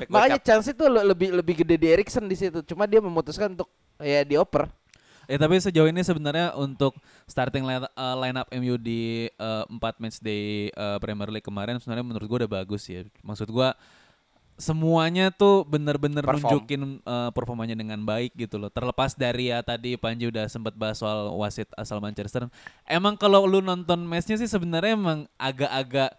Back 0.00 0.08
makanya 0.08 0.38
gocap. 0.38 0.46
chance 0.46 0.66
itu 0.66 0.84
le- 0.86 1.04
lebih 1.04 1.28
lebih 1.34 1.54
gede 1.60 1.76
di 1.76 1.86
Erikson 1.90 2.24
di 2.24 2.34
situ. 2.34 2.64
Cuma 2.64 2.86
dia 2.86 2.98
memutuskan 2.98 3.52
untuk 3.52 3.68
ya 4.00 4.24
dioper. 4.26 4.68
Eh 5.30 5.38
tapi 5.38 5.62
sejauh 5.62 5.86
ini 5.86 6.02
sebenarnya 6.02 6.58
untuk 6.58 6.98
starting 7.30 7.62
line, 7.62 7.86
uh, 7.94 8.16
lineup 8.18 8.50
MU 8.50 8.74
di 8.74 9.30
uh, 9.38 9.62
4 9.70 10.02
match 10.02 10.18
day 10.18 10.74
uh, 10.74 10.98
Premier 10.98 11.30
League 11.30 11.46
kemarin 11.46 11.78
sebenarnya 11.78 12.02
menurut 12.02 12.26
gua 12.26 12.38
udah 12.42 12.50
bagus 12.50 12.90
ya. 12.90 13.06
Maksud 13.22 13.46
gua 13.54 13.78
semuanya 14.60 15.32
tuh 15.32 15.64
bener-bener 15.64 16.20
Perform. 16.20 16.44
nunjukin 16.44 16.82
uh, 17.08 17.32
performanya 17.32 17.78
dengan 17.78 18.02
baik 18.04 18.36
gitu 18.36 18.60
loh. 18.60 18.68
Terlepas 18.68 19.16
dari 19.16 19.48
ya 19.48 19.64
tadi 19.64 19.96
Panji 19.96 20.28
udah 20.28 20.50
sempat 20.50 20.76
bahas 20.76 21.00
soal 21.00 21.32
wasit 21.38 21.70
asal 21.78 22.02
Manchester. 22.02 22.50
Emang 22.84 23.16
kalau 23.16 23.48
lu 23.48 23.64
nonton 23.64 24.04
matchnya 24.04 24.36
sih 24.36 24.50
sebenarnya 24.50 24.98
emang 24.98 25.30
agak-agak 25.40 26.12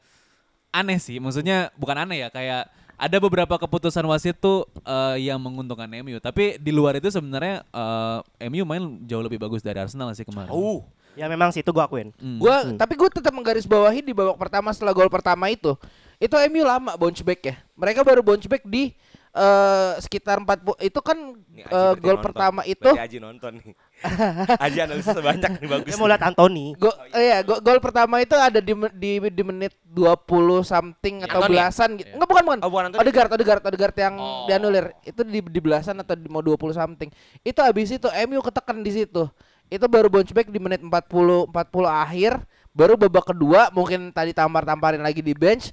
aneh 0.74 0.98
sih. 0.98 1.22
Maksudnya 1.22 1.70
bukan 1.78 2.02
aneh 2.02 2.26
ya 2.26 2.30
kayak 2.34 2.72
ada 3.02 3.18
beberapa 3.18 3.58
keputusan 3.58 4.06
wasit 4.06 4.38
tuh 4.38 4.70
eh, 4.86 5.26
yang 5.26 5.42
menguntungkan 5.42 5.90
MU. 6.06 6.22
Tapi 6.22 6.62
di 6.62 6.70
luar 6.70 7.02
itu 7.02 7.10
sebenarnya 7.10 7.66
eh, 7.66 8.48
MU 8.54 8.62
main 8.62 9.02
jauh 9.10 9.26
lebih 9.26 9.42
bagus 9.42 9.66
dari 9.66 9.82
Arsenal 9.82 10.14
sih 10.14 10.22
kemarin. 10.22 10.54
Uh, 10.54 10.86
Ya 11.12 11.28
memang 11.28 11.52
sih 11.52 11.60
itu 11.60 11.76
gue 11.76 11.84
akuin. 11.84 12.16
Hmm. 12.16 12.40
Gua 12.40 12.72
tapi 12.80 12.96
gue 12.96 13.10
tetap 13.12 13.36
menggarisbawahi 13.36 14.00
di 14.00 14.16
babak 14.16 14.40
pertama 14.40 14.72
setelah 14.72 14.96
gol 14.96 15.12
pertama 15.12 15.52
itu. 15.52 15.76
Itu 16.16 16.40
MU 16.48 16.64
lama 16.64 16.96
bounce 16.96 17.20
back 17.20 17.42
ya. 17.44 17.56
Mereka 17.76 18.00
baru 18.08 18.24
bounce 18.24 18.48
back 18.48 18.64
di 18.64 18.96
eh, 19.32 19.94
sekitar 19.98 20.38
40 20.38 20.76
itu 20.82 21.00
kan 21.00 21.18
eh, 21.54 21.64
berarti 21.66 22.00
gol 22.00 22.16
nonton. 22.16 22.26
pertama 22.26 22.62
itu 22.64 22.84
Berarti 22.86 23.06
Aji 23.08 23.18
nonton 23.18 23.52
nih. 23.58 23.74
Aji 24.66 24.78
analisis 24.82 25.14
banyak 25.14 25.52
nih 25.58 25.70
bagus. 25.70 25.94
Mau 25.96 26.10
lihat 26.10 26.24
Anthony. 26.26 26.74
Go, 26.76 26.90
eh, 27.12 27.22
iya, 27.24 27.38
go- 27.40 27.62
gol 27.62 27.78
pertama 27.78 28.18
itu 28.18 28.34
ada 28.34 28.58
di 28.58 28.74
di 28.94 29.12
di 29.24 29.44
menit 29.44 29.74
20 29.86 30.20
something 30.62 31.22
atau 31.22 31.40
Anthony? 31.40 31.52
belasan 31.54 31.90
gitu. 31.96 32.10
Enggak 32.12 32.28
bukan 32.28 32.44
bukan. 32.44 32.60
Oh, 32.60 32.70
bukan 32.70 32.84
Anthony. 32.90 33.02
Odegaard, 33.02 33.30
Odegaard, 33.32 33.64
Odegaard 33.64 33.96
yang 33.98 34.16
Oh. 34.16 34.46
dianulir. 34.46 34.86
Itu 35.02 35.22
di 35.22 35.40
di 35.40 35.60
belasan 35.60 35.96
atau 35.98 36.14
di 36.14 36.28
mau 36.28 36.42
20 36.42 36.74
something. 36.74 37.08
Itu 37.42 37.60
habis 37.62 37.88
itu 37.90 38.08
MU 38.26 38.42
ketekan 38.42 38.82
di 38.82 38.92
situ. 38.92 39.30
Itu 39.68 39.88
baru 39.88 40.12
bounce 40.12 40.36
back 40.36 40.52
di 40.52 40.60
menit 40.60 40.82
40 40.82 41.48
40 41.48 41.54
akhir, 41.88 42.42
baru 42.72 43.00
babak 43.00 43.32
kedua 43.32 43.72
mungkin 43.72 44.12
tadi 44.12 44.34
tampar-tamparin 44.34 45.00
lagi 45.00 45.22
di 45.22 45.32
bench. 45.32 45.72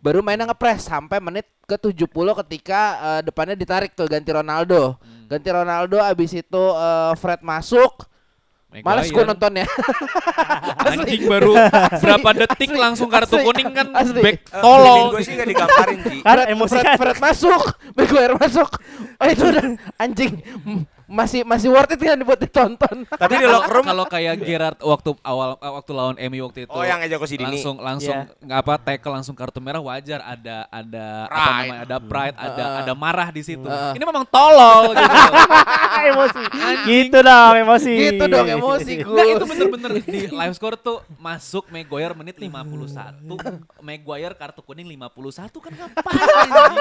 Baru 0.00 0.24
mainnya 0.24 0.48
ngepres 0.48 0.88
sampai 0.88 1.20
menit 1.20 1.44
ke 1.68 1.76
70 1.76 2.08
ketika 2.44 2.80
eh, 2.98 3.20
depannya 3.24 3.52
ditarik 3.52 3.92
tuh 3.92 4.08
ganti 4.08 4.32
Ronaldo. 4.32 4.96
Hmm. 4.96 5.28
Ganti 5.28 5.48
Ronaldo 5.52 6.00
habis 6.00 6.32
itu 6.32 6.64
eh, 6.74 7.12
Fred 7.20 7.44
masuk. 7.44 8.08
Maguire. 8.70 8.86
Males 8.86 9.10
gue 9.10 9.24
nontonnya. 9.26 9.66
Anjing 10.94 11.26
baru 11.26 11.58
berapa 11.98 12.30
detik 12.38 12.70
Asli. 12.70 12.78
langsung 12.78 13.10
kartu 13.10 13.34
Asli. 13.34 13.46
kuning 13.50 13.70
kan 13.74 13.86
Asli. 13.98 14.22
back 14.22 14.46
Eh, 14.46 14.62
tolol. 14.62 15.00
gue 15.10 15.22
sih 15.26 15.34
gak 15.34 15.48
digambarin 15.50 15.98
Ji. 16.06 16.18
Fred, 16.22 16.44
emosi 16.54 16.72
Fred, 16.78 16.86
kan. 16.86 16.96
Fred 17.02 17.18
masuk, 17.18 17.62
Maguire 17.98 18.34
masuk. 18.38 18.70
Oh 19.18 19.26
itu 19.26 19.42
udah 19.42 19.64
anjing. 19.98 20.32
Masih 21.10 21.42
masih 21.42 21.68
worth 21.68 21.90
it 21.90 21.98
kan 21.98 22.14
buat 22.20 22.38
ditonton. 22.38 23.02
Tapi 23.04 23.32
di 23.34 23.44
locker 23.44 23.72
room 23.72 23.84
Kalau 23.84 24.06
kayak 24.06 24.38
Gerrard 24.40 24.78
waktu 24.78 25.10
awal 25.20 25.58
eh, 25.58 25.72
waktu 25.72 25.90
lawan 25.90 26.14
MU 26.22 26.46
waktu 26.46 26.60
itu 26.62 26.70
Oh, 26.70 26.80
yang 26.80 27.02
Ejako 27.02 27.26
Sidini. 27.26 27.50
langsung 27.50 27.76
langsung 27.76 28.14
Iya. 28.16 28.30
nggak 28.40 28.58
apa 28.60 28.74
tackle 28.80 29.12
langsung 29.12 29.34
kartu 29.34 29.58
merah 29.58 29.80
wajar 29.80 30.22
ada 30.22 30.64
ada 30.66 31.06
apa 31.26 31.34
Pride. 31.34 31.58
namanya 31.60 31.80
ada 31.82 31.96
pride 31.98 32.36
ada 32.36 32.62
Heeh. 32.62 32.80
ada 32.80 32.92
marah 32.94 33.28
di 33.28 33.42
situ. 33.42 33.66
Heeh. 33.66 33.92
Ini 33.92 34.04
memang 34.04 34.22
tolol 34.24 34.94
gitu. 34.94 35.02
emosi. 36.10 36.42
Gitu 36.86 37.18
dong 37.20 37.54
emosi. 37.58 37.92
Gitu 37.92 38.24
dong 38.24 38.46
emosi 38.48 38.92
gue. 38.96 39.10
Enggak 39.10 39.26
itu 39.28 39.44
bener-bener 39.44 39.90
di 39.98 40.20
live 40.30 40.54
score 40.54 40.76
tuh 40.76 41.02
masuk 41.16 41.66
Maguire 41.68 42.14
menit 42.14 42.36
51 42.36 43.26
Maguire 43.80 44.34
kartu 44.34 44.60
kuning 44.60 44.86
51 44.86 45.10
kan 45.58 45.72
ngapain 45.72 46.22
anjing? 46.40 46.78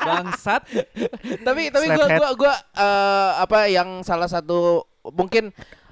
Bangsat 0.00 0.62
tapi 1.40 1.68
tapi 1.68 1.86
gua 1.88 1.96
Slaphead. 2.00 2.18
gua 2.18 2.30
gua 2.34 2.54
eh, 2.56 3.30
apa 3.50 3.66
yang 3.66 4.06
salah 4.06 4.30
satu 4.30 4.86
mungkin 5.10 5.50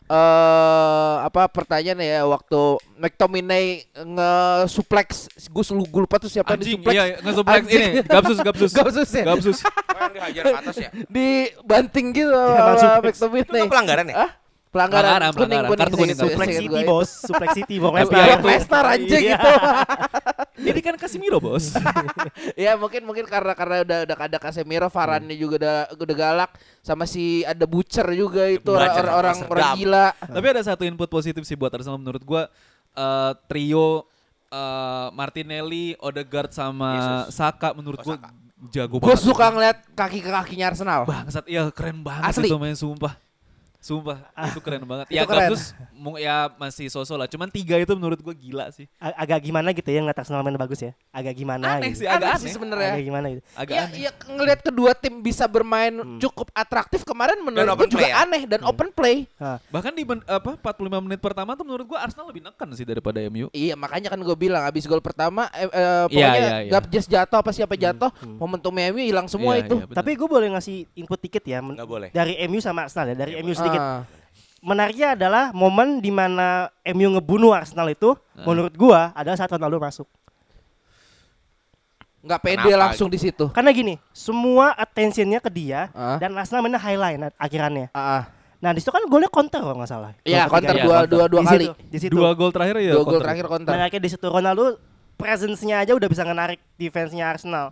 eh 0.09 1.17
apa 1.21 1.51
pertanyaan 1.51 2.01
ya 2.01 2.23
waktu 2.25 2.81
McTominay 2.97 3.83
nge-suplex 3.93 5.27
gue 5.45 5.65
gue 5.85 6.01
lupa 6.01 6.17
tuh 6.17 6.31
siapa 6.31 6.55
yang 6.55 6.63
Anjing 6.63 6.81
di-suplex. 6.81 6.95
iya 6.95 7.05
nge-suplex 7.21 7.61
Anjing. 7.61 7.83
ini 7.85 8.01
Gabsus 8.07 8.39
Gabsus 8.41 8.71
Gabsus 8.73 9.11
ya? 9.11 9.25
Gabsus 9.27 9.59
Oh, 9.69 10.01
yang 10.07 10.15
dihajar 10.15 10.43
ke 10.47 10.57
atas 10.57 10.77
ya. 10.79 10.91
dibanting 11.13 12.07
gitu 12.15 12.31
Emang 12.33 12.79
sama 12.79 12.95
suplex. 12.97 13.15
McTominay. 13.19 13.43
Itu 13.45 13.53
kan 13.59 13.69
pelanggaran 13.69 14.07
ya? 14.07 14.15
Hah? 14.17 14.31
Pelanggaran, 14.69 15.01
Pelanggaran, 15.01 15.31
kuning, 15.33 15.49
pelanggaran. 15.49 15.67
kuning, 15.67 15.81
Kartu 15.81 15.97
kuning, 15.97 16.13
seingat- 16.13 16.29
Suplex 16.29 16.47
seingat 16.47 16.63
City 16.63 16.69
gue. 16.75 16.83
bos, 16.85 17.11
Suplex 17.25 17.49
City 17.55 17.77
bos 17.77 17.89
Tapi 17.89 17.99
Lesnar. 17.99 18.21
ya 18.21 18.37
Lesnar 18.39 18.85
anjing 18.87 19.23
Iya. 19.25 19.35
itu. 19.35 19.51
Ini 20.69 20.81
kan 20.83 20.95
Casemiro 20.97 21.39
bos 21.39 21.65
ya 22.59 22.73
mungkin 22.75 23.03
mungkin 23.03 23.25
karena 23.25 23.55
karena 23.55 23.77
udah 23.81 23.99
udah 24.05 24.17
ada 24.19 24.39
Casemiro, 24.39 24.89
Varane 24.89 25.33
juga 25.33 25.55
udah 25.57 25.77
udah 25.95 26.17
galak 26.17 26.51
sama 26.81 27.05
si 27.05 27.25
ada 27.43 27.65
Butcher 27.65 28.05
juga 28.11 28.45
itu 28.45 28.67
orang 28.69 28.89
Butcher, 28.89 29.05
orang, 29.05 29.15
orang, 29.15 29.35
Amsterdam. 29.35 29.57
orang 29.57 29.79
gila. 29.79 30.07
Tapi 30.19 30.47
ada 30.49 30.63
satu 30.63 30.83
input 30.83 31.09
positif 31.09 31.43
sih 31.43 31.55
buat 31.55 31.71
Arsenal 31.71 31.97
menurut 31.97 32.21
gua 32.21 32.51
eh, 32.93 33.33
trio 33.47 34.05
eh, 34.49 35.09
Martinelli, 35.13 35.95
Odegaard 35.97 36.51
sama 36.51 36.91
Yesus. 37.25 37.35
Saka 37.35 37.73
menurut 37.73 38.01
Oh, 38.01 38.05
gua 38.05 38.17
Saka. 38.17 38.29
jago 38.69 38.99
Gue 38.99 39.07
banget. 39.09 39.23
suka 39.23 39.47
ngeliat 39.49 39.79
kaki 39.93 40.19
ke 40.19 40.29
kakinya 40.29 40.67
Arsenal. 40.67 41.01
bangsat 41.05 41.47
iya 41.47 41.71
keren 41.71 42.03
banget 42.03 42.27
Asli. 42.27 42.51
itu 42.51 42.59
main 42.59 42.75
sumpah. 42.75 43.15
Sumpah, 43.79 44.19
itu 44.45 44.59
keren 44.59 44.83
banget. 44.83 45.07
Itu 45.07 45.15
Ya 45.15 45.23
keren. 45.23 45.55
Mu- 45.93 46.19
ya 46.19 46.51
masih 46.53 46.87
sosok 46.89 47.15
lah. 47.15 47.27
Cuman 47.27 47.47
tiga 47.47 47.75
itu 47.75 47.95
menurut 47.95 48.19
gua 48.19 48.35
gila 48.35 48.67
sih. 48.69 48.91
A- 48.99 49.15
Agak 49.19 49.39
gimana 49.41 49.71
gitu 49.71 49.87
ya 49.87 50.03
ngeliat 50.03 50.19
Arsenal 50.19 50.43
main 50.43 50.55
bagus 50.55 50.81
ya. 50.81 50.99
Agak 51.09 51.31
gimana 51.33 51.79
Aneh 51.79 51.95
gitu. 51.95 52.03
sih, 52.03 52.07
agak 52.07 52.19
Aneh 52.19 52.31
aneh. 52.33 52.43
sih 52.43 52.51
sebenarnya. 52.51 52.91
Agak 52.93 53.05
gimana 53.05 53.27
gitu. 53.29 53.43
Agak 53.55 53.73
Ya, 53.73 53.83
aneh. 53.85 53.99
ya 54.01 54.11
ngelihat 54.11 54.61
kedua 54.63 54.91
tim 54.93 55.15
bisa 55.19 55.47
bermain 55.47 55.95
cukup 56.19 56.51
atraktif 56.53 57.03
kemarin 57.03 57.39
menurut 57.39 57.71
gue 57.79 57.95
juga 57.95 58.03
ya? 58.05 58.27
aneh 58.27 58.43
dan 58.45 58.61
open 58.63 58.91
play. 58.91 59.31
Bahkan 59.71 59.93
di 59.93 60.03
men- 60.03 60.27
apa 60.27 60.51
45 60.55 60.75
menit 61.01 61.19
pertama 61.19 61.55
tuh 61.55 61.63
menurut 61.63 61.87
gua 61.87 62.03
Arsenal 62.03 62.27
lebih 62.27 62.43
nekan 62.43 62.67
sih 62.73 62.83
daripada 62.83 63.23
MU. 63.25 63.47
Iya 63.53 63.75
makanya 63.75 64.11
kan 64.11 64.19
gue 64.19 64.37
bilang 64.37 64.67
abis 64.67 64.85
gol 64.85 64.99
pertama 64.99 65.47
eh, 65.53 65.65
eh, 65.65 65.71
Iya, 65.71 66.03
pokoknya 66.05 66.35
iya, 66.35 66.59
iya. 66.61 66.71
gap 66.73 66.85
just 66.89 67.07
jatuh 67.07 67.39
apa 67.39 67.51
siapa 67.53 67.75
jatuh 67.75 68.11
momentum 68.35 68.75
MU 68.75 68.99
hilang 68.99 69.27
semua 69.27 69.55
Iya, 69.55 69.65
itu. 69.65 69.77
iya, 69.77 69.87
bener. 69.87 69.97
Tapi 69.97 70.11
gue 70.13 70.29
boleh 70.29 70.49
ngasih 70.51 70.77
input 70.95 71.19
dikit 71.19 71.45
ya. 71.45 71.63
men- 71.63 71.79
Nggak 71.79 71.87
boleh. 71.89 72.09
Dari 72.11 72.35
MU 72.45 72.59
sama 72.59 72.85
Arsenal 72.85 73.07
ya. 73.09 73.17
Dari 73.17 73.39
MU 73.39 73.55
sedikit. 73.69 73.81
Ah. 73.81 74.03
Menariknya 74.59 75.15
adalah 75.15 75.45
momen 75.53 76.01
di 76.01 76.11
mana 76.11 76.67
MU 76.85 77.09
ngebunuh 77.13 77.53
Arsenal 77.53 77.87
itu, 77.87 78.17
menurut 78.37 78.75
gua 78.75 79.13
adalah 79.13 79.37
saat 79.37 79.49
Ronaldo 79.49 79.79
masuk. 79.79 80.09
nggak 82.19 82.41
pede 82.43 82.67
Kenapa 82.67 82.83
langsung 82.83 83.07
di 83.07 83.17
situ. 83.17 83.47
Karena 83.49 83.71
gini, 83.71 83.95
semua 84.11 84.75
attentionnya 84.75 85.39
ke 85.39 85.49
dia 85.49 85.87
Ah. 85.95 86.19
dan 86.19 86.35
Arsenal 86.35 86.61
mainnya 86.61 86.77
highline 86.77 87.31
akhirannya. 87.37 87.95
Ah. 87.95 88.27
Nah 88.59 88.75
di 88.75 88.83
situ 88.83 88.91
kan 88.91 89.07
golnya 89.07 89.31
counter 89.31 89.63
kalau 89.63 89.79
nggak 89.79 89.87
salah. 89.87 90.11
Iya 90.27 90.51
counter. 90.51 90.75
Iya, 90.75 90.83
dua 90.83 90.97
counter. 90.99 91.09
dua 91.09 91.25
dua 91.31 91.41
kali. 91.47 91.67
di 91.79 91.99
situ. 92.03 92.13
Dua 92.13 92.35
gol 92.35 92.51
terakhir 92.51 92.77
ya. 92.83 92.93
Dua 92.93 93.07
gol 93.07 93.11
counter. 93.15 93.23
terakhir 93.23 93.45
counter. 93.47 93.73
Menariknya 93.73 94.03
di 94.03 94.11
situ 94.11 94.27
Ronaldo 94.27 94.65
presence-nya 95.15 95.77
aja 95.79 95.93
udah 95.95 96.09
bisa 96.11 96.23
menarik 96.23 96.59
defense-nya 96.75 97.25
Arsenal 97.25 97.71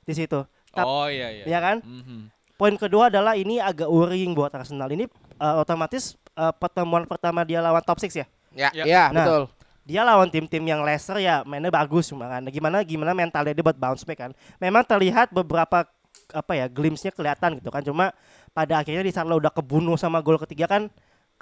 di 0.00 0.14
situ. 0.14 0.46
Tap- 0.70 0.86
Oh 0.86 1.10
iya 1.10 1.28
iya. 1.32 1.44
Iya 1.44 1.58
kan? 1.58 1.76
Mhm. 1.82 2.20
Poin 2.62 2.78
kedua 2.78 3.10
adalah 3.10 3.34
ini 3.34 3.58
agak 3.58 3.90
worrying 3.90 4.38
buat 4.38 4.54
Arsenal. 4.54 4.86
Ini 4.86 5.10
eh, 5.42 5.54
otomatis 5.58 6.14
eh, 6.38 6.54
pertemuan 6.62 7.02
pertama 7.10 7.42
dia 7.42 7.58
lawan 7.58 7.82
top 7.82 7.98
6 7.98 8.14
ya. 8.14 8.26
Ya. 8.54 8.70
Ya. 8.70 8.84
Ya, 8.86 9.04
Nah, 9.10 9.26
betul. 9.26 9.42
Dia 9.82 10.06
lawan 10.06 10.30
tim-tim 10.30 10.62
yang 10.62 10.86
lesser 10.86 11.18
ya 11.18 11.42
mainnya 11.42 11.74
bagus 11.74 12.06
cuma 12.06 12.30
kan. 12.30 12.46
Gimana 12.54 12.86
gimana 12.86 13.10
mentalnya 13.18 13.50
dia 13.50 13.66
buat 13.66 13.74
bounce 13.74 14.06
back 14.06 14.14
kan. 14.14 14.30
Memang 14.62 14.86
terlihat 14.86 15.34
beberapa 15.34 15.90
apa 16.30 16.52
ya 16.54 16.70
glimpse-nya 16.70 17.10
kelihatan 17.10 17.58
gitu 17.58 17.66
kan. 17.74 17.82
Cuma 17.82 18.14
pada 18.54 18.78
akhirnya 18.78 19.02
di 19.02 19.10
saat 19.10 19.26
lo 19.26 19.42
udah 19.42 19.50
kebunuh 19.50 19.98
sama 19.98 20.22
gol 20.22 20.38
ketiga 20.38 20.70
kan 20.70 20.86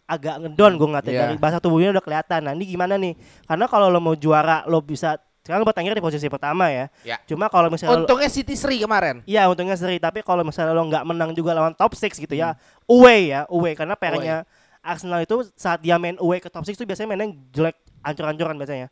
agak 0.08 0.40
ngedon 0.40 0.80
gue 0.80 0.88
ngeliatnya 0.88 1.12
Iya. 1.12 1.22
dari 1.28 1.36
bahasa 1.36 1.60
tubuhnya 1.60 1.92
udah 1.92 2.00
kelihatan. 2.00 2.48
Nah 2.48 2.56
ini 2.56 2.64
gimana 2.64 2.96
nih? 2.96 3.12
Karena 3.44 3.68
kalau 3.68 3.92
lo 3.92 4.00
mau 4.00 4.16
juara 4.16 4.64
lo 4.64 4.80
bisa 4.80 5.20
sekarang 5.50 5.66
bertengger 5.66 5.98
di 5.98 6.00
posisi 6.00 6.26
pertama 6.30 6.70
ya. 6.70 6.86
Ya. 7.02 7.18
Cuma 7.26 7.50
kalau 7.50 7.66
misalnya 7.66 7.98
lo- 7.98 8.06
Untungnya 8.06 8.30
City 8.30 8.54
Sri 8.54 8.78
kemarin. 8.78 9.26
Iya 9.26 9.50
untungnya 9.50 9.74
seri 9.74 9.98
tapi 9.98 10.22
kalau 10.22 10.46
misalnya 10.46 10.70
lo 10.70 10.86
nggak 10.86 11.02
menang 11.02 11.34
juga 11.34 11.50
lawan 11.52 11.74
top 11.74 11.98
6 11.98 12.22
gitu 12.22 12.32
ya 12.32 12.54
away 12.86 13.34
ya 13.34 13.50
away 13.50 13.74
karena 13.74 13.98
PR-nya 13.98 14.46
Arsenal 14.80 15.20
itu 15.20 15.44
saat 15.52 15.82
dia 15.82 15.98
main 15.98 16.14
away 16.16 16.38
ke 16.38 16.46
top 16.46 16.62
6 16.62 16.72
itu 16.72 16.86
biasanya 16.86 17.08
mainnya 17.10 17.28
jelek 17.50 17.76
ancur-ancuran 18.00 18.56
biasanya 18.56 18.88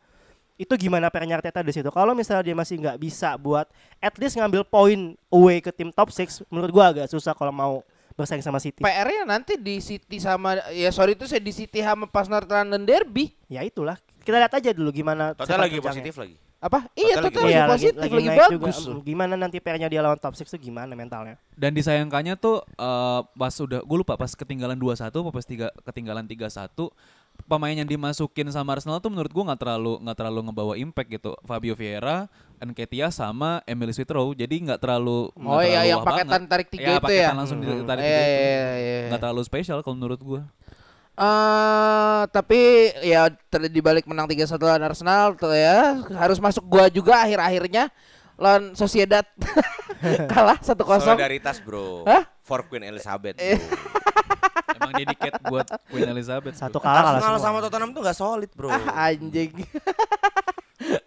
itu 0.54 0.74
gimana 0.74 1.06
PR-nya 1.06 1.38
Arteta 1.38 1.62
di 1.62 1.70
situ 1.70 1.86
kalau 1.88 2.12
misalnya 2.12 2.42
dia 2.42 2.52
masih 2.52 2.82
nggak 2.82 2.98
bisa 2.98 3.38
buat 3.38 3.70
at 3.96 4.11
least 4.18 4.34
ngambil 4.34 4.66
poin 4.66 5.14
away 5.30 5.62
ke 5.62 5.70
tim 5.70 5.88
top 5.88 6.11
6 6.11 6.42
menurut 6.50 6.70
gua 6.74 6.90
agak 6.90 7.06
susah 7.06 7.30
kalau 7.30 7.54
mau 7.54 7.80
bersaing 8.12 8.42
sama 8.42 8.59
City 8.59 8.82
PR-nya 8.82 9.22
nanti 9.22 9.54
di 9.54 9.78
City 9.78 10.18
sama 10.18 10.59
ya 10.68 10.90
sorry 10.90 11.14
itu 11.14 11.30
saya 11.30 11.38
di 11.38 11.54
City 11.54 11.78
sama 11.78 12.11
pas 12.11 12.26
North 12.26 12.50
London 12.50 12.82
Derby. 12.82 13.30
ya 13.46 13.62
itulah 13.62 13.94
kita 14.18 14.34
lihat 14.36 14.52
aja 14.52 14.74
dulu 14.74 14.90
gimana 14.90 15.32
Total 15.32 15.56
lagi 15.56 15.78
terjangnya. 15.78 15.88
positif 15.88 16.14
lagi. 16.18 16.36
Apa? 16.59 16.90
Iya, 16.92 17.22
lagi 17.22 17.26
total 17.30 17.46
Iya, 17.46 17.62
lagi 17.62 17.70
positif, 17.70 18.02
lagi, 18.02 18.26
naik 18.26 18.38
bagus. 18.40 18.76
juga. 18.82 19.02
Gimana 19.06 19.34
nanti 19.38 19.56
PR-nya 19.56 19.86
dia 19.86 20.02
lawan 20.02 20.18
top 20.18 20.34
6 20.34 20.42
itu 20.44 20.59
gimana 20.61 20.90
mentalnya? 20.90 21.38
Dan 21.54 21.70
disayangkannya 21.70 22.34
tuh 22.34 22.66
eh, 22.66 23.20
pas 23.22 23.54
udah 23.54 23.80
gue 23.80 23.96
lupa 23.96 24.18
pas 24.18 24.26
ketinggalan 24.28 24.74
2-1 24.74 25.14
apa 25.14 25.30
pas 25.30 25.46
tiga, 25.46 25.70
ketinggalan 25.86 26.26
3-1 26.26 26.90
pemain 27.46 27.70
yang 27.70 27.86
dimasukin 27.86 28.50
sama 28.50 28.74
Arsenal 28.74 28.98
tuh 28.98 29.06
menurut 29.09 29.30
gua 29.30 29.46
nggak 29.46 29.62
terlalu 29.62 30.02
nggak 30.02 30.16
terlalu 30.18 30.40
ngebawa 30.42 30.74
impact 30.74 31.09
gitu. 31.09 31.38
Fabio 31.40 31.78
Vieira, 31.78 32.26
Nketiah 32.59 33.14
sama 33.14 33.62
Emily 33.62 33.94
Smith 33.94 34.11
Rowe. 34.11 34.34
Jadi 34.34 34.59
nggak 34.61 34.82
terlalu 34.82 35.30
Oh 35.38 35.62
iya 35.62 35.78
terlalu 35.78 35.86
yang 35.86 36.02
paketan 36.02 36.26
banget. 36.34 36.50
tarik 36.50 36.68
tiga 36.68 36.82
ya, 36.84 36.92
itu 36.92 37.04
paketan 37.06 37.22
ya. 37.22 37.38
langsung 37.38 37.59
Hmm. 37.62 37.70
ditarik 37.78 38.02
Iya, 38.02 38.11
tiga 38.11 38.24
itu. 38.24 38.34
iya, 38.42 38.66
iya. 38.74 38.98
Nggak 39.06 39.20
terlalu 39.22 39.42
spesial 39.44 39.78
kalau 39.78 39.94
menurut 39.94 40.18
gua. 40.18 40.42
Eh, 41.19 42.23
tapi 42.31 42.61
ya 43.03 43.27
ter- 43.51 43.66
di 43.66 43.83
balik 43.83 44.07
menang 44.07 44.31
3-1 44.31 44.55
lawan 44.55 44.87
Arsenal 44.87 45.35
tuh 45.35 45.51
ya 45.51 45.99
harus 46.14 46.39
masuk 46.39 46.62
gua 46.62 46.87
juga 46.87 47.27
akhir-akhirnya 47.27 47.91
lawan 48.39 48.79
Sociedad 48.79 49.27
kalah 50.33 50.62
1-0. 50.62 50.79
Solidaritas 50.79 51.59
bro. 51.59 52.07
Hah? 52.07 52.23
For 52.47 52.62
Queen 52.71 52.87
Elizabeth. 52.87 53.35
Eh. 53.35 53.59
Bro. 53.59 53.66
Emang 54.79 54.95
dedicated 54.95 55.43
buat 55.43 55.66
Queen 55.91 56.07
Elizabeth. 56.07 56.55
Satu 56.55 56.79
kalah 56.79 57.03
kalah 57.03 57.12
Arsenal 57.19 57.43
sama 57.43 57.59
Tottenham 57.66 57.91
tuh 57.91 58.03
gak 58.07 58.14
solid 58.14 58.51
bro. 58.55 58.71
Ah, 58.71 59.11
anjing. 59.11 59.51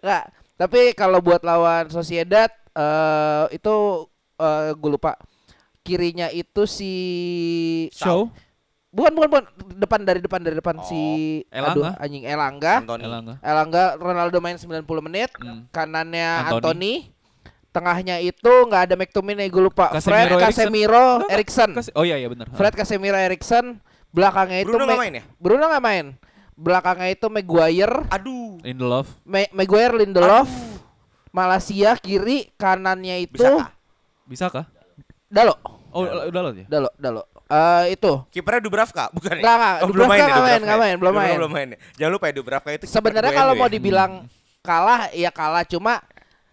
Nggak, 0.04 0.24
tapi 0.60 0.92
kalau 0.92 1.24
buat 1.24 1.40
lawan 1.40 1.88
Sociedad 1.88 2.52
eh 2.76 3.44
itu 3.48 3.74
eh 4.36 4.70
gue 4.76 4.90
lupa 4.92 5.16
kirinya 5.80 6.28
itu 6.28 6.68
si 6.68 6.92
Show. 7.96 8.28
Bukan 8.92 9.10
bukan 9.10 9.28
bukan 9.30 9.44
depan 9.74 10.00
dari 10.02 10.20
depan 10.20 10.38
dari 10.38 10.54
depan 10.54 10.76
Oh, 10.76 10.84
si 10.84 11.02
Elanga. 11.48 11.72
aduh 11.72 11.84
anjing 11.98 12.22
Elanga 12.22 12.74
Anthony. 12.78 13.02
Elanga. 13.02 13.34
Elanga 13.40 13.84
Ronaldo 13.96 14.36
main 14.38 14.54
90 14.54 14.84
menit 15.00 15.32
Hmm. 15.34 15.64
kanannya 15.68 16.28
Anthony. 16.46 16.52
Anthony 16.52 16.94
tengahnya 17.68 18.20
itu 18.20 18.52
nggak 18.62 18.82
ada 18.84 18.94
McTominay 18.94 19.48
gue 19.48 19.62
lupa 19.62 19.88
Fred 19.90 20.04
Casemiro, 20.28 20.36
Eriksen. 20.36 20.44
Casemiro 20.44 21.06
Eriksen 21.26 21.70
Kas- 21.72 21.94
Oh 21.94 22.04
iya 22.04 22.16
iya 22.16 22.28
benar. 22.28 22.52
Fred 22.52 22.74
Casemiro 22.74 23.16
Eriksen 23.16 23.80
belakangnya 24.12 24.60
itu 24.60 24.68
Bruno 24.68 24.84
nggak 24.84 24.92
Ma- 24.92 25.02
main 25.02 25.14
ya? 25.14 25.24
Bruno 25.34 25.64
nggak 25.66 25.80
main 25.82 26.06
belakangnya 26.52 27.08
itu 27.10 27.26
Maguire 27.26 27.96
Aduh. 28.06 28.60
Lindelof. 28.60 29.08
Ma- 29.24 29.48
Maguire 29.50 29.96
Lindelof 29.96 30.52
Malaysia 31.30 31.96
kiri 31.96 32.52
kanannya 32.54 33.24
itu 33.24 33.40
Bisa 33.40 33.56
kah? 33.56 33.68
Bisa 34.28 34.46
kah? 34.48 34.66
Dalo 35.26 35.56
Oh 35.88 36.04
udah 36.04 36.40
loh 36.42 36.52
ya. 36.54 36.68
Dalo 36.68 36.88
Dalo 36.94 37.24
Eh 37.52 37.84
itu 37.92 38.12
Kipernya 38.32 38.64
Dubravka 38.64 39.12
bukan 39.12 39.36
ya? 39.36 39.42
Nggak, 39.44 39.56
nggak. 39.60 39.74
Oh, 39.76 39.88
belum 39.92 40.06
Dubravka 40.08 40.08
main 40.08 40.22
ya, 40.22 40.26
nggak 40.32 40.40
main, 40.40 40.62
ya? 40.64 40.76
main, 40.80 40.96
belum 40.96 41.12
main. 41.14 41.36
Belum 41.36 41.52
main. 41.52 41.68
ya? 41.68 41.78
Jangan 42.00 42.12
lupa 42.16 42.24
ya 42.24 42.34
Dubravka 42.34 42.68
itu 42.72 42.84
sebenarnya 42.88 43.32
kalau 43.32 43.52
mau 43.52 43.68
ya. 43.68 43.72
dibilang 43.76 44.12
kalah 44.62 45.12
ya 45.12 45.28
kalah 45.28 45.64
cuma 45.66 46.00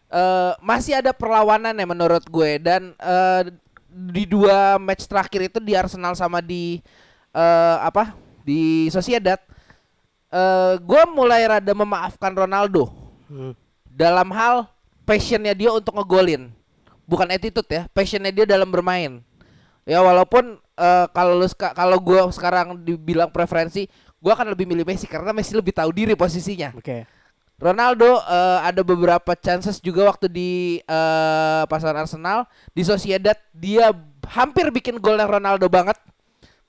eh 0.09 0.51
masih 0.59 0.97
ada 0.97 1.13
perlawanan 1.13 1.71
ya 1.71 1.85
menurut 1.85 2.25
gue 2.25 2.57
dan 2.59 2.91
eh, 2.97 3.41
di 3.89 4.25
dua 4.25 4.75
match 4.75 5.05
terakhir 5.05 5.47
itu 5.47 5.61
di 5.61 5.77
Arsenal 5.77 6.17
sama 6.17 6.41
di 6.41 6.81
eh, 7.31 7.77
apa 7.79 8.17
di 8.41 8.89
Sociedad 8.89 9.37
eh 10.29 10.73
gue 10.81 11.01
mulai 11.09 11.45
rada 11.47 11.73
memaafkan 11.73 12.33
Ronaldo 12.35 12.89
Hmm. 13.29 13.53
dalam 13.85 14.33
hal 14.33 14.65
passionnya 15.05 15.53
dia 15.53 15.69
untuk 15.69 15.93
ngegolin 15.93 16.49
bukan 17.05 17.29
attitude 17.29 17.69
ya 17.69 17.85
passionnya 17.93 18.33
dia 18.33 18.41
dalam 18.41 18.65
bermain 18.65 19.21
ya 19.85 20.01
walaupun 20.01 20.57
eh, 20.79 21.05
kalau 21.11 21.35
lu 21.35 21.47
kalau 21.75 21.97
gue 21.99 22.21
sekarang 22.31 22.79
dibilang 22.79 23.27
preferensi 23.27 23.85
gue 24.19 24.31
akan 24.31 24.51
lebih 24.51 24.67
milih 24.67 24.83
Messi 24.83 25.07
karena 25.07 25.31
Messi 25.31 25.55
lebih 25.55 25.71
tahu 25.75 25.91
diri 25.91 26.15
posisinya. 26.15 26.75
Oke. 26.75 27.07
Ronaldo 27.59 28.23
eh, 28.23 28.59
ada 28.63 28.81
beberapa 28.87 29.35
chances 29.35 29.83
juga 29.83 30.07
waktu 30.07 30.31
di 30.31 30.79
eh, 30.79 31.63
pasar 31.67 31.95
Arsenal. 31.95 32.47
Di 32.71 32.87
Sociedad 32.87 33.35
dia 33.51 33.91
hampir 34.31 34.71
bikin 34.71 34.99
gol 34.99 35.19
yang 35.19 35.27
Ronaldo 35.27 35.67
banget. 35.67 35.99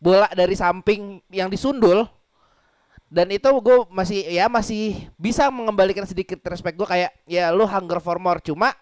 Bola 0.00 0.26
dari 0.34 0.58
samping 0.58 1.22
yang 1.30 1.46
disundul. 1.46 2.06
Dan 3.11 3.26
itu 3.34 3.50
gue 3.50 3.90
masih 3.90 4.22
ya 4.30 4.46
masih 4.46 5.11
bisa 5.18 5.50
mengembalikan 5.50 6.06
sedikit 6.06 6.38
respect 6.46 6.78
gue 6.78 6.86
kayak 6.86 7.11
ya 7.26 7.50
lu 7.50 7.66
hunger 7.66 7.98
for 7.98 8.22
more. 8.22 8.38
Cuma 8.42 8.74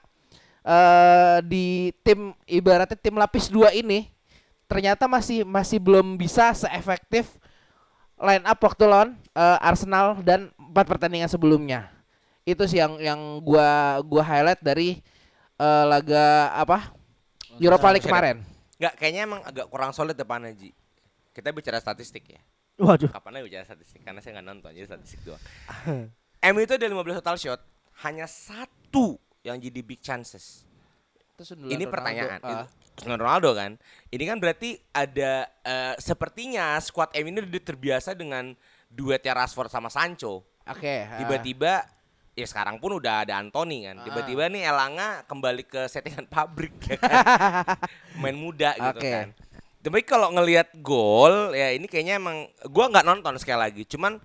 eh 0.69 1.41
di 1.49 1.97
tim 2.05 2.37
ibaratnya 2.45 2.97
tim 2.97 3.17
lapis 3.17 3.49
dua 3.49 3.73
ini 3.73 4.18
ternyata 4.69 5.09
masih 5.09 5.43
masih 5.49 5.81
belum 5.81 6.21
bisa 6.21 6.53
seefektif 6.53 7.41
line 8.21 8.45
up 8.45 8.61
waktu 8.61 8.85
lawan 8.85 9.17
eh, 9.33 9.59
Arsenal 9.65 10.21
dan 10.23 10.53
empat 10.55 10.87
pertandingan 10.87 11.27
sebelumnya 11.33 11.89
itu 12.45 12.63
sih 12.69 12.81
yang 12.81 13.01
yang 13.01 13.21
gua 13.41 14.01
gua 14.05 14.23
highlight 14.23 14.61
dari 14.61 15.01
eh, 15.57 15.85
laga 15.89 16.53
apa 16.53 16.93
Europa 17.59 17.89
League 17.91 18.05
kemarin 18.05 18.45
Nggak, 18.79 18.95
kayaknya 18.95 19.23
emang 19.27 19.41
agak 19.43 19.67
kurang 19.67 19.91
solid 19.91 20.15
depannya 20.15 20.55
Ji. 20.55 20.71
Kita 21.35 21.51
bicara 21.51 21.83
statistik 21.83 22.31
ya. 22.31 22.41
Waduh. 22.79 23.11
Kapan 23.11 23.43
aja 23.43 23.45
bicara 23.45 23.65
statistik 23.67 24.07
karena 24.07 24.23
saya 24.23 24.39
nggak 24.39 24.47
nonton 24.47 24.71
jadi 24.71 24.87
statistik 24.87 25.21
doang. 25.27 25.43
MU 26.55 26.61
itu 26.63 26.75
ada 26.79 26.87
15 26.87 27.19
total 27.19 27.37
shot, 27.37 27.61
hanya 28.07 28.31
satu 28.31 29.19
yang 29.43 29.59
jadi 29.59 29.83
big 29.83 29.99
chances. 29.99 30.63
Itu 31.35 31.59
Ini 31.59 31.91
pertanyaan. 31.91 32.39
Ah. 32.39 32.47
Itu 32.47 32.65
sundulan 32.99 33.23
Ronaldo 33.23 33.51
kan. 33.55 33.79
Ini 34.11 34.25
kan 34.29 34.37
berarti 34.43 34.77
ada 34.91 35.47
eh, 35.63 35.95
sepertinya 36.03 36.77
squad 36.83 37.15
MU 37.15 37.31
ini 37.31 37.41
udah 37.43 37.63
terbiasa 37.63 38.13
dengan 38.13 38.53
duetnya 38.91 39.33
Rashford 39.39 39.71
sama 39.71 39.89
Sancho. 39.89 40.43
Oke. 40.69 41.07
ah. 41.07 41.19
Tiba-tiba 41.23 41.87
ya 42.39 42.47
sekarang 42.47 42.79
pun 42.79 42.99
udah 42.99 43.27
ada 43.27 43.39
Anthony 43.41 43.89
kan. 43.89 44.03
Ah. 44.03 44.05
Tiba-tiba 44.05 44.51
nih 44.51 44.63
Elanga 44.69 45.23
kembali 45.25 45.63
ke 45.65 45.87
settingan 45.87 46.27
pabrik 46.33 46.75
ya 46.85 46.97
kan. 46.99 47.25
Main 48.21 48.37
muda 48.37 48.75
gitu 48.77 49.01
Oke. 49.01 49.11
kan. 49.11 49.29
Tapi 49.79 50.01
kalau 50.05 50.35
ngelihat 50.35 50.75
gol 50.83 51.55
ya 51.55 51.73
ini 51.73 51.87
kayaknya 51.87 52.19
emang 52.19 52.51
gua 52.69 52.91
nggak 52.91 53.07
nonton 53.07 53.35
sekali 53.39 53.61
lagi. 53.63 53.83
Cuman 53.87 54.19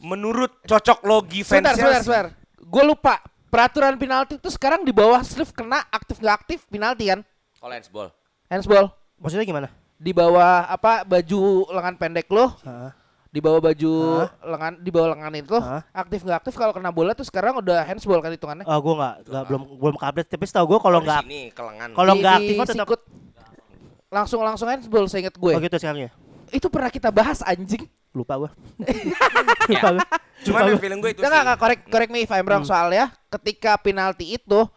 menurut 0.00 0.60
cocok 0.66 1.06
logi 1.08 1.40
fans 1.40 1.64
Sebentar, 1.64 1.74
sebentar, 1.74 2.02
sebentar. 2.04 2.26
Gue 2.66 2.82
lupa 2.84 3.22
peraturan 3.48 3.96
penalti 3.96 4.36
itu 4.36 4.50
sekarang 4.52 4.84
di 4.84 4.92
bawah 4.92 5.22
sleeve 5.24 5.54
kena 5.54 5.80
aktif 5.88 6.20
nggak 6.20 6.36
aktif 6.44 6.58
penalti 6.68 7.08
kan? 7.08 7.20
Kalau 7.66 7.74
handsball. 7.74 8.08
Handsball. 8.46 8.86
Maksudnya 9.18 9.42
gimana? 9.42 9.68
Di 9.98 10.14
bawah 10.14 10.70
apa 10.70 11.02
baju 11.02 11.66
lengan 11.74 11.98
pendek 11.98 12.30
lo, 12.30 12.54
Hah? 12.62 12.94
di 13.26 13.42
bawah 13.42 13.58
baju 13.58 14.22
lengan 14.38 14.72
di 14.78 14.90
bawah 14.94 15.18
lengan 15.18 15.34
itu 15.34 15.58
Hah? 15.58 15.82
aktif 15.90 16.22
nggak 16.22 16.46
aktif 16.46 16.54
kalau 16.54 16.70
kena 16.70 16.94
bola 16.94 17.10
tuh 17.10 17.26
sekarang 17.26 17.58
udah 17.58 17.82
handsball 17.82 18.22
kan 18.22 18.30
hitungannya. 18.30 18.62
Ah, 18.70 18.78
gue 18.78 18.94
nggak, 18.94 19.14
nggak 19.26 19.44
belum 19.50 19.62
belum 19.82 19.96
update. 19.98 20.28
Tapi 20.30 20.44
setahu 20.46 20.66
gue 20.70 20.78
kalau 20.78 21.02
nggak, 21.02 21.26
sini 21.26 21.42
kelengan. 21.50 21.90
kalau 21.90 22.12
nggak 22.14 22.34
aktif 22.38 22.54
tetap. 22.54 22.76
sikut 22.86 23.00
langsung 24.14 24.40
langsung 24.46 24.68
handsball 24.70 25.10
saya 25.10 25.26
ingat 25.26 25.34
gue. 25.34 25.50
Oh 25.50 25.58
gitu 25.58 25.76
sekarang 25.82 26.00
ya. 26.06 26.10
Itu 26.54 26.70
pernah 26.70 26.90
kita 26.94 27.10
bahas 27.10 27.42
anjing. 27.42 27.82
Lupa 28.14 28.46
gue. 28.46 28.50
Lupa 29.74 29.88
gue. 29.90 30.04
Yang 30.46 30.78
feeling 30.86 31.00
gue 31.02 31.10
itu 31.10 31.18
Enggak 31.18 31.34
sih. 31.34 31.42
enggak 31.42 31.58
correct 31.58 31.82
correct 31.90 32.10
me 32.14 32.22
if 32.22 32.30
I'm 32.30 32.46
wrong 32.46 32.62
soalnya 32.62 33.10
ketika 33.26 33.74
penalti 33.74 34.38
itu 34.38 34.70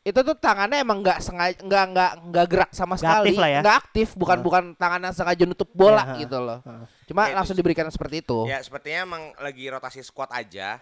itu 0.00 0.16
tuh 0.16 0.32
tangannya 0.32 0.80
emang 0.80 1.04
nggak 1.04 1.20
sengaja 1.20 1.60
nggak 1.60 1.84
nggak 1.90 2.10
nggak 2.26 2.46
gerak 2.48 2.70
sama 2.70 2.96
Nggak 2.96 3.00
sekali 3.02 3.20
aktif 3.22 3.36
lah 3.36 3.48
ya. 3.48 3.60
nggak 3.60 3.76
aktif 3.78 4.08
bukan 4.14 4.32
Heeh. 4.32 4.46
bukan 4.46 4.62
tangan 4.74 5.00
yang 5.02 5.12
sengaja 5.12 5.42
nutup 5.44 5.70
bola 5.70 6.02
Ya, 6.06 6.14
gitu 6.18 6.38
loh 6.38 6.58
heeh. 6.58 6.84
cuma 7.04 7.22
Ya, 7.22 7.34
langsung 7.36 7.52
itu- 7.52 7.60
diberikan 7.60 7.86
seperti 7.86 8.16
itu 8.20 8.38
Ya 8.44 8.58
sepertinya 8.58 9.00
emang 9.04 9.22
lagi 9.36 9.64
rotasi 9.66 10.00
squad 10.00 10.30
aja. 10.30 10.80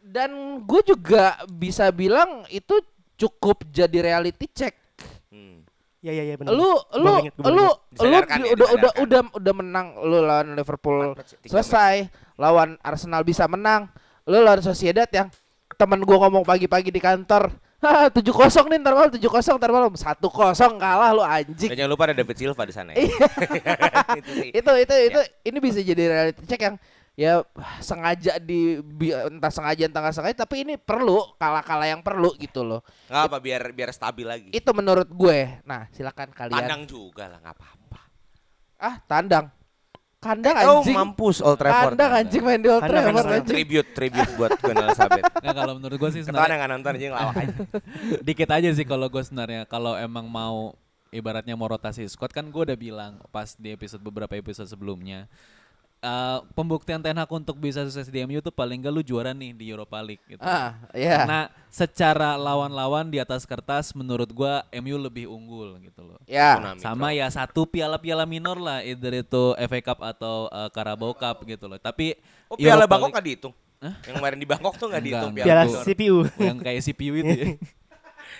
dan 0.00 0.30
gue 0.60 0.80
juga 0.82 1.36
bisa 1.46 1.88
bilang 1.90 2.44
itu 2.48 2.76
cukup 3.14 3.64
jadi 3.66 4.04
reality 4.04 4.44
check. 4.46 4.76
Hmm. 5.28 5.64
Ya 6.00 6.12
ya 6.12 6.24
ya 6.24 6.34
benar. 6.34 6.52
Lu 6.52 6.76
lu 6.94 7.12
inget, 7.22 7.32
lu 7.38 7.48
inget. 7.48 8.28
lu 8.28 8.44
ya, 8.44 8.52
udah 8.52 8.68
udah 8.70 8.92
udah 8.98 9.20
udah 9.32 9.52
menang 9.54 9.96
lu 9.98 10.20
lawan 10.20 10.52
Liverpool 10.52 11.16
selesai, 11.40 12.04
lawan 12.34 12.76
Arsenal 12.80 13.22
bisa 13.22 13.44
menang. 13.46 13.88
Lu 14.24 14.36
lawan 14.38 14.60
Sociedad 14.60 15.08
yang 15.08 15.32
temen 15.72 16.00
gua 16.00 16.20
ngomong 16.22 16.44
pagi-pagi 16.44 16.88
di 16.88 17.00
kantor, 17.00 17.48
"Hah, 17.86 18.08
7-0 18.08 18.24
nih 18.66 18.78
ntar 18.78 18.92
malam 18.92 19.10
7-0 19.10 19.20
ntar 19.54 19.70
malam 19.70 19.92
1-0 19.92 20.24
kalah 20.76 21.10
lu 21.10 21.20
anjing." 21.20 21.70
Dan 21.70 21.78
jangan 21.78 21.92
lupa 21.92 22.04
ada 22.06 22.16
David 22.16 22.36
Silva 22.36 22.62
di 22.62 22.72
sana 22.72 22.90
ya. 22.92 23.04
Iya. 23.04 23.26
itu 24.18 24.30
itu 24.50 24.72
itu 24.80 24.94
itu 25.06 25.20
ini 25.44 25.58
bisa 25.58 25.78
jadi 25.78 26.02
reality 26.06 26.42
check 26.44 26.62
yang 26.62 26.76
ya 27.14 27.46
sengaja 27.78 28.36
di 28.36 28.60
bi- 28.80 29.14
entah 29.14 29.46
sengaja 29.46 29.86
entah 29.86 30.02
nggak 30.02 30.14
sengaja 30.14 30.36
tapi 30.36 30.66
ini 30.66 30.74
perlu 30.74 31.22
kala-kala 31.36 31.86
yang 31.86 32.02
perlu 32.02 32.34
gitu 32.34 32.66
loh 32.66 32.82
Nggak 33.06 33.22
apa 33.24 33.38
biar 33.38 33.62
biar 33.70 33.90
stabil 33.90 34.26
lagi. 34.26 34.50
itu 34.50 34.70
menurut 34.70 35.06
gue 35.06 35.62
nah 35.62 35.86
silakan 35.90 36.34
kalian 36.34 36.58
Tandang 36.58 36.82
juga 36.84 37.30
lah 37.30 37.38
nggak 37.38 37.54
apa-apa. 37.54 38.00
ah 38.76 38.94
tandang 39.06 39.46
kandang 40.24 40.56
Oh 40.64 40.80
anjing 40.80 40.96
mampus 40.96 41.44
Old 41.44 41.60
Trafford. 41.60 41.92
kandang 41.92 42.12
anjing 42.16 42.42
main 42.42 42.60
di 42.64 42.68
Old 42.72 42.80
Kandang, 42.80 43.04
Trafford 43.04 43.16
kandang. 43.20 43.36
anjing 43.44 43.52
Tribute 43.52 43.90
tribute 43.92 44.32
buat 44.40 44.50
Queen 44.56 44.78
Elizabeth. 44.80 45.24
Nah, 45.44 45.52
kalau 45.52 45.76
menurut 45.76 45.96
gue 46.00 46.10
sih 46.16 46.22
sebenarnya 46.24 46.56
yang 46.56 46.60
nggak 46.64 46.72
nonton 46.72 46.92
anjing 46.96 47.12
lawak 47.12 47.36
aja. 47.36 47.54
dikit 48.26 48.48
aja 48.48 48.68
sih 48.72 48.86
kalau 48.88 49.06
gue 49.12 49.20
sebenarnya 49.20 49.68
kalau 49.68 49.92
emang 49.92 50.24
mau 50.24 50.72
ibaratnya 51.12 51.52
mau 51.52 51.68
rotasi 51.68 52.08
squad 52.08 52.32
kan 52.32 52.48
gue 52.48 52.62
udah 52.64 52.78
bilang 52.80 53.20
pas 53.28 53.52
di 53.54 53.70
episode 53.76 54.00
beberapa 54.00 54.32
episode 54.34 54.66
sebelumnya 54.66 55.28
eh, 56.04 56.38
pembuktian 56.52 57.00
Ten 57.00 57.16
Hag 57.16 57.26
untuk 57.26 57.56
bisa 57.56 57.80
sukses 57.82 58.06
di 58.06 58.20
MU 58.22 58.38
tuh 58.38 58.50
paling 58.50 58.76
gak 58.78 58.92
lu 58.92 59.00
juara 59.00 59.32
nih 59.32 59.50
di 59.50 59.66
Europa 59.66 59.96
League 59.98 60.20
gitu. 60.26 60.38
ah 60.38 60.76
ya 60.92 61.24
Karena 61.24 61.40
secara 61.66 62.36
lawan-lawan 62.36 63.08
di 63.08 63.16
atas 63.16 63.42
kertas 63.42 63.90
menurut 63.92 64.28
gua 64.28 64.62
MU 64.74 64.94
lebih 64.94 65.24
unggul 65.26 65.80
gitu 65.80 66.04
loh. 66.04 66.20
ya 66.24 66.60
Tsunami, 66.60 66.78
Sama 66.78 67.08
ya 67.10 67.26
satu 67.26 67.64
piala-piala 67.64 68.22
minor 68.24 68.56
lah 68.56 68.78
either 68.80 69.10
itu 69.16 69.42
FA 69.58 69.80
Cup 69.82 69.98
atau 69.98 70.46
eh, 70.46 70.68
Carabao 70.70 71.12
Cup 71.12 71.40
gitu 71.42 71.64
loh. 71.64 71.76
Tapi 71.76 72.12
Oh 72.46 72.54
piala 72.54 72.84
Europa 72.84 72.92
Bangkok 72.92 73.00
League- 73.00 73.14
nggak 73.14 73.26
dihitung. 73.26 73.54
Yang 73.84 74.14
kemarin 74.14 74.38
di 74.38 74.46
Bangkok 74.46 74.74
tuh 74.74 74.86
nggak 74.86 74.96
Enggak, 74.96 75.08
dihitung 75.10 75.32
enggak. 75.32 75.46
Piala 75.46 75.62
minor. 75.64 75.82
CPU. 75.82 76.16
yang 76.38 76.56
kayak 76.58 76.80
CPU 76.82 77.14
itu 77.18 77.34
ya. 77.34 77.48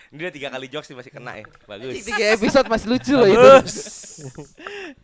Ini 0.06 0.20
udah 0.20 0.32
tiga 0.32 0.48
kali 0.48 0.66
jokes 0.68 0.86
sih 0.86 0.94
masih 0.94 1.10
kena 1.10 1.34
ya. 1.34 1.44
Bagus. 1.66 1.92
tiga 2.00 2.24
episode 2.30 2.66
masih 2.66 2.86
lucu 2.88 3.12
loh 3.12 3.26
itu 3.26 3.50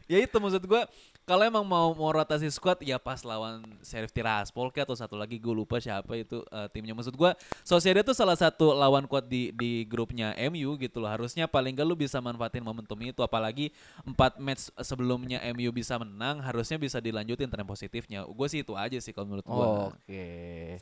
ya 0.07 0.19
itu 0.19 0.37
maksud 0.37 0.63
gua 0.65 0.87
kalau 1.29 1.47
emang 1.47 1.63
mau 1.63 1.95
mau 1.95 2.11
rotasi 2.11 2.51
squad 2.51 2.83
ya 2.83 2.99
pas 2.99 3.23
lawan 3.23 3.63
Sheriff 3.85 4.11
Tiraspol 4.11 4.73
kayak 4.75 4.91
atau 4.91 4.99
satu 4.99 5.15
lagi 5.15 5.39
gue 5.39 5.55
lupa 5.55 5.79
siapa 5.79 6.19
itu 6.19 6.43
eh, 6.51 6.69
timnya. 6.75 6.97
Maksud 6.97 7.15
gua 7.15 7.39
Sociedad 7.63 8.03
itu 8.03 8.17
salah 8.17 8.35
satu 8.35 8.75
lawan 8.75 9.07
kuat 9.07 9.31
di 9.31 9.55
di 9.55 9.87
grupnya 9.87 10.35
MU 10.51 10.75
gitu 10.81 10.99
loh. 10.99 11.11
Harusnya 11.11 11.47
paling 11.47 11.77
gak 11.77 11.87
lu 11.87 11.95
bisa 11.95 12.19
manfaatin 12.19 12.65
momentum 12.65 12.99
itu 13.05 13.21
apalagi 13.23 13.71
empat 14.03 14.43
match 14.43 14.75
sebelumnya 14.83 15.39
MU 15.55 15.71
bisa 15.71 16.01
menang 16.01 16.43
harusnya 16.43 16.81
bisa 16.81 16.99
dilanjutin 16.99 17.47
tren 17.47 17.67
positifnya. 17.69 18.27
Gue 18.27 18.49
sih 18.51 18.67
itu 18.67 18.75
aja 18.75 18.99
sih 18.99 19.15
kalau 19.15 19.31
menurut 19.31 19.47
gua. 19.47 19.67
Oke. 19.95 20.25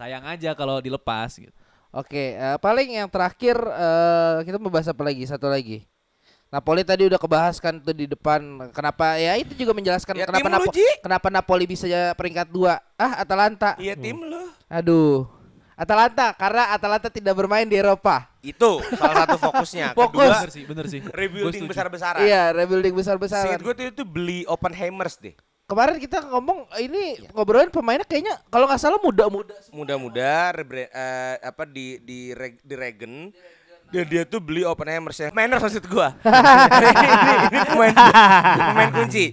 Sayang 0.01 0.24
aja 0.24 0.57
kalau 0.57 0.80
dilepas 0.80 1.36
gitu. 1.36 1.53
Oke, 1.89 2.36
eh, 2.36 2.57
paling 2.61 3.01
yang 3.01 3.09
terakhir 3.09 3.57
eh, 3.57 4.45
kita 4.45 4.61
mau 4.61 4.68
bahas 4.68 4.89
apa 4.93 5.01
lagi? 5.05 5.24
Satu 5.24 5.49
lagi. 5.49 5.97
Napoli 6.49 6.80
tadi 6.80 7.05
udah 7.05 7.20
kebahas 7.20 7.61
kan 7.61 7.76
tuh 7.76 7.92
di 7.92 8.09
depan. 8.09 8.40
Kenapa 8.72 9.20
ya 9.20 9.36
itu 9.36 9.53
juga 9.53 9.76
menjelaskan 9.76 10.16
Ya, 10.16 10.24
kenapa 10.24 10.49
lu, 10.49 10.55
Napo- 10.57 10.72
Ji. 10.72 10.88
kenapa 11.05 11.28
Napoli 11.28 11.64
bisa 11.68 11.84
ya 11.84 12.16
peringkat 12.16 12.49
dua. 12.49 12.80
Ah, 12.96 13.20
Atalanta. 13.20 13.76
Iya 13.76 13.92
tim 13.94 14.16
lo. 14.24 14.49
Aduh. 14.66 15.28
Atalanta 15.78 16.34
karena 16.34 16.74
Atalanta 16.74 17.07
tidak 17.07 17.36
bermain 17.36 17.62
di 17.62 17.76
Eropa. 17.76 18.26
Itu 18.40 18.80
salah 18.96 19.28
satu 19.28 19.36
fokusnya. 19.38 19.92
Fokus. 19.99 20.24
Kedua, 20.24 20.40
bener 20.40 20.51
sih 20.51 20.64
bener 20.64 20.84
sih 20.88 21.01
rebuilding 21.05 21.68
besar-besaran. 21.68 22.24
Iya, 22.24 22.51
rebuilding 22.51 22.96
besar-besaran. 22.96 23.44
Seingat 23.46 23.62
gue 23.62 23.74
tuh 23.76 23.86
itu 23.86 24.03
beli 24.03 24.42
open 24.49 24.72
hammers 24.72 25.20
deh. 25.20 25.36
Kemarin 25.68 26.01
kita 26.01 26.24
ngomong 26.24 26.64
ini 26.80 27.20
Iya. 27.20 27.30
ngobrolin 27.30 27.68
pemainnya 27.68 28.03
kayaknya 28.03 28.40
kalau 28.49 28.64
nggak 28.64 28.80
salah 28.80 28.96
muda-muda. 28.99 29.53
Muda-muda 29.68 30.51
eh, 30.57 31.36
apa 31.44 31.62
di 31.62 32.01
di 32.01 32.32
reg- 32.32 32.64
di 32.64 32.72
Regen 32.74 33.30
dan 33.89 34.05
dia 34.05 34.22
tuh 34.28 34.41
beli 34.41 34.62
open 34.64 34.89
hammers 34.89 35.18
ya. 35.18 35.28
Mainers 35.32 35.64
maksud 35.64 35.84
gua. 35.89 36.12
ini, 36.84 37.34
ini 37.53 37.59
pemain 37.64 37.95
pemain 38.57 38.91
kunci. 38.93 39.24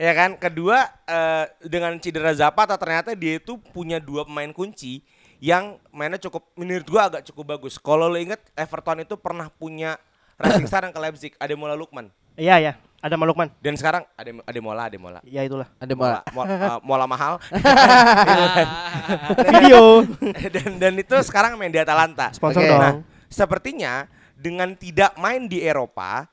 Ya 0.00 0.12
kan? 0.16 0.34
Kedua 0.40 0.88
eh, 1.06 1.44
dengan 1.66 1.94
cedera 2.00 2.32
Zapata 2.34 2.74
ternyata 2.74 3.14
dia 3.14 3.38
itu 3.38 3.60
punya 3.70 4.00
dua 4.00 4.26
pemain 4.26 4.50
kunci 4.50 5.04
yang 5.40 5.80
mainnya 5.94 6.20
cukup 6.20 6.52
menurut 6.58 6.86
gua 6.88 7.02
agak 7.08 7.22
cukup 7.30 7.56
bagus. 7.56 7.78
Kalau 7.78 8.10
lo 8.10 8.18
inget 8.18 8.40
Everton 8.58 9.06
itu 9.06 9.14
pernah 9.16 9.48
punya 9.48 9.96
Racing 10.40 10.66
Star 10.66 10.82
yang 10.88 10.94
ke 10.96 11.00
Leipzig, 11.00 11.32
ada 11.36 11.52
Mola 11.52 11.76
Lukman. 11.76 12.08
Iya 12.40 12.56
ya, 12.56 12.72
ada 13.04 13.20
Malukman. 13.20 13.52
Dan 13.60 13.76
sekarang 13.76 14.08
ada 14.16 14.32
ada 14.32 14.60
Mola, 14.64 14.88
ada 14.88 14.96
Mola. 14.96 15.20
Ya 15.28 15.44
itulah. 15.44 15.68
Ada 15.76 15.92
Mola, 15.92 16.24
bola. 16.32 16.32
mola, 16.32 16.48
eh, 16.48 16.78
mola 16.80 17.04
mahal. 17.04 17.34
Video 19.52 20.08
dan 20.56 20.68
dan 20.80 20.92
itu 20.96 21.16
sekarang 21.20 21.60
main 21.60 21.68
di 21.68 21.76
Atalanta. 21.76 22.32
sponsor 22.32 22.64
Oke. 22.64 22.72
dong. 22.72 22.80
Nah, 22.80 22.94
sepertinya 23.30 24.10
dengan 24.34 24.74
tidak 24.74 25.14
main 25.16 25.46
di 25.46 25.62
Eropa 25.62 26.26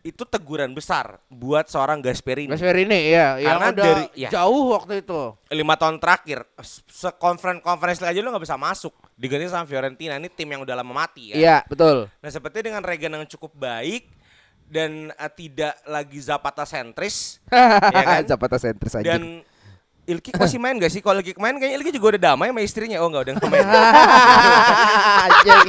itu 0.00 0.24
teguran 0.24 0.72
besar 0.72 1.20
buat 1.28 1.68
seorang 1.68 2.00
Gasperini. 2.00 2.48
Mas 2.48 2.64
ini 2.64 3.12
ya, 3.12 3.36
yang 3.36 3.60
Karena 3.60 3.68
udah 3.68 3.84
dari- 3.84 4.08
ya. 4.16 4.28
jauh 4.32 4.72
waktu 4.72 5.04
itu. 5.04 5.20
Lima 5.52 5.76
tahun 5.76 6.00
terakhir, 6.00 6.40
se-conference 6.88 7.60
conference 7.60 8.00
aja 8.00 8.16
lu 8.16 8.32
nggak 8.32 8.44
bisa 8.44 8.56
masuk. 8.56 8.96
Diganti 9.12 9.52
sama 9.52 9.68
Fiorentina, 9.68 10.16
ini 10.16 10.32
tim 10.32 10.48
yang 10.48 10.64
udah 10.64 10.72
lama 10.72 11.04
mati 11.04 11.32
ya. 11.32 11.36
Iya, 11.36 11.56
betul. 11.68 12.08
Nah 12.08 12.30
seperti 12.32 12.64
dengan 12.64 12.80
Regan 12.80 13.12
yang 13.12 13.28
cukup 13.28 13.52
baik 13.52 14.08
dan 14.64 15.12
eh, 15.12 15.32
tidak 15.36 15.76
lagi 15.84 16.16
Zapata 16.16 16.64
sentris, 16.64 17.36
ya 17.92 18.00
kan? 18.00 18.22
Zapata 18.24 18.56
sentris 18.56 18.96
aja. 18.96 19.04
Dan 19.04 19.44
Ilkik 20.10 20.34
masih 20.34 20.58
main 20.58 20.74
gak 20.74 20.90
sih? 20.90 20.98
Kalau 20.98 21.22
Ilkik 21.22 21.38
main 21.38 21.54
kayaknya 21.54 21.76
Ilkik 21.78 21.94
juga 21.94 22.06
udah 22.16 22.22
damai 22.34 22.50
sama 22.50 22.60
istrinya. 22.66 22.98
Oh 22.98 23.06
enggak, 23.06 23.22
udah 23.30 23.34
nggak 23.38 23.50
main. 23.50 23.66
Anjing. 25.24 25.66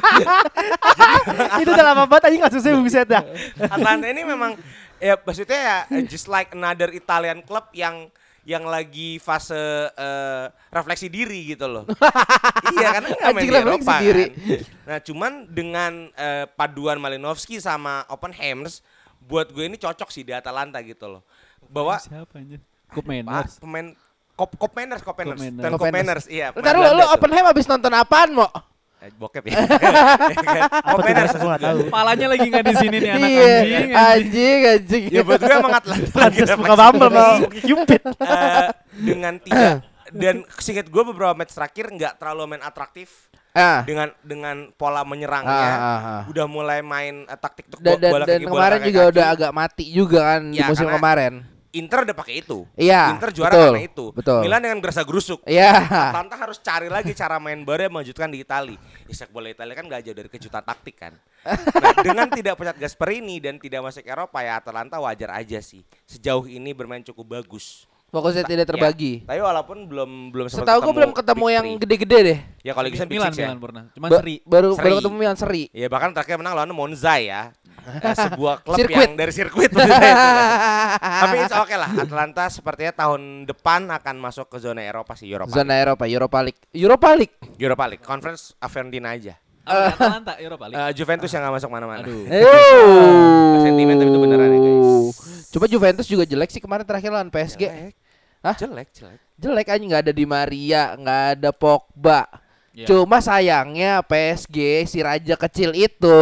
Itu 1.62 1.70
udah 1.70 1.86
lama 1.94 2.04
banget 2.10 2.24
anjing 2.32 2.42
kasusnya 2.42 2.74
buset 2.82 3.08
dah. 3.08 3.24
Atlanta 3.70 4.06
ini 4.10 4.22
memang 4.26 4.58
ya 4.98 5.14
maksudnya 5.22 5.60
ya 5.62 5.78
just 6.10 6.26
like 6.26 6.50
another 6.58 6.90
Italian 6.90 7.46
club 7.46 7.70
yang 7.78 8.10
yang 8.42 8.66
lagi 8.66 9.22
fase 9.22 9.54
eh, 9.94 10.46
refleksi 10.74 11.14
diri 11.14 11.54
gitu 11.54 11.70
loh. 11.70 11.86
iya 12.74 12.98
karena 12.98 13.10
nggak 13.14 13.34
main 13.38 13.44
di 13.46 13.50
refleksi 13.54 13.86
Eropa 13.86 13.96
diri. 14.02 14.26
kan. 14.26 14.60
Nah 14.90 14.98
cuman 15.06 15.32
dengan 15.46 15.94
eh, 16.18 16.46
paduan 16.50 16.98
Malinowski 16.98 17.62
sama 17.62 18.02
Oppenheimers 18.10 18.82
buat 19.22 19.54
gue 19.54 19.70
ini 19.70 19.78
cocok 19.78 20.10
sih 20.10 20.26
di 20.26 20.34
Atalanta 20.34 20.82
gitu 20.82 21.06
loh. 21.06 21.22
Bahwa 21.70 22.02
siapa 22.02 22.42
aja 22.42 22.58
Manners 22.92 23.56
pemain 23.64 23.96
Cop 24.42 24.52
Cop 24.58 24.74
Manners, 24.74 25.02
Cop 25.02 25.14
Manners, 25.14 25.38
dan 25.38 25.70
Cop 25.72 25.80
Cop 25.80 25.94
Manners. 25.94 26.26
Iya. 26.26 26.50
Ntar 26.52 26.74
pemain 26.74 26.90
lu, 26.90 26.98
lu. 26.98 27.06
Oppenheim 27.08 27.46
abis 27.46 27.66
nonton 27.68 27.94
apaan, 27.94 28.34
Mo? 28.34 28.50
Eh, 28.98 29.10
bokep 29.12 29.44
ya. 29.46 29.54
Tuh 30.88 30.98
Manners. 31.00 31.34
nggak 31.36 31.60
tahu. 31.60 31.80
Palanya 31.88 32.28
lagi 32.28 32.46
nggak 32.48 32.64
di 32.64 32.76
sini 32.76 32.98
nih 32.98 33.10
anak 33.12 33.30
Iya, 33.30 33.46
anjing. 33.54 33.90
anjing, 33.94 34.60
anjing. 34.68 35.04
ya 35.08 35.22
buat 35.22 35.40
gue 35.40 35.54
emang 35.56 35.74
Atlanta 35.76 36.18
lagi 36.20 36.40
buka 36.52 36.74
Bumble 36.76 37.02
diri. 37.04 37.16
mau 37.16 37.34
Cupid. 37.52 38.02
Eh, 38.22 38.68
dengan 38.92 39.34
tidak 39.38 39.86
dan 40.22 40.36
singkat 40.56 40.86
gue 40.86 41.04
beberapa 41.04 41.32
match 41.32 41.54
terakhir 41.54 41.86
nggak 41.88 42.14
terlalu 42.18 42.42
main 42.48 42.62
atraktif 42.62 43.30
Ah. 43.52 43.84
dengan 43.84 44.08
dengan 44.22 44.72
pola 44.72 45.04
menyerangnya 45.04 45.52
Ah, 45.52 45.76
ah, 45.76 46.00
ah. 46.00 46.22
udah 46.26 46.46
mulai 46.46 46.80
main 46.80 47.24
eh, 47.24 47.36
taktik 47.36 47.68
tuk 47.68 47.80
Dan, 47.80 47.98
dan, 47.98 48.12
bola 48.12 48.24
dan 48.24 48.38
kaki, 48.38 48.46
bola 48.46 48.56
kemarin 48.56 48.78
kaki, 48.78 48.88
juga 48.88 49.02
kaki. 49.02 49.12
udah 49.12 49.26
agak 49.28 49.52
mati 49.52 49.86
juga 49.88 50.20
kan 50.26 50.42
di 50.46 50.56
Ya, 50.56 50.66
musim 50.66 50.86
karena- 50.86 50.96
kemarin. 50.96 51.34
Inter 51.72 52.04
udah 52.04 52.16
pakai 52.16 52.44
itu 52.44 52.68
Iya, 52.76 53.16
Inter 53.16 53.32
juara 53.32 53.52
betul, 53.56 53.66
karena 53.72 53.84
itu 53.84 54.06
betul. 54.12 54.40
Milan 54.44 54.60
dengan 54.60 54.80
gerasa 54.84 55.02
gerusuk 55.08 55.40
Iya. 55.48 55.72
Atlanta 56.12 56.36
harus 56.36 56.58
cari 56.60 56.92
lagi 56.92 57.16
cara 57.16 57.40
main 57.40 57.64
baru 57.64 57.88
yang 57.88 57.94
melanjutkan 57.96 58.28
di 58.28 58.44
Itali. 58.44 58.76
Isak 59.08 59.32
bola 59.32 59.48
Italia 59.48 59.76
kan 59.76 59.88
gak 59.88 60.04
jauh 60.04 60.16
dari 60.16 60.30
kejutan 60.32 60.64
taktik 60.64 60.96
kan. 61.00 61.14
Nah, 61.82 61.98
dengan 62.06 62.30
tidak 62.30 62.54
pecat 62.54 62.78
Gasperini 62.78 63.42
dan 63.42 63.58
tidak 63.58 63.82
masuk 63.82 64.06
Eropa 64.06 64.46
ya 64.46 64.62
Atalanta 64.62 65.02
wajar 65.02 65.34
aja 65.34 65.58
sih. 65.58 65.82
Sejauh 66.06 66.46
ini 66.46 66.70
bermain 66.78 67.02
cukup 67.02 67.42
bagus. 67.42 67.90
Fokusnya 68.12 68.44
tidak 68.44 68.68
terbagi. 68.68 69.24
Ya, 69.24 69.28
tapi 69.32 69.40
walaupun 69.40 69.78
belum 69.88 70.12
belum 70.36 70.46
sempat 70.52 70.68
Setahu 70.68 70.80
gue 70.84 70.94
belum 71.00 71.12
ketemu 71.16 71.46
yang 71.48 71.66
gede-gede 71.80 72.18
deh. 72.28 72.40
Ya 72.60 72.76
kalau 72.76 72.92
bisa 72.92 73.08
Big 73.08 73.16
Milan 73.16 73.32
ya. 73.32 73.48
Milan 73.48 73.60
pernah 73.64 73.84
cuman 73.96 74.10
Ba- 74.12 74.20
seri 74.20 74.36
baru 74.44 74.70
Seri. 74.76 74.84
baru 74.84 74.96
ketemu 75.00 75.20
yang 75.24 75.38
seri. 75.40 75.64
Ya 75.72 75.88
bahkan 75.88 76.12
terakhir 76.12 76.36
menang 76.36 76.54
lawan 76.60 76.76
Monza 76.76 77.16
ya. 77.18 77.56
Eh, 77.82 78.14
sebuah 78.14 78.62
klub 78.62 78.78
Sirkuit. 78.78 79.10
yang 79.10 79.18
dari 79.18 79.34
sirkuit 79.34 79.74
itu. 79.74 79.80
Tapi 81.26 81.36
it's 81.42 81.56
oke 81.56 81.74
lah. 81.74 81.90
Atlanta 81.98 82.46
sepertinya 82.46 82.94
tahun 82.94 83.50
depan 83.50 83.90
akan 83.90 84.16
masuk 84.22 84.54
ke 84.54 84.62
zona 84.62 84.86
Eropa 84.86 85.18
sih 85.18 85.26
Eropa. 85.26 85.50
Zona 85.50 85.74
Eropa, 85.74 86.06
Europa 86.06 86.46
League. 86.46 86.62
Europa 86.78 87.10
League. 87.18 87.34
Europa 87.58 87.86
League. 87.90 88.04
Conference 88.06 88.54
Fiorentina 88.62 89.18
aja. 89.18 89.34
Oh, 89.66 89.74
Atalanta 89.88 90.38
Eropa 90.38 90.70
League. 90.70 90.78
Eh, 90.78 90.92
Juventus 90.94 91.30
yang 91.32 91.42
gak 91.42 91.56
masuk 91.58 91.70
mana-mana. 91.70 92.06
Aduh. 92.06 92.22
Oh. 92.30 93.62
Sentimen 93.62 93.98
tapi 93.98 94.10
itu 94.10 94.20
beneran 94.20 94.46
ya, 94.48 94.60
guys. 94.60 95.18
Coba 95.50 95.66
Juventus 95.66 96.06
juga 96.06 96.24
jelek 96.24 96.50
sih 96.50 96.62
kemarin 96.62 96.86
terakhir 96.86 97.10
lawan 97.10 97.30
PSG. 97.30 97.62
Jelek. 97.66 97.94
Hah? 98.42 98.58
Jelek, 98.58 98.90
jelek. 98.90 99.20
Jelek 99.38 99.68
aja 99.70 99.82
nggak 99.86 100.02
ada 100.10 100.14
Di 100.14 100.26
Maria, 100.26 100.98
nggak 100.98 101.22
ada 101.38 101.50
Pogba. 101.54 102.26
Iya. 102.74 102.90
Cuma 102.90 103.22
sayangnya 103.22 104.02
PSG 104.02 104.88
si 104.90 105.04
raja 105.04 105.38
kecil 105.38 105.76
itu 105.76 106.22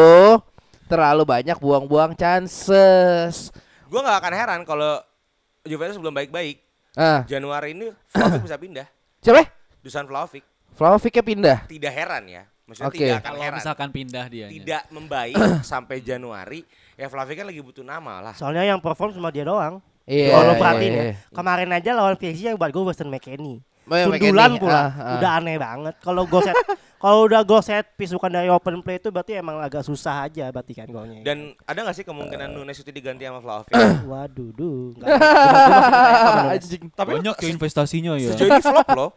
terlalu 0.90 1.24
banyak 1.24 1.56
buang-buang 1.62 2.18
chances. 2.18 3.54
Gue 3.88 4.02
nggak 4.02 4.18
akan 4.20 4.34
heran 4.34 4.62
kalau 4.68 5.00
Juventus 5.64 5.96
belum 5.96 6.12
baik-baik. 6.12 6.60
Ah, 6.98 7.24
Januari 7.30 7.72
ini 7.72 7.94
Vlahovic 8.12 8.44
bisa 8.50 8.58
pindah. 8.60 8.88
siapa? 9.24 9.46
Dusan 9.80 10.04
Vlahovic. 10.10 10.44
Vlahovicnya 10.76 11.24
pindah. 11.24 11.58
Tidak 11.70 11.94
heran 11.94 12.24
ya. 12.28 12.44
Maksudnya 12.66 12.90
Oke. 12.92 12.98
tidak 13.00 13.18
akan 13.22 13.32
Kalau 13.32 13.44
heran. 13.46 13.58
misalkan 13.62 13.90
pindah 13.94 14.26
dia. 14.28 14.48
Tidak 14.50 14.84
membaik 14.92 15.36
sampai 15.72 16.02
Januari. 16.02 16.66
Ya 17.00 17.08
Vlahovic 17.08 17.38
kan 17.40 17.48
lagi 17.48 17.62
butuh 17.64 17.86
nama 17.86 18.20
lah. 18.20 18.34
Soalnya 18.36 18.66
yang 18.66 18.82
perform 18.82 19.14
cuma 19.16 19.30
dia 19.32 19.46
doang. 19.46 19.80
Iya. 20.10 20.34
Kalau 20.34 20.44
lo 20.44 20.50
iya, 20.50 20.58
perhatiin 20.58 20.92
iya. 20.92 21.04
ya, 21.06 21.14
kemarin 21.30 21.70
aja 21.70 21.90
lawan 21.94 22.18
PSG 22.18 22.44
yang 22.50 22.58
buat 22.58 22.74
gue 22.74 22.82
Weston 22.82 23.08
McKennie. 23.08 23.62
Oh, 23.86 24.10
Sundulan 24.10 24.54
McKennie. 24.54 24.58
pula, 24.58 24.76
Ah, 24.76 24.90
ah. 24.98 25.14
udah 25.18 25.32
aneh 25.38 25.58
banget. 25.58 25.96
Kalau 25.98 26.22
go 26.26 26.42
set, 26.42 26.54
kalau 27.02 27.26
udah 27.26 27.42
go 27.42 27.58
set 27.58 27.86
piece 27.94 28.10
bukan 28.10 28.30
dari 28.30 28.50
open 28.50 28.82
play 28.82 28.98
itu 28.98 29.10
berarti 29.10 29.38
emang 29.38 29.58
agak 29.58 29.82
susah 29.82 30.26
aja 30.26 30.50
berarti 30.50 30.74
kan 30.74 30.90
golnya. 30.90 31.22
Dan 31.22 31.54
ada 31.66 31.78
nggak 31.86 31.94
sih 31.94 32.06
kemungkinan 32.06 32.50
Nunes 32.50 32.78
itu 32.78 32.90
diganti 32.90 33.26
sama 33.26 33.42
Vlahovic? 33.42 33.74
Waduh, 34.10 34.50
duh. 34.54 34.94
Tapi 36.98 37.10
Banyak 37.18 37.36
ya 37.38 37.50
investasinya 37.50 38.14
ya. 38.18 38.34
sejauh 38.34 38.50
ini 38.50 38.62
flop 38.62 38.88
loh. 38.94 39.10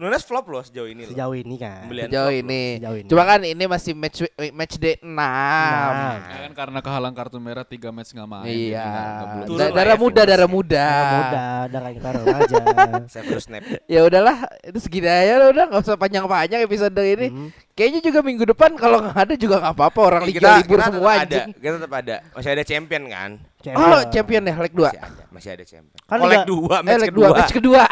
Nunes 0.00 0.24
flop 0.24 0.48
loh 0.48 0.64
sejauh 0.64 0.88
ini 0.88 1.04
loh. 1.04 1.12
Sejauh 1.12 1.36
ini 1.36 1.60
kan. 1.60 1.84
Pembelian 1.84 2.08
Sejauh 2.08 2.32
ini. 2.32 2.62
Sejauh 2.80 2.96
ini. 2.96 3.08
Cuma 3.12 3.22
kan 3.28 3.40
ini 3.44 3.64
masih 3.68 3.92
match 3.92 4.24
match 4.56 4.74
day 4.80 4.96
6. 5.04 5.12
Nah. 5.12 6.16
Ya 6.24 6.38
kan 6.48 6.52
karena 6.56 6.78
kehalang 6.80 7.12
kartu 7.12 7.36
merah 7.36 7.68
3 7.68 7.92
match 7.92 8.16
nggak 8.16 8.24
main. 8.24 8.48
Iya. 8.48 8.80
Da- 8.80 9.44
lah 9.44 9.68
darah 9.76 9.96
ya 9.96 10.00
muda, 10.00 10.22
darah 10.24 10.48
muda. 10.48 10.80
Nah, 10.88 11.12
mudah, 11.12 11.52
darah 11.68 11.90
kita 11.92 12.08
aja. 12.16 12.56
Saya 13.12 13.22
terus 13.28 13.44
snap. 13.44 13.60
Ya 13.84 14.00
udahlah, 14.00 14.48
itu 14.64 14.78
segini 14.80 15.04
aja 15.12 15.36
lah, 15.36 15.48
udah 15.52 15.64
nggak 15.68 15.84
usah 15.84 16.00
panjang-panjang 16.00 16.64
episode 16.64 16.96
ini. 16.96 17.28
Hmm. 17.28 17.48
Kayaknya 17.80 18.00
juga 18.04 18.20
minggu 18.20 18.44
depan 18.44 18.76
kalau 18.76 19.00
nggak 19.00 19.16
ada 19.16 19.34
juga 19.40 19.56
nggak 19.56 19.72
apa-apa 19.72 20.00
orang 20.04 20.22
liga 20.28 20.60
libur 20.60 20.76
kita 20.76 20.92
semua 20.92 21.00
tetap 21.00 21.16
ada, 21.16 21.24
anjing. 21.24 21.48
kita 21.56 21.74
tetap 21.80 21.92
ada. 21.96 22.16
Masih 22.36 22.50
ada 22.52 22.64
champion 22.68 23.02
kan? 23.08 23.30
Oh, 23.72 24.00
champion 24.12 24.42
ya 24.44 24.54
leg 24.60 24.72
2. 24.76 24.84
Masih 24.84 25.00
ada, 25.00 25.22
masih 25.32 25.50
ada 25.56 25.64
champion. 25.64 26.00
Kan 26.04 26.16
oh, 26.20 26.28
leg 26.28 26.44
liga- 26.44 26.48
2, 26.52 26.60
Eh 26.60 26.80
match 26.84 27.00
leg 27.00 27.08
2, 27.08 27.16
kedua. 27.16 27.28
match 27.32 27.52
kedua. 27.56 27.82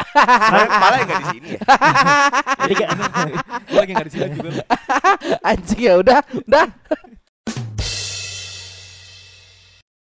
Malah 0.69 0.99
enggak 1.01 1.17
di 1.17 1.27
sini 1.33 1.49
ya. 1.57 1.61
Liga, 2.69 2.85
Gua 3.65 3.79
lagi 3.81 3.91
nggak 3.97 4.05
di 4.05 4.13
sini 4.13 4.35
juga. 4.37 4.63
Anjing 5.49 5.81
ya 5.81 5.93
udah, 5.97 6.19
udah. 6.45 6.65